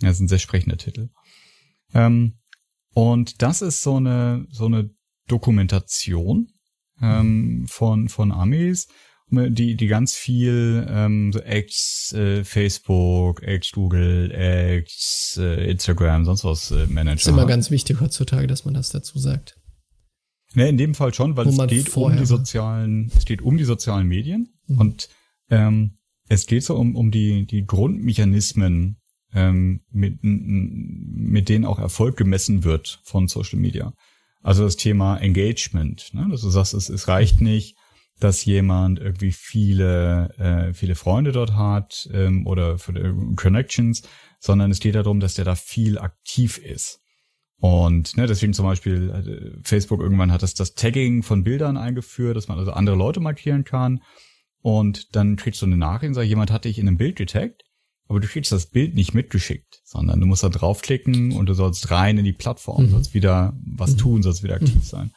Ja, 0.00 0.10
ist 0.10 0.20
ein 0.20 0.28
sehr 0.28 0.38
sprechender 0.38 0.76
Titel. 0.76 1.10
Ähm, 1.94 2.38
und 2.92 3.42
das 3.42 3.62
ist 3.62 3.82
so 3.82 3.96
eine, 3.96 4.46
so 4.50 4.66
eine 4.66 4.90
Dokumentation 5.28 6.52
ähm, 7.00 7.66
von, 7.68 8.08
von 8.08 8.32
Amis, 8.32 8.88
die, 9.28 9.76
die 9.76 9.86
ganz 9.86 10.14
viel 10.14 10.86
ähm, 10.88 11.32
so 11.32 11.40
ex 11.40 12.12
äh, 12.12 12.44
Facebook, 12.44 13.42
ex 13.42 13.72
Google, 13.72 14.30
ex 14.32 15.38
äh, 15.40 15.70
Instagram, 15.70 16.24
sonst 16.24 16.44
was 16.44 16.70
äh, 16.70 16.86
Manager. 16.86 17.16
Ist 17.16 17.26
immer 17.28 17.42
haben. 17.42 17.48
ganz 17.48 17.70
wichtig 17.70 18.00
heutzutage, 18.00 18.46
dass 18.46 18.64
man 18.64 18.74
das 18.74 18.90
dazu 18.90 19.18
sagt. 19.18 19.58
Ne, 20.54 20.68
in 20.68 20.78
dem 20.78 20.94
Fall 20.94 21.12
schon, 21.12 21.36
weil 21.36 21.46
Wo 21.46 21.62
es 21.62 21.68
geht 21.68 21.94
um 21.96 22.16
die 22.16 22.24
sozialen, 22.24 23.10
es 23.16 23.24
geht 23.24 23.42
um 23.42 23.56
die 23.58 23.64
sozialen 23.64 24.06
Medien 24.06 24.48
Mhm. 24.66 24.78
und 24.78 25.08
ähm, 25.50 25.98
es 26.28 26.46
geht 26.46 26.64
so 26.64 26.76
um, 26.76 26.96
um 26.96 27.10
die, 27.10 27.46
die 27.46 27.64
Grundmechanismen, 27.66 29.00
ähm, 29.32 29.80
mit, 29.90 30.18
mit 30.22 31.48
denen 31.48 31.64
auch 31.64 31.78
Erfolg 31.78 32.16
gemessen 32.16 32.64
wird 32.64 33.00
von 33.04 33.28
Social 33.28 33.58
Media. 33.58 33.92
Also 34.42 34.64
das 34.64 34.76
Thema 34.76 35.18
Engagement, 35.18 36.10
ne? 36.14 36.26
dass 36.30 36.40
du 36.40 36.50
sagst, 36.50 36.74
es, 36.74 36.88
es 36.88 37.08
reicht 37.08 37.40
nicht, 37.40 37.76
dass 38.18 38.44
jemand 38.44 38.98
irgendwie 38.98 39.32
viele, 39.32 40.30
äh, 40.38 40.72
viele 40.74 40.94
Freunde 40.94 41.32
dort 41.32 41.54
hat 41.54 42.08
ähm, 42.12 42.46
oder 42.46 42.78
für, 42.78 42.94
äh, 42.94 43.12
Connections, 43.36 44.02
sondern 44.40 44.70
es 44.70 44.80
geht 44.80 44.94
darum, 44.94 45.20
dass 45.20 45.34
der 45.34 45.44
da 45.44 45.54
viel 45.54 45.98
aktiv 45.98 46.58
ist. 46.58 47.00
Und 47.58 48.16
ne, 48.16 48.26
deswegen 48.26 48.52
zum 48.52 48.66
Beispiel 48.66 49.10
äh, 49.10 49.60
Facebook 49.62 50.00
irgendwann 50.00 50.30
hat 50.32 50.42
das 50.42 50.54
das 50.54 50.74
Tagging 50.74 51.22
von 51.22 51.42
Bildern 51.42 51.76
eingeführt, 51.76 52.36
dass 52.36 52.48
man 52.48 52.58
also 52.58 52.72
andere 52.72 52.96
Leute 52.96 53.20
markieren 53.20 53.64
kann. 53.64 54.00
Und 54.60 55.14
dann 55.14 55.36
kriegst 55.36 55.62
du 55.62 55.66
eine 55.66 55.76
Nachricht 55.76 56.08
und 56.08 56.14
sagt, 56.14 56.26
jemand 56.28 56.50
hat 56.50 56.64
dich 56.64 56.78
in 56.78 56.88
einem 56.88 56.96
Bild 56.98 57.16
getaggt, 57.16 57.62
aber 58.08 58.20
du 58.20 58.26
kriegst 58.28 58.52
das 58.52 58.66
Bild 58.66 58.94
nicht 58.94 59.14
mitgeschickt, 59.14 59.80
sondern 59.84 60.20
du 60.20 60.26
musst 60.26 60.42
da 60.42 60.48
draufklicken 60.48 61.32
und 61.32 61.46
du 61.48 61.54
sollst 61.54 61.90
rein 61.90 62.18
in 62.18 62.24
die 62.24 62.32
Plattform, 62.32 62.86
Mhm. 62.86 62.90
sollst 62.90 63.14
wieder 63.14 63.56
was 63.64 63.92
Mhm. 63.92 63.98
tun, 63.98 64.22
sollst 64.22 64.42
wieder 64.42 64.54
aktiv 64.56 64.82
sein. 64.84 65.12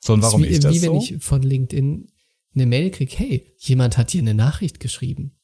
So, 0.00 0.12
und 0.14 0.22
warum 0.22 0.42
wie, 0.42 0.46
ist 0.48 0.64
das 0.64 0.74
wie 0.74 0.78
so? 0.78 0.92
wenn 0.92 1.00
ich 1.00 1.16
von 1.22 1.42
LinkedIn 1.42 2.08
eine 2.54 2.66
Mail 2.66 2.90
krieg, 2.90 3.18
hey, 3.18 3.54
jemand 3.58 3.96
hat 3.96 4.12
dir 4.12 4.20
eine 4.20 4.34
Nachricht 4.34 4.80
geschrieben. 4.80 5.38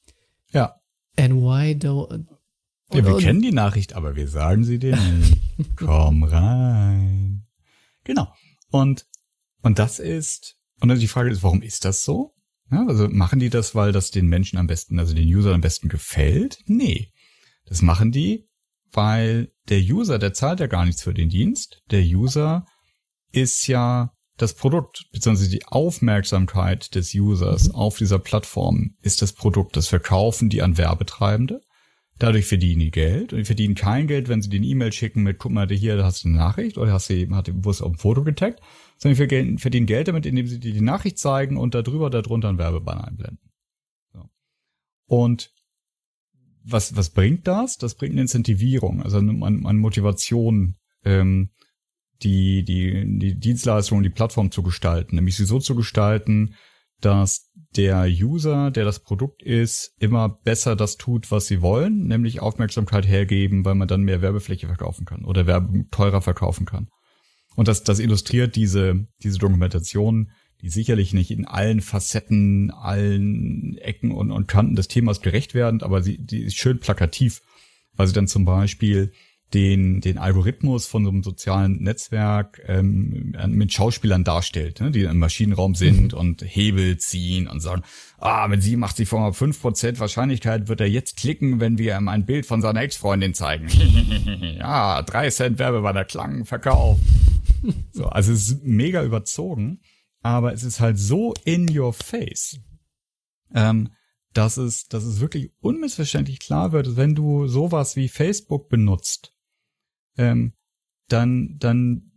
ja. 0.51 0.77
And 1.19 1.37
why 1.37 1.75
do 1.75 2.09
ja, 2.93 3.05
wir 3.05 3.17
kennen 3.19 3.43
die 3.43 3.53
Nachricht, 3.53 3.95
aber 3.95 4.15
wir 4.15 4.29
sagen 4.29 4.65
sie 4.65 4.79
dir 4.79 4.97
nicht. 4.97 5.39
Komm 5.77 6.23
rein. 6.23 7.47
Genau. 8.05 8.33
Und, 8.71 9.07
und 9.63 9.79
das 9.79 9.99
ist, 9.99 10.57
und 10.81 10.89
dann 10.89 10.99
die 10.99 11.09
Frage 11.09 11.31
ist, 11.31 11.43
warum 11.43 11.63
ist 11.63 11.85
das 11.85 12.05
so? 12.05 12.35
Ja, 12.71 12.85
also 12.87 13.09
machen 13.09 13.39
die 13.39 13.51
das, 13.51 13.75
weil 13.75 13.93
das 13.93 14.11
den 14.11 14.27
Menschen 14.27 14.59
am 14.59 14.67
besten, 14.67 14.99
also 14.99 15.15
den 15.15 15.27
User 15.27 15.55
am 15.55 15.61
besten 15.61 15.89
gefällt? 15.89 16.59
Nee. 16.67 17.13
Das 17.65 17.83
machen 17.83 18.13
die, 18.13 18.49
weil 18.93 19.53
der 19.69 19.81
User, 19.81 20.19
der 20.19 20.33
zahlt 20.33 20.61
ja 20.61 20.67
gar 20.67 20.85
nichts 20.85 21.03
für 21.03 21.15
den 21.15 21.29
Dienst. 21.29 21.83
Der 21.91 22.03
User 22.03 22.67
ist 23.33 23.67
ja 23.67 24.13
das 24.37 24.55
Produkt, 24.55 25.07
beziehungsweise 25.13 25.51
die 25.51 25.65
Aufmerksamkeit 25.67 26.95
des 26.95 27.15
Users 27.15 27.71
auf 27.71 27.97
dieser 27.97 28.19
Plattform 28.19 28.95
ist 29.01 29.23
das 29.23 29.33
Produkt. 29.33 29.77
Das 29.77 29.89
verkaufen 29.89 30.51
die 30.51 30.63
an 30.63 30.77
Werbetreibende. 30.77 31.63
Dadurch 32.19 32.47
verdienen 32.47 32.81
die 32.81 32.91
Geld 32.91 33.33
und 33.33 33.41
die 33.41 33.45
verdienen 33.45 33.75
kein 33.75 34.07
Geld, 34.07 34.29
wenn 34.29 34.41
sie 34.41 34.49
den 34.49 34.63
E-Mail 34.63 34.93
schicken 34.93 35.23
mit, 35.23 35.39
guck 35.39 35.53
mal, 35.53 35.69
hier 35.69 36.03
hast 36.03 36.25
du 36.25 36.29
eine 36.29 36.39
Nachricht 36.39 36.79
oder 36.79 36.93
hast 36.93 37.11
du 37.11 37.35
hat 37.35 37.45
bewusst 37.47 37.83
auf 37.83 37.93
ein 37.93 37.99
Foto 37.99 38.25
getaggt, 38.25 38.61
sondern 38.97 39.29
die 39.29 39.59
verdienen 39.59 39.87
Geld 39.87 40.09
damit, 40.09 40.25
indem 40.25 40.47
sie 40.47 40.59
dir 40.59 40.73
die 40.73 40.81
Nachricht 40.81 41.19
zeigen 41.19 41.59
und 41.59 41.75
darüber, 41.75 42.09
darunter 42.09 42.49
ein 42.49 42.59
Werbebanner 42.59 43.07
einblenden. 43.07 43.51
So. 44.15 44.31
Und 45.07 45.53
was, 46.65 46.97
was 46.97 47.11
bringt 47.11 47.47
das? 47.47 47.77
Das 47.77 47.95
bringt 47.95 48.13
eine 48.13 48.23
Incentivierung, 48.23 49.03
also 49.03 49.19
eine, 49.19 49.33
eine 49.45 49.79
Motivation, 49.79 50.77
ähm, 51.05 51.51
die, 52.23 52.65
die, 52.65 53.19
die 53.19 53.39
Dienstleistung, 53.39 54.03
die 54.03 54.11
Plattform 54.11 54.51
zu 54.51 54.63
gestalten, 54.63 55.17
nämlich 55.17 55.37
sie 55.37 55.45
so 55.45 55.59
zu 55.59 55.75
gestalten, 55.75 56.55
dass 57.01 57.51
der 57.77 58.07
User, 58.07 58.71
der 58.71 58.85
das 58.85 59.01
Produkt 59.01 59.43
ist, 59.43 59.95
immer 59.99 60.29
besser 60.29 60.77
das 60.77 60.97
tut, 60.97 61.31
was 61.31 61.47
sie 61.47 61.61
wollen, 61.61 62.07
nämlich 62.07 62.41
Aufmerksamkeit 62.41 63.07
hergeben, 63.07 63.65
weil 63.65 63.75
man 63.75 63.89
dann 63.89 64.03
mehr 64.03 64.23
Werbefläche 64.23 64.67
verkaufen 64.67 65.05
kann 65.05 65.25
oder 65.25 65.47
Werbung 65.47 65.89
teurer 65.91 66.23
verkaufen 66.23 66.65
kann. 66.65 66.89
Und 67.55 67.69
das, 67.69 67.83
das 67.83 67.99
illustriert 67.99 68.57
diese, 68.57 69.07
diese 69.23 69.39
Dokumentation, 69.39 70.31
die 70.63 70.71
sicherlich 70.71 71.13
nicht 71.13 71.31
in 71.31 71.47
allen 71.47 71.81
Facetten, 71.81 72.71
allen 72.71 73.77
Ecken 73.79 74.11
und, 74.11 74.31
und 74.31 74.49
Kanten 74.49 74.77
des 74.77 74.89
Themas 74.89 75.21
gerecht 75.21 75.55
werden, 75.55 75.83
aber 75.83 76.03
sie, 76.03 76.19
die 76.19 76.45
ist 76.45 76.57
schön 76.57 76.81
plakativ, 76.81 77.43
weil 77.95 78.07
sie 78.07 78.15
dann 78.15 78.27
zum 78.27 78.45
Beispiel 78.45 79.13
den, 79.55 80.01
den 80.01 80.19
Algorithmus 80.19 80.87
von 80.87 81.05
so 81.05 81.11
einem 81.11 81.23
sozialen 81.23 81.83
Netzwerk 81.83 82.61
ähm, 82.67 83.35
mit 83.47 83.73
Schauspielern 83.73 84.25
darstellt, 84.25 84.81
ne, 84.81 84.91
die 84.91 85.03
im 85.03 85.19
Maschinenraum 85.19 85.75
sind 85.75 86.13
mhm. 86.13 86.19
und 86.19 86.43
Hebel 86.43 86.99
ziehen 86.99 87.47
und 87.47 87.61
sagen, 87.61 87.83
ah, 88.19 88.49
mit 88.49 88.63
87,5 88.63 89.61
Prozent 89.61 90.01
Wahrscheinlichkeit 90.01 90.69
wird 90.69 90.81
er 90.81 90.89
jetzt 90.89 91.17
klicken, 91.17 91.61
wenn 91.61 91.79
wir 91.79 91.97
ihm 91.97 92.09
ein 92.09 92.27
Bild 92.27 92.45
von 92.45 92.61
seiner 92.61 92.81
Ex-Freundin 92.83 93.35
zeigen. 93.35 93.69
ja, 94.59 95.03
drei 95.03 95.31
Cent 95.31 95.59
Werbe 95.61 95.81
bei 95.81 95.93
der 95.93 96.05
Klang, 96.05 96.45
Verkauf. 96.45 96.99
so, 97.93 98.07
also 98.07 98.33
es 98.33 98.49
ist 98.49 98.65
mega 98.65 99.05
überzogen, 99.05 99.81
aber 100.23 100.53
es 100.55 100.65
ist 100.65 100.81
halt 100.81 100.99
so 100.99 101.35
in 101.45 101.77
your 101.77 101.93
face, 101.93 102.59
ähm, 103.55 103.91
dass 104.33 104.57
es, 104.57 104.89
dass 104.89 105.05
es 105.05 105.21
wirklich 105.21 105.53
unmissverständlich 105.61 106.41
klar 106.41 106.73
wird, 106.73 106.97
wenn 106.97 107.15
du 107.15 107.47
sowas 107.47 107.95
wie 107.95 108.09
Facebook 108.09 108.69
benutzt, 108.69 109.36
ähm, 110.17 110.53
dann, 111.09 111.57
dann 111.59 112.13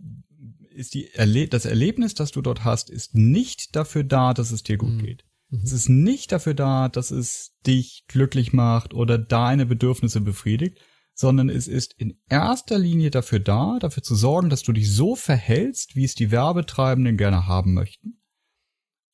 ist 0.72 0.94
die 0.94 1.14
Erle 1.14 1.48
das 1.48 1.66
Erlebnis, 1.66 2.14
das 2.14 2.32
du 2.32 2.42
dort 2.42 2.64
hast, 2.64 2.90
ist 2.90 3.16
nicht 3.16 3.76
dafür 3.76 4.04
da, 4.04 4.34
dass 4.34 4.52
es 4.52 4.64
dir 4.64 4.78
gut 4.78 4.94
mhm. 4.94 5.00
geht. 5.00 5.26
Mhm. 5.50 5.62
Es 5.64 5.72
ist 5.72 5.90
nicht 5.90 6.32
dafür 6.32 6.54
da, 6.54 6.90
dass 6.90 7.12
es 7.12 7.56
dich 7.66 8.06
glücklich 8.08 8.54
macht 8.54 8.94
oder 8.94 9.18
deine 9.18 9.66
Bedürfnisse 9.66 10.22
befriedigt, 10.22 10.80
sondern 11.14 11.50
es 11.50 11.68
ist 11.68 11.94
in 11.98 12.18
erster 12.30 12.80
Linie 12.80 13.12
dafür 13.12 13.40
da, 13.40 13.78
dafür 13.80 14.04
zu 14.04 14.16
sorgen, 14.16 14.50
dass 14.50 14.64
du 14.64 14.72
dich 14.72 14.90
so 14.90 15.16
verhältst, 15.16 15.96
wie 15.96 16.06
es 16.06 16.16
die 16.16 16.32
Werbetreibenden 16.32 17.18
gerne 17.18 17.46
haben 17.46 17.74
möchten. 17.74 18.22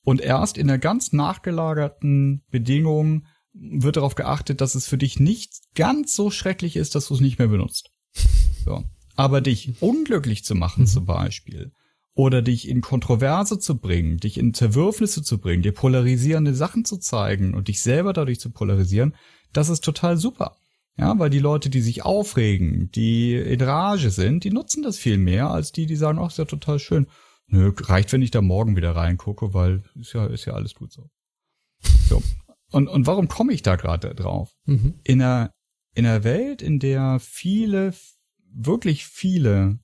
Und 0.03 0.21
erst 0.21 0.59
in 0.59 0.67
der 0.67 0.77
ganz 0.77 1.13
nachgelagerten 1.13 2.43
Bedingung 2.51 3.25
wird 3.53 3.97
darauf 3.97 4.13
geachtet, 4.13 4.61
dass 4.61 4.75
es 4.75 4.87
für 4.87 4.99
dich 4.99 5.19
nicht 5.19 5.53
ganz 5.73 6.13
so 6.13 6.29
schrecklich 6.29 6.75
ist, 6.75 6.93
dass 6.93 7.07
du 7.07 7.15
es 7.15 7.21
nicht 7.21 7.39
mehr 7.39 7.47
benutzt. 7.47 7.89
So. 8.65 8.83
Aber 9.15 9.41
dich 9.41 9.81
unglücklich 9.81 10.43
zu 10.43 10.55
machen 10.55 10.81
mhm. 10.81 10.87
zum 10.87 11.05
Beispiel 11.05 11.71
oder 12.15 12.41
dich 12.41 12.67
in 12.67 12.81
Kontroverse 12.81 13.59
zu 13.59 13.77
bringen, 13.77 14.17
dich 14.17 14.37
in 14.37 14.53
Zerwürfnisse 14.53 15.21
zu 15.21 15.37
bringen, 15.37 15.63
dir 15.63 15.73
polarisierende 15.73 16.55
Sachen 16.55 16.85
zu 16.85 16.97
zeigen 16.97 17.53
und 17.53 17.67
dich 17.67 17.81
selber 17.81 18.13
dadurch 18.13 18.39
zu 18.39 18.51
polarisieren, 18.51 19.15
das 19.53 19.69
ist 19.69 19.83
total 19.83 20.17
super. 20.17 20.55
Ja, 20.97 21.19
weil 21.19 21.29
die 21.29 21.39
Leute, 21.39 21.69
die 21.69 21.81
sich 21.81 22.05
aufregen, 22.05 22.89
die 22.91 23.35
in 23.35 23.59
Rage 23.59 24.11
sind, 24.11 24.45
die 24.45 24.49
nutzen 24.49 24.81
das 24.81 24.97
viel 24.97 25.17
mehr 25.17 25.49
als 25.49 25.73
die, 25.73 25.87
die 25.87 25.97
sagen, 25.97 26.19
ach, 26.19 26.29
ist 26.29 26.37
ja 26.37 26.45
total 26.45 26.79
schön. 26.79 27.07
Nö, 27.47 27.73
reicht, 27.77 28.13
wenn 28.13 28.21
ich 28.21 28.31
da 28.31 28.41
morgen 28.41 28.77
wieder 28.77 28.95
reingucke, 28.95 29.53
weil 29.53 29.83
ist 29.99 30.13
ja, 30.13 30.25
ist 30.25 30.45
ja 30.45 30.53
alles 30.53 30.73
gut 30.73 30.93
so. 30.93 31.09
So. 32.07 32.23
Und, 32.71 32.87
und 32.87 33.07
warum 33.07 33.27
komme 33.27 33.51
ich 33.51 33.61
da 33.61 33.75
gerade 33.75 34.15
drauf? 34.15 34.53
Mhm. 34.65 34.99
In 35.03 35.21
einer, 35.21 35.51
in 35.95 36.05
einer 36.05 36.23
Welt, 36.23 36.61
in 36.61 36.79
der 36.79 37.19
viele 37.19 37.93
wirklich 38.55 39.05
viele 39.05 39.79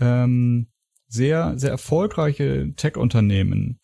ähm, 0.00 0.68
sehr, 1.08 1.58
sehr 1.58 1.70
erfolgreiche 1.70 2.72
Tech-Unternehmen 2.76 3.80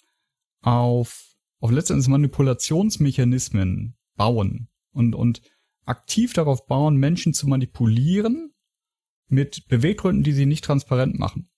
auf, 0.63 1.35
auf 1.61 1.71
letztendlich 1.71 2.09
Manipulationsmechanismen 2.09 3.97
bauen 4.17 4.69
und, 4.93 5.15
und 5.15 5.43
aktiv 5.85 6.33
darauf 6.33 6.67
bauen, 6.67 6.97
Menschen 6.97 7.33
zu 7.35 7.49
manipulieren 7.49 8.53
mit 9.29 9.67
Beweggründen, 9.69 10.23
die 10.23 10.33
sie 10.33 10.47
nicht 10.47 10.65
transparent 10.65 11.19
machen. 11.19 11.51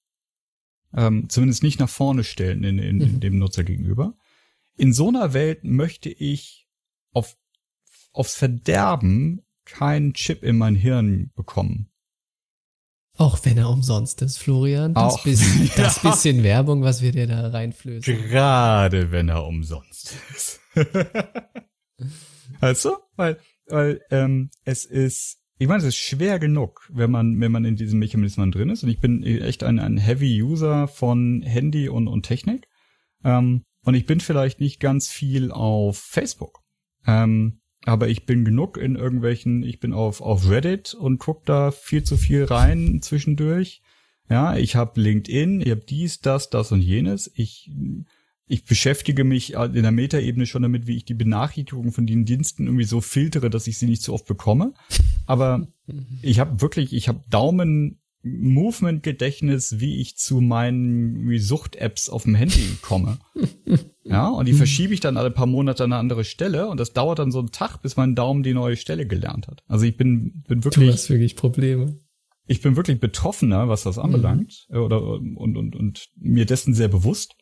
Ähm, 0.92 1.28
zumindest 1.28 1.62
nicht 1.62 1.78
nach 1.78 1.88
vorne 1.88 2.24
stellen 2.24 2.64
in, 2.64 2.78
in, 2.78 3.00
in 3.00 3.12
mhm. 3.14 3.20
dem 3.20 3.38
Nutzer 3.38 3.64
gegenüber. 3.64 4.16
In 4.76 4.92
so 4.92 5.08
einer 5.08 5.32
Welt 5.34 5.62
möchte 5.62 6.08
ich 6.08 6.68
auf, 7.12 7.36
aufs 8.12 8.34
Verderben 8.34 9.42
keinen 9.64 10.14
Chip 10.14 10.42
in 10.42 10.58
mein 10.58 10.74
Hirn 10.74 11.30
bekommen. 11.34 11.89
Auch 13.20 13.38
wenn 13.44 13.58
er 13.58 13.68
umsonst 13.68 14.22
ist, 14.22 14.38
Florian. 14.38 14.94
Das, 14.94 15.12
Auch, 15.12 15.24
bisschen, 15.24 15.66
ja. 15.66 15.72
das 15.76 16.00
bisschen 16.00 16.42
Werbung, 16.42 16.82
was 16.82 17.02
wir 17.02 17.12
dir 17.12 17.26
da 17.26 17.48
reinflößen. 17.48 18.16
Gerade 18.30 19.12
wenn 19.12 19.28
er 19.28 19.44
umsonst 19.44 20.16
ist. 20.34 20.60
du? 22.86 22.96
Weil, 23.16 23.38
weil 23.66 24.00
ähm, 24.10 24.48
es 24.64 24.86
ist, 24.86 25.38
ich 25.58 25.68
meine, 25.68 25.80
es 25.80 25.84
ist 25.84 25.98
schwer 25.98 26.38
genug, 26.38 26.88
wenn 26.90 27.10
man, 27.10 27.38
wenn 27.38 27.52
man 27.52 27.66
in 27.66 27.76
diesen 27.76 27.98
Mechanismen 27.98 28.52
drin 28.52 28.70
ist. 28.70 28.84
Und 28.84 28.88
ich 28.88 29.00
bin 29.00 29.22
echt 29.22 29.64
ein, 29.64 29.78
ein 29.78 29.98
Heavy 29.98 30.42
User 30.42 30.88
von 30.88 31.42
Handy 31.42 31.90
und, 31.90 32.08
und 32.08 32.24
Technik. 32.24 32.68
Ähm, 33.22 33.64
und 33.84 33.92
ich 33.92 34.06
bin 34.06 34.20
vielleicht 34.20 34.60
nicht 34.60 34.80
ganz 34.80 35.08
viel 35.08 35.52
auf 35.52 35.98
Facebook. 35.98 36.62
Ähm, 37.06 37.59
aber 37.86 38.08
ich 38.08 38.26
bin 38.26 38.44
genug 38.44 38.76
in 38.76 38.96
irgendwelchen, 38.96 39.62
ich 39.62 39.80
bin 39.80 39.92
auf, 39.92 40.20
auf 40.20 40.48
Reddit 40.48 40.94
und 40.94 41.18
guck 41.18 41.46
da 41.46 41.70
viel 41.70 42.02
zu 42.02 42.16
viel 42.16 42.44
rein 42.44 43.00
zwischendurch. 43.02 43.82
Ja, 44.28 44.56
ich 44.56 44.76
habe 44.76 45.00
LinkedIn, 45.00 45.60
ich 45.60 45.70
habe 45.70 45.84
dies, 45.88 46.20
das, 46.20 46.50
das 46.50 46.70
und 46.72 46.82
jenes. 46.82 47.30
Ich, 47.34 47.70
ich 48.46 48.64
beschäftige 48.64 49.24
mich 49.24 49.54
in 49.54 49.82
der 49.82 49.90
Metaebene 49.90 50.46
schon 50.46 50.62
damit, 50.62 50.86
wie 50.86 50.96
ich 50.96 51.04
die 51.04 51.14
Benachrichtigungen 51.14 51.90
von 51.90 52.06
den 52.06 52.24
Diensten 52.24 52.66
irgendwie 52.66 52.84
so 52.84 53.00
filtere, 53.00 53.50
dass 53.50 53.66
ich 53.66 53.78
sie 53.78 53.86
nicht 53.86 54.02
zu 54.02 54.12
oft 54.12 54.26
bekomme. 54.26 54.74
Aber 55.26 55.66
ich 56.22 56.38
habe 56.38 56.60
wirklich, 56.60 56.92
ich 56.92 57.08
habe 57.08 57.24
Daumen 57.28 58.00
Movement-Gedächtnis, 58.22 59.80
wie 59.80 60.00
ich 60.00 60.16
zu 60.16 60.40
meinen 60.40 61.38
Sucht-Apps 61.38 62.10
auf 62.10 62.24
dem 62.24 62.34
Handy 62.34 62.76
komme. 62.82 63.18
Ja, 64.02 64.28
und 64.28 64.46
die 64.46 64.54
verschiebe 64.54 64.94
ich 64.94 65.00
dann 65.00 65.18
alle 65.18 65.30
paar 65.30 65.46
Monate 65.46 65.84
an 65.84 65.92
eine 65.92 66.00
andere 66.00 66.24
Stelle 66.24 66.68
und 66.68 66.80
das 66.80 66.92
dauert 66.92 67.18
dann 67.18 67.30
so 67.30 67.38
einen 67.38 67.52
Tag, 67.52 67.82
bis 67.82 67.96
mein 67.96 68.14
Daumen 68.14 68.42
die 68.42 68.54
neue 68.54 68.76
Stelle 68.76 69.06
gelernt 69.06 69.46
hat. 69.46 69.62
Also 69.66 69.84
ich 69.84 69.96
bin, 69.96 70.42
bin 70.48 70.64
wirklich. 70.64 70.86
Du 70.86 70.92
hast 70.92 71.10
wirklich 71.10 71.36
Probleme. 71.36 71.98
Ich 72.46 72.62
bin 72.62 72.76
wirklich 72.76 72.98
betroffener, 72.98 73.68
was 73.68 73.82
das 73.82 73.98
anbelangt, 73.98 74.66
mhm. 74.70 74.78
oder, 74.78 75.02
und, 75.02 75.56
und, 75.56 75.76
und 75.76 76.08
mir 76.16 76.46
dessen 76.46 76.74
sehr 76.74 76.88
bewusst. 76.88 77.36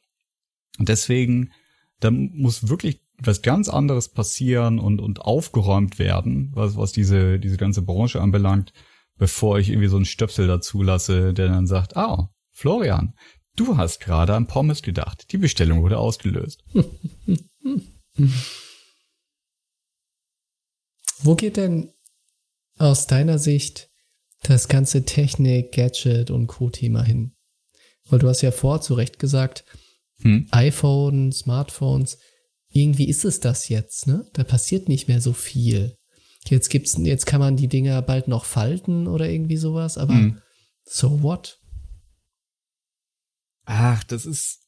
Und 0.79 0.89
deswegen, 0.89 1.53
da 2.01 2.11
muss 2.11 2.69
wirklich 2.69 3.03
was 3.21 3.43
ganz 3.43 3.69
anderes 3.69 4.11
passieren 4.11 4.79
und, 4.79 5.01
und 5.01 5.21
aufgeräumt 5.21 5.99
werden, 5.99 6.51
was, 6.55 6.77
was 6.77 6.93
diese, 6.93 7.39
diese 7.39 7.57
ganze 7.57 7.83
Branche 7.83 8.21
anbelangt, 8.21 8.73
bevor 9.17 9.59
ich 9.59 9.71
irgendwie 9.71 9.89
so 9.89 9.97
einen 9.97 10.05
Stöpsel 10.05 10.47
dazu 10.47 10.83
lasse, 10.83 11.33
der 11.35 11.49
dann 11.49 11.67
sagt, 11.67 11.97
ah, 11.97 12.31
Florian, 12.51 13.15
du 13.59 13.77
hast 13.77 14.01
gerade 14.01 14.35
an 14.35 14.47
Pommes 14.47 14.83
gedacht. 14.83 15.33
Die 15.33 15.39
Bestellung 15.39 15.83
wurde 15.83 15.99
ausgelöst. 15.99 16.65
Wo 21.21 21.35
geht 21.35 21.57
denn 21.57 21.93
aus 22.79 23.07
deiner 23.07 23.39
Sicht 23.39 23.91
das 24.43 24.69
ganze 24.69 25.05
Technik, 25.05 25.73
Gadget 25.73 26.31
und 26.31 26.47
Co-Thema 26.47 27.03
hin? 27.03 27.33
Weil 28.05 28.21
du 28.21 28.29
hast 28.29 28.43
ja 28.43 28.53
vor 28.53 28.81
zu 28.81 28.95
Recht 28.95 29.19
gesagt, 29.19 29.65
hm? 30.23 30.47
iPhone, 30.51 31.33
Smartphones, 31.33 32.19
irgendwie 32.71 33.09
ist 33.09 33.25
es 33.25 33.41
das 33.41 33.69
jetzt, 33.69 34.07
ne? 34.07 34.27
Da 34.35 34.45
passiert 34.45 34.89
nicht 34.89 35.09
mehr 35.09 35.21
so 35.21 35.33
viel. 35.33 35.97
Jetzt 36.47 36.69
gibt's, 36.69 36.97
jetzt 36.99 37.27
kann 37.27 37.41
man 37.41 37.57
die 37.57 37.69
Dinger 37.69 38.01
bald 38.03 38.29
noch 38.29 38.45
falten 38.45 39.07
oder 39.07 39.29
irgendwie 39.29 39.57
sowas, 39.57 39.99
aber 39.99 40.15
hm. 40.15 40.39
so 40.85 41.23
what? 41.23 41.58
Ach, 43.71 44.03
das 44.03 44.25
ist, 44.25 44.61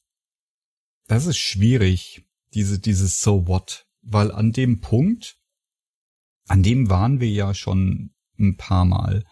das 1.07 1.25
ist 1.25 1.39
schwierig, 1.39 2.27
diese, 2.53 2.79
dieses 2.79 3.21
so 3.21 3.49
what, 3.49 3.87
weil 4.03 4.31
an 4.31 4.53
dem 4.53 4.81
Punkt, 4.81 5.39
an 6.49 6.63
dem 6.63 6.91
waren 6.91 7.19
wir 7.19 7.31
ja 7.31 7.55
schon 7.55 8.11
ein 8.39 8.59
paar 8.59 8.85
Mal. 8.85 9.25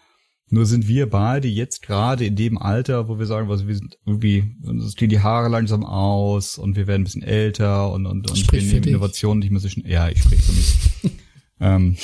Nur 0.47 0.65
sind 0.65 0.87
wir 0.87 1.07
beide 1.07 1.47
jetzt 1.47 1.83
gerade 1.83 2.25
in 2.25 2.35
dem 2.35 2.57
Alter, 2.57 3.07
wo 3.07 3.19
wir 3.19 3.27
sagen, 3.27 3.47
also 3.47 3.67
wir 3.67 3.75
sind 3.75 3.99
irgendwie, 4.07 4.55
uns 4.63 4.95
gehen 4.95 5.09
die 5.09 5.19
Haare 5.19 5.49
langsam 5.49 5.85
aus 5.85 6.57
und 6.57 6.75
wir 6.75 6.87
werden 6.87 7.01
ein 7.01 7.03
bisschen 7.03 7.21
älter 7.21 7.91
und, 7.91 8.07
und, 8.07 8.27
und 8.27 8.51
wir 8.51 8.61
nehmen 8.63 8.85
Innovationen 8.85 9.37
nicht 9.37 9.51
mehr 9.51 9.59
so 9.59 9.69
schnell. 9.69 9.91
Ja, 9.91 10.09
ich 10.09 10.23
spreche 10.23 10.41
für 10.41 10.53
mich. 10.53 11.11
ähm, 11.59 11.95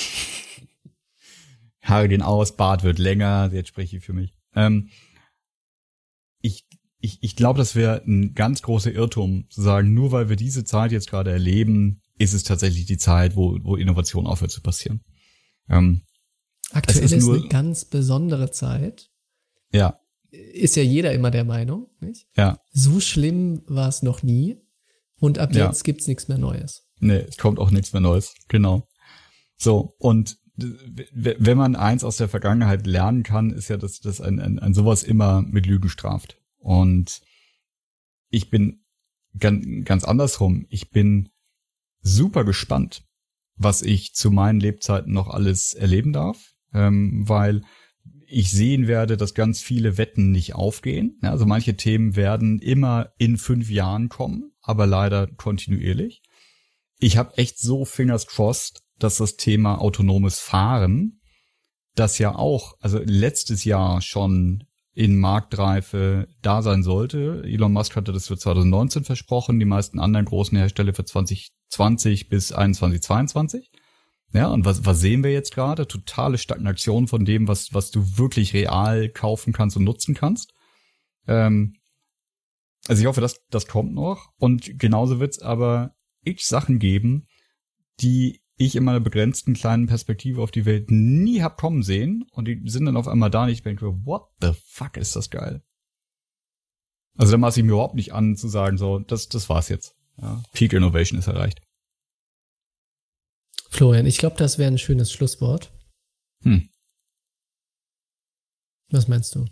Haare 1.82 2.10
gehen 2.10 2.22
aus, 2.22 2.56
Bart 2.56 2.84
wird 2.84 3.00
länger, 3.00 3.50
jetzt 3.52 3.70
spreche 3.70 3.98
ich 3.98 4.06
für 4.06 4.14
mich. 4.14 4.36
Ähm, 4.56 4.92
ich 7.06 7.20
ich, 7.22 7.36
glaube, 7.36 7.58
das 7.58 7.76
wäre 7.76 8.04
ein 8.06 8.34
ganz 8.34 8.62
großer 8.62 8.92
Irrtum, 8.92 9.46
zu 9.50 9.62
sagen, 9.62 9.94
nur 9.94 10.12
weil 10.12 10.30
wir 10.30 10.36
diese 10.36 10.66
Zeit 10.66 10.92
jetzt 10.92 11.10
gerade 11.10 11.32
erleben, 11.32 12.02
ist 12.18 12.34
es 12.34 12.44
tatsächlich 12.44 12.86
die 12.86 12.98
Zeit, 12.98 13.36
wo, 13.36 13.58
wo 13.64 13.76
Innovation 13.76 14.28
aufhört 14.28 14.52
zu 14.52 14.62
passieren. 14.62 15.02
Ähm, 15.70 16.02
Aktuell 16.72 17.04
ist, 17.04 17.12
ist 17.12 17.30
eine 17.30 17.48
ganz 17.48 17.86
besondere 17.86 18.52
Zeit. 18.52 19.10
Ja. 19.72 20.00
Ist 20.32 20.76
ja 20.76 20.84
jeder 20.84 21.14
immer 21.14 21.32
der 21.32 21.46
Meinung, 21.46 21.88
nicht? 22.00 22.28
Ja. 22.36 22.60
So 22.72 23.00
schlimm 23.00 23.62
war 23.68 23.88
es 23.88 24.02
noch 24.02 24.24
nie. 24.24 24.58
Und 25.18 25.40
ab 25.40 25.56
ja. 25.56 25.68
jetzt 25.68 25.84
gibt's 25.84 26.08
nichts 26.08 26.28
mehr 26.28 26.38
Neues. 26.38 26.88
Nee, 27.00 27.26
es 27.28 27.38
kommt 27.38 27.60
auch 27.60 27.72
nichts 27.72 27.94
mehr 27.94 28.02
Neues. 28.02 28.36
Genau. 28.50 28.88
So, 29.58 29.94
und 30.00 30.38
wenn 30.58 31.58
man 31.58 31.76
eins 31.76 32.04
aus 32.04 32.18
der 32.18 32.30
Vergangenheit 32.30 32.88
lernen 32.88 33.24
kann, 33.24 33.52
ist 33.52 33.70
ja, 33.70 33.78
dass, 33.78 34.00
dass 34.00 34.22
ein, 34.22 34.40
ein, 34.40 34.60
ein 34.60 34.74
sowas 34.74 35.04
immer 35.04 35.42
mit 35.42 35.66
Lügen 35.66 35.90
straft. 35.90 36.38
Und 36.66 37.22
ich 38.32 38.50
bin 38.50 38.84
ganz, 39.38 40.04
andersrum. 40.04 40.66
Ich 40.70 40.90
bin 40.90 41.30
super 42.02 42.44
gespannt, 42.44 43.04
was 43.56 43.84
ich 43.84 44.16
zu 44.16 44.32
meinen 44.32 44.60
Lebzeiten 44.60 45.14
noch 45.14 45.28
alles 45.28 45.76
erleben 45.76 46.12
darf, 46.12 46.56
ähm, 46.74 47.30
weil 47.30 47.62
ich 48.28 48.50
sehen 48.50 48.88
werde, 48.88 49.16
dass 49.16 49.36
ganz 49.36 49.62
viele 49.62 50.00
Wetten 50.00 50.32
nicht 50.32 50.56
aufgehen. 50.56 51.20
Also 51.22 51.46
manche 51.46 51.78
Themen 51.78 52.16
werden 52.16 52.58
immer 52.58 53.14
in 53.20 53.38
fünf 53.38 53.70
Jahren 53.70 54.10
kommen, 54.10 54.52
aber 54.62 54.88
leider 54.88 55.28
kontinuierlich. 55.28 56.24
Ich 56.98 57.18
habe 57.18 57.38
echt 57.38 57.60
so 57.60 57.86
fingers 57.86 58.26
crossed, 58.26 58.82
dass 58.98 59.18
das 59.18 59.38
Thema 59.38 59.80
autonomes 59.80 60.40
Fahren, 60.40 61.22
das 61.94 62.18
ja 62.18 62.34
auch, 62.34 62.74
also 62.80 63.00
letztes 63.06 63.66
Jahr 63.66 64.02
schon 64.02 64.64
in 64.96 65.20
Marktreife 65.20 66.30
da 66.42 66.62
sein 66.62 66.82
sollte. 66.82 67.44
Elon 67.46 67.74
Musk 67.74 67.98
hatte 67.98 68.14
das 68.14 68.28
für 68.28 68.38
2019 68.38 69.04
versprochen, 69.04 69.60
die 69.60 69.66
meisten 69.66 70.00
anderen 70.00 70.26
großen 70.26 70.58
Hersteller 70.58 70.94
für 70.94 71.04
2020 71.04 72.30
bis 72.30 72.54
21, 72.54 73.02
22. 73.02 73.72
Ja, 74.32 74.48
und 74.48 74.64
was, 74.66 74.86
was 74.86 75.02
sehen 75.02 75.24
wir 75.24 75.32
jetzt 75.32 75.54
gerade? 75.54 75.88
Totale 75.88 76.38
Stagnation 76.38 77.08
von 77.08 77.26
dem, 77.26 77.50
was, 77.50 77.74
was 77.74 77.92
du 77.92 78.18
wirklich 78.18 78.54
real 78.54 79.10
kaufen 79.10 79.52
kannst 79.52 79.76
und 79.76 79.84
nutzen 79.84 80.16
kannst. 80.16 80.54
Ähm, 81.28 81.76
also 82.88 83.02
ich 83.02 83.08
hoffe, 83.08 83.22
das, 83.22 83.42
das 83.50 83.68
kommt 83.68 83.94
noch. 83.94 84.30
Und 84.38 84.80
genauso 84.80 85.20
wird 85.20 85.34
es 85.34 85.40
aber 85.40 85.94
x 86.24 86.48
Sachen 86.48 86.80
geben, 86.80 87.28
die 88.00 88.42
ich 88.58 88.76
in 88.76 88.84
meiner 88.84 89.00
begrenzten 89.00 89.54
kleinen 89.54 89.88
Perspektive 89.88 90.42
auf 90.42 90.52
die 90.52 90.66
Welt 90.66 90.90
nie 90.90 91.42
hab 91.42 91.58
kommen 91.58 91.84
sehen 91.84 92.26
und 92.32 92.46
die 92.48 92.62
sind 92.66 92.86
dann 92.86 92.98
auf 92.98 93.08
einmal 93.08 93.30
da 93.30 93.44
und 93.44 93.50
ich 93.50 93.64
denke, 93.64 94.06
what 94.06 94.30
the 94.42 94.52
fuck 94.66 94.98
ist 94.98 95.16
das 95.16 95.30
geil? 95.30 95.62
Also 97.18 97.32
da 97.34 97.38
maße 97.38 97.60
ich 97.60 97.66
mir 97.66 97.74
überhaupt 97.74 97.96
nicht 97.96 98.14
an 98.14 98.36
zu 98.36 98.48
sagen, 98.48 98.78
so, 98.78 99.00
das, 99.00 99.30
das 99.30 99.50
war's 99.50 99.70
jetzt. 99.70 99.96
Ja, 100.18 100.44
Peak 100.54 100.74
Innovation 100.74 101.20
ist 101.20 101.28
erreicht. 101.28 101.62
Florian, 103.70 104.06
ich 104.06 104.18
glaube, 104.18 104.38
das 104.38 104.58
wäre 104.58 104.72
ein 104.72 104.78
schönes 104.78 105.12
Schlusswort. 105.12 105.74
Hm. 106.44 106.70
Was 108.90 109.08
meinst 109.08 109.36
du? 109.36 109.46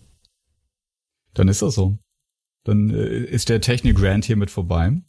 Dann 1.33 1.47
ist 1.47 1.61
das 1.61 1.75
so. 1.75 1.97
Dann 2.63 2.89
äh, 2.89 3.25
ist 3.25 3.49
der 3.49 3.59
Technik 3.59 3.97
Grant 3.97 4.23
hiermit 4.23 4.51
vorbei. 4.51 5.01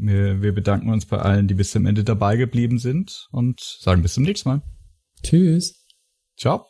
Wir, 0.00 0.52
bedanken 0.52 0.90
uns 0.90 1.06
bei 1.06 1.18
allen, 1.18 1.48
die 1.48 1.54
bis 1.54 1.72
zum 1.72 1.86
Ende 1.86 2.04
dabei 2.04 2.36
geblieben 2.36 2.78
sind 2.78 3.28
und 3.32 3.60
sagen 3.60 4.02
bis 4.02 4.14
zum 4.14 4.24
nächsten 4.24 4.48
Mal. 4.48 4.62
Tschüss. 5.22 5.84
Ciao. 6.36 6.66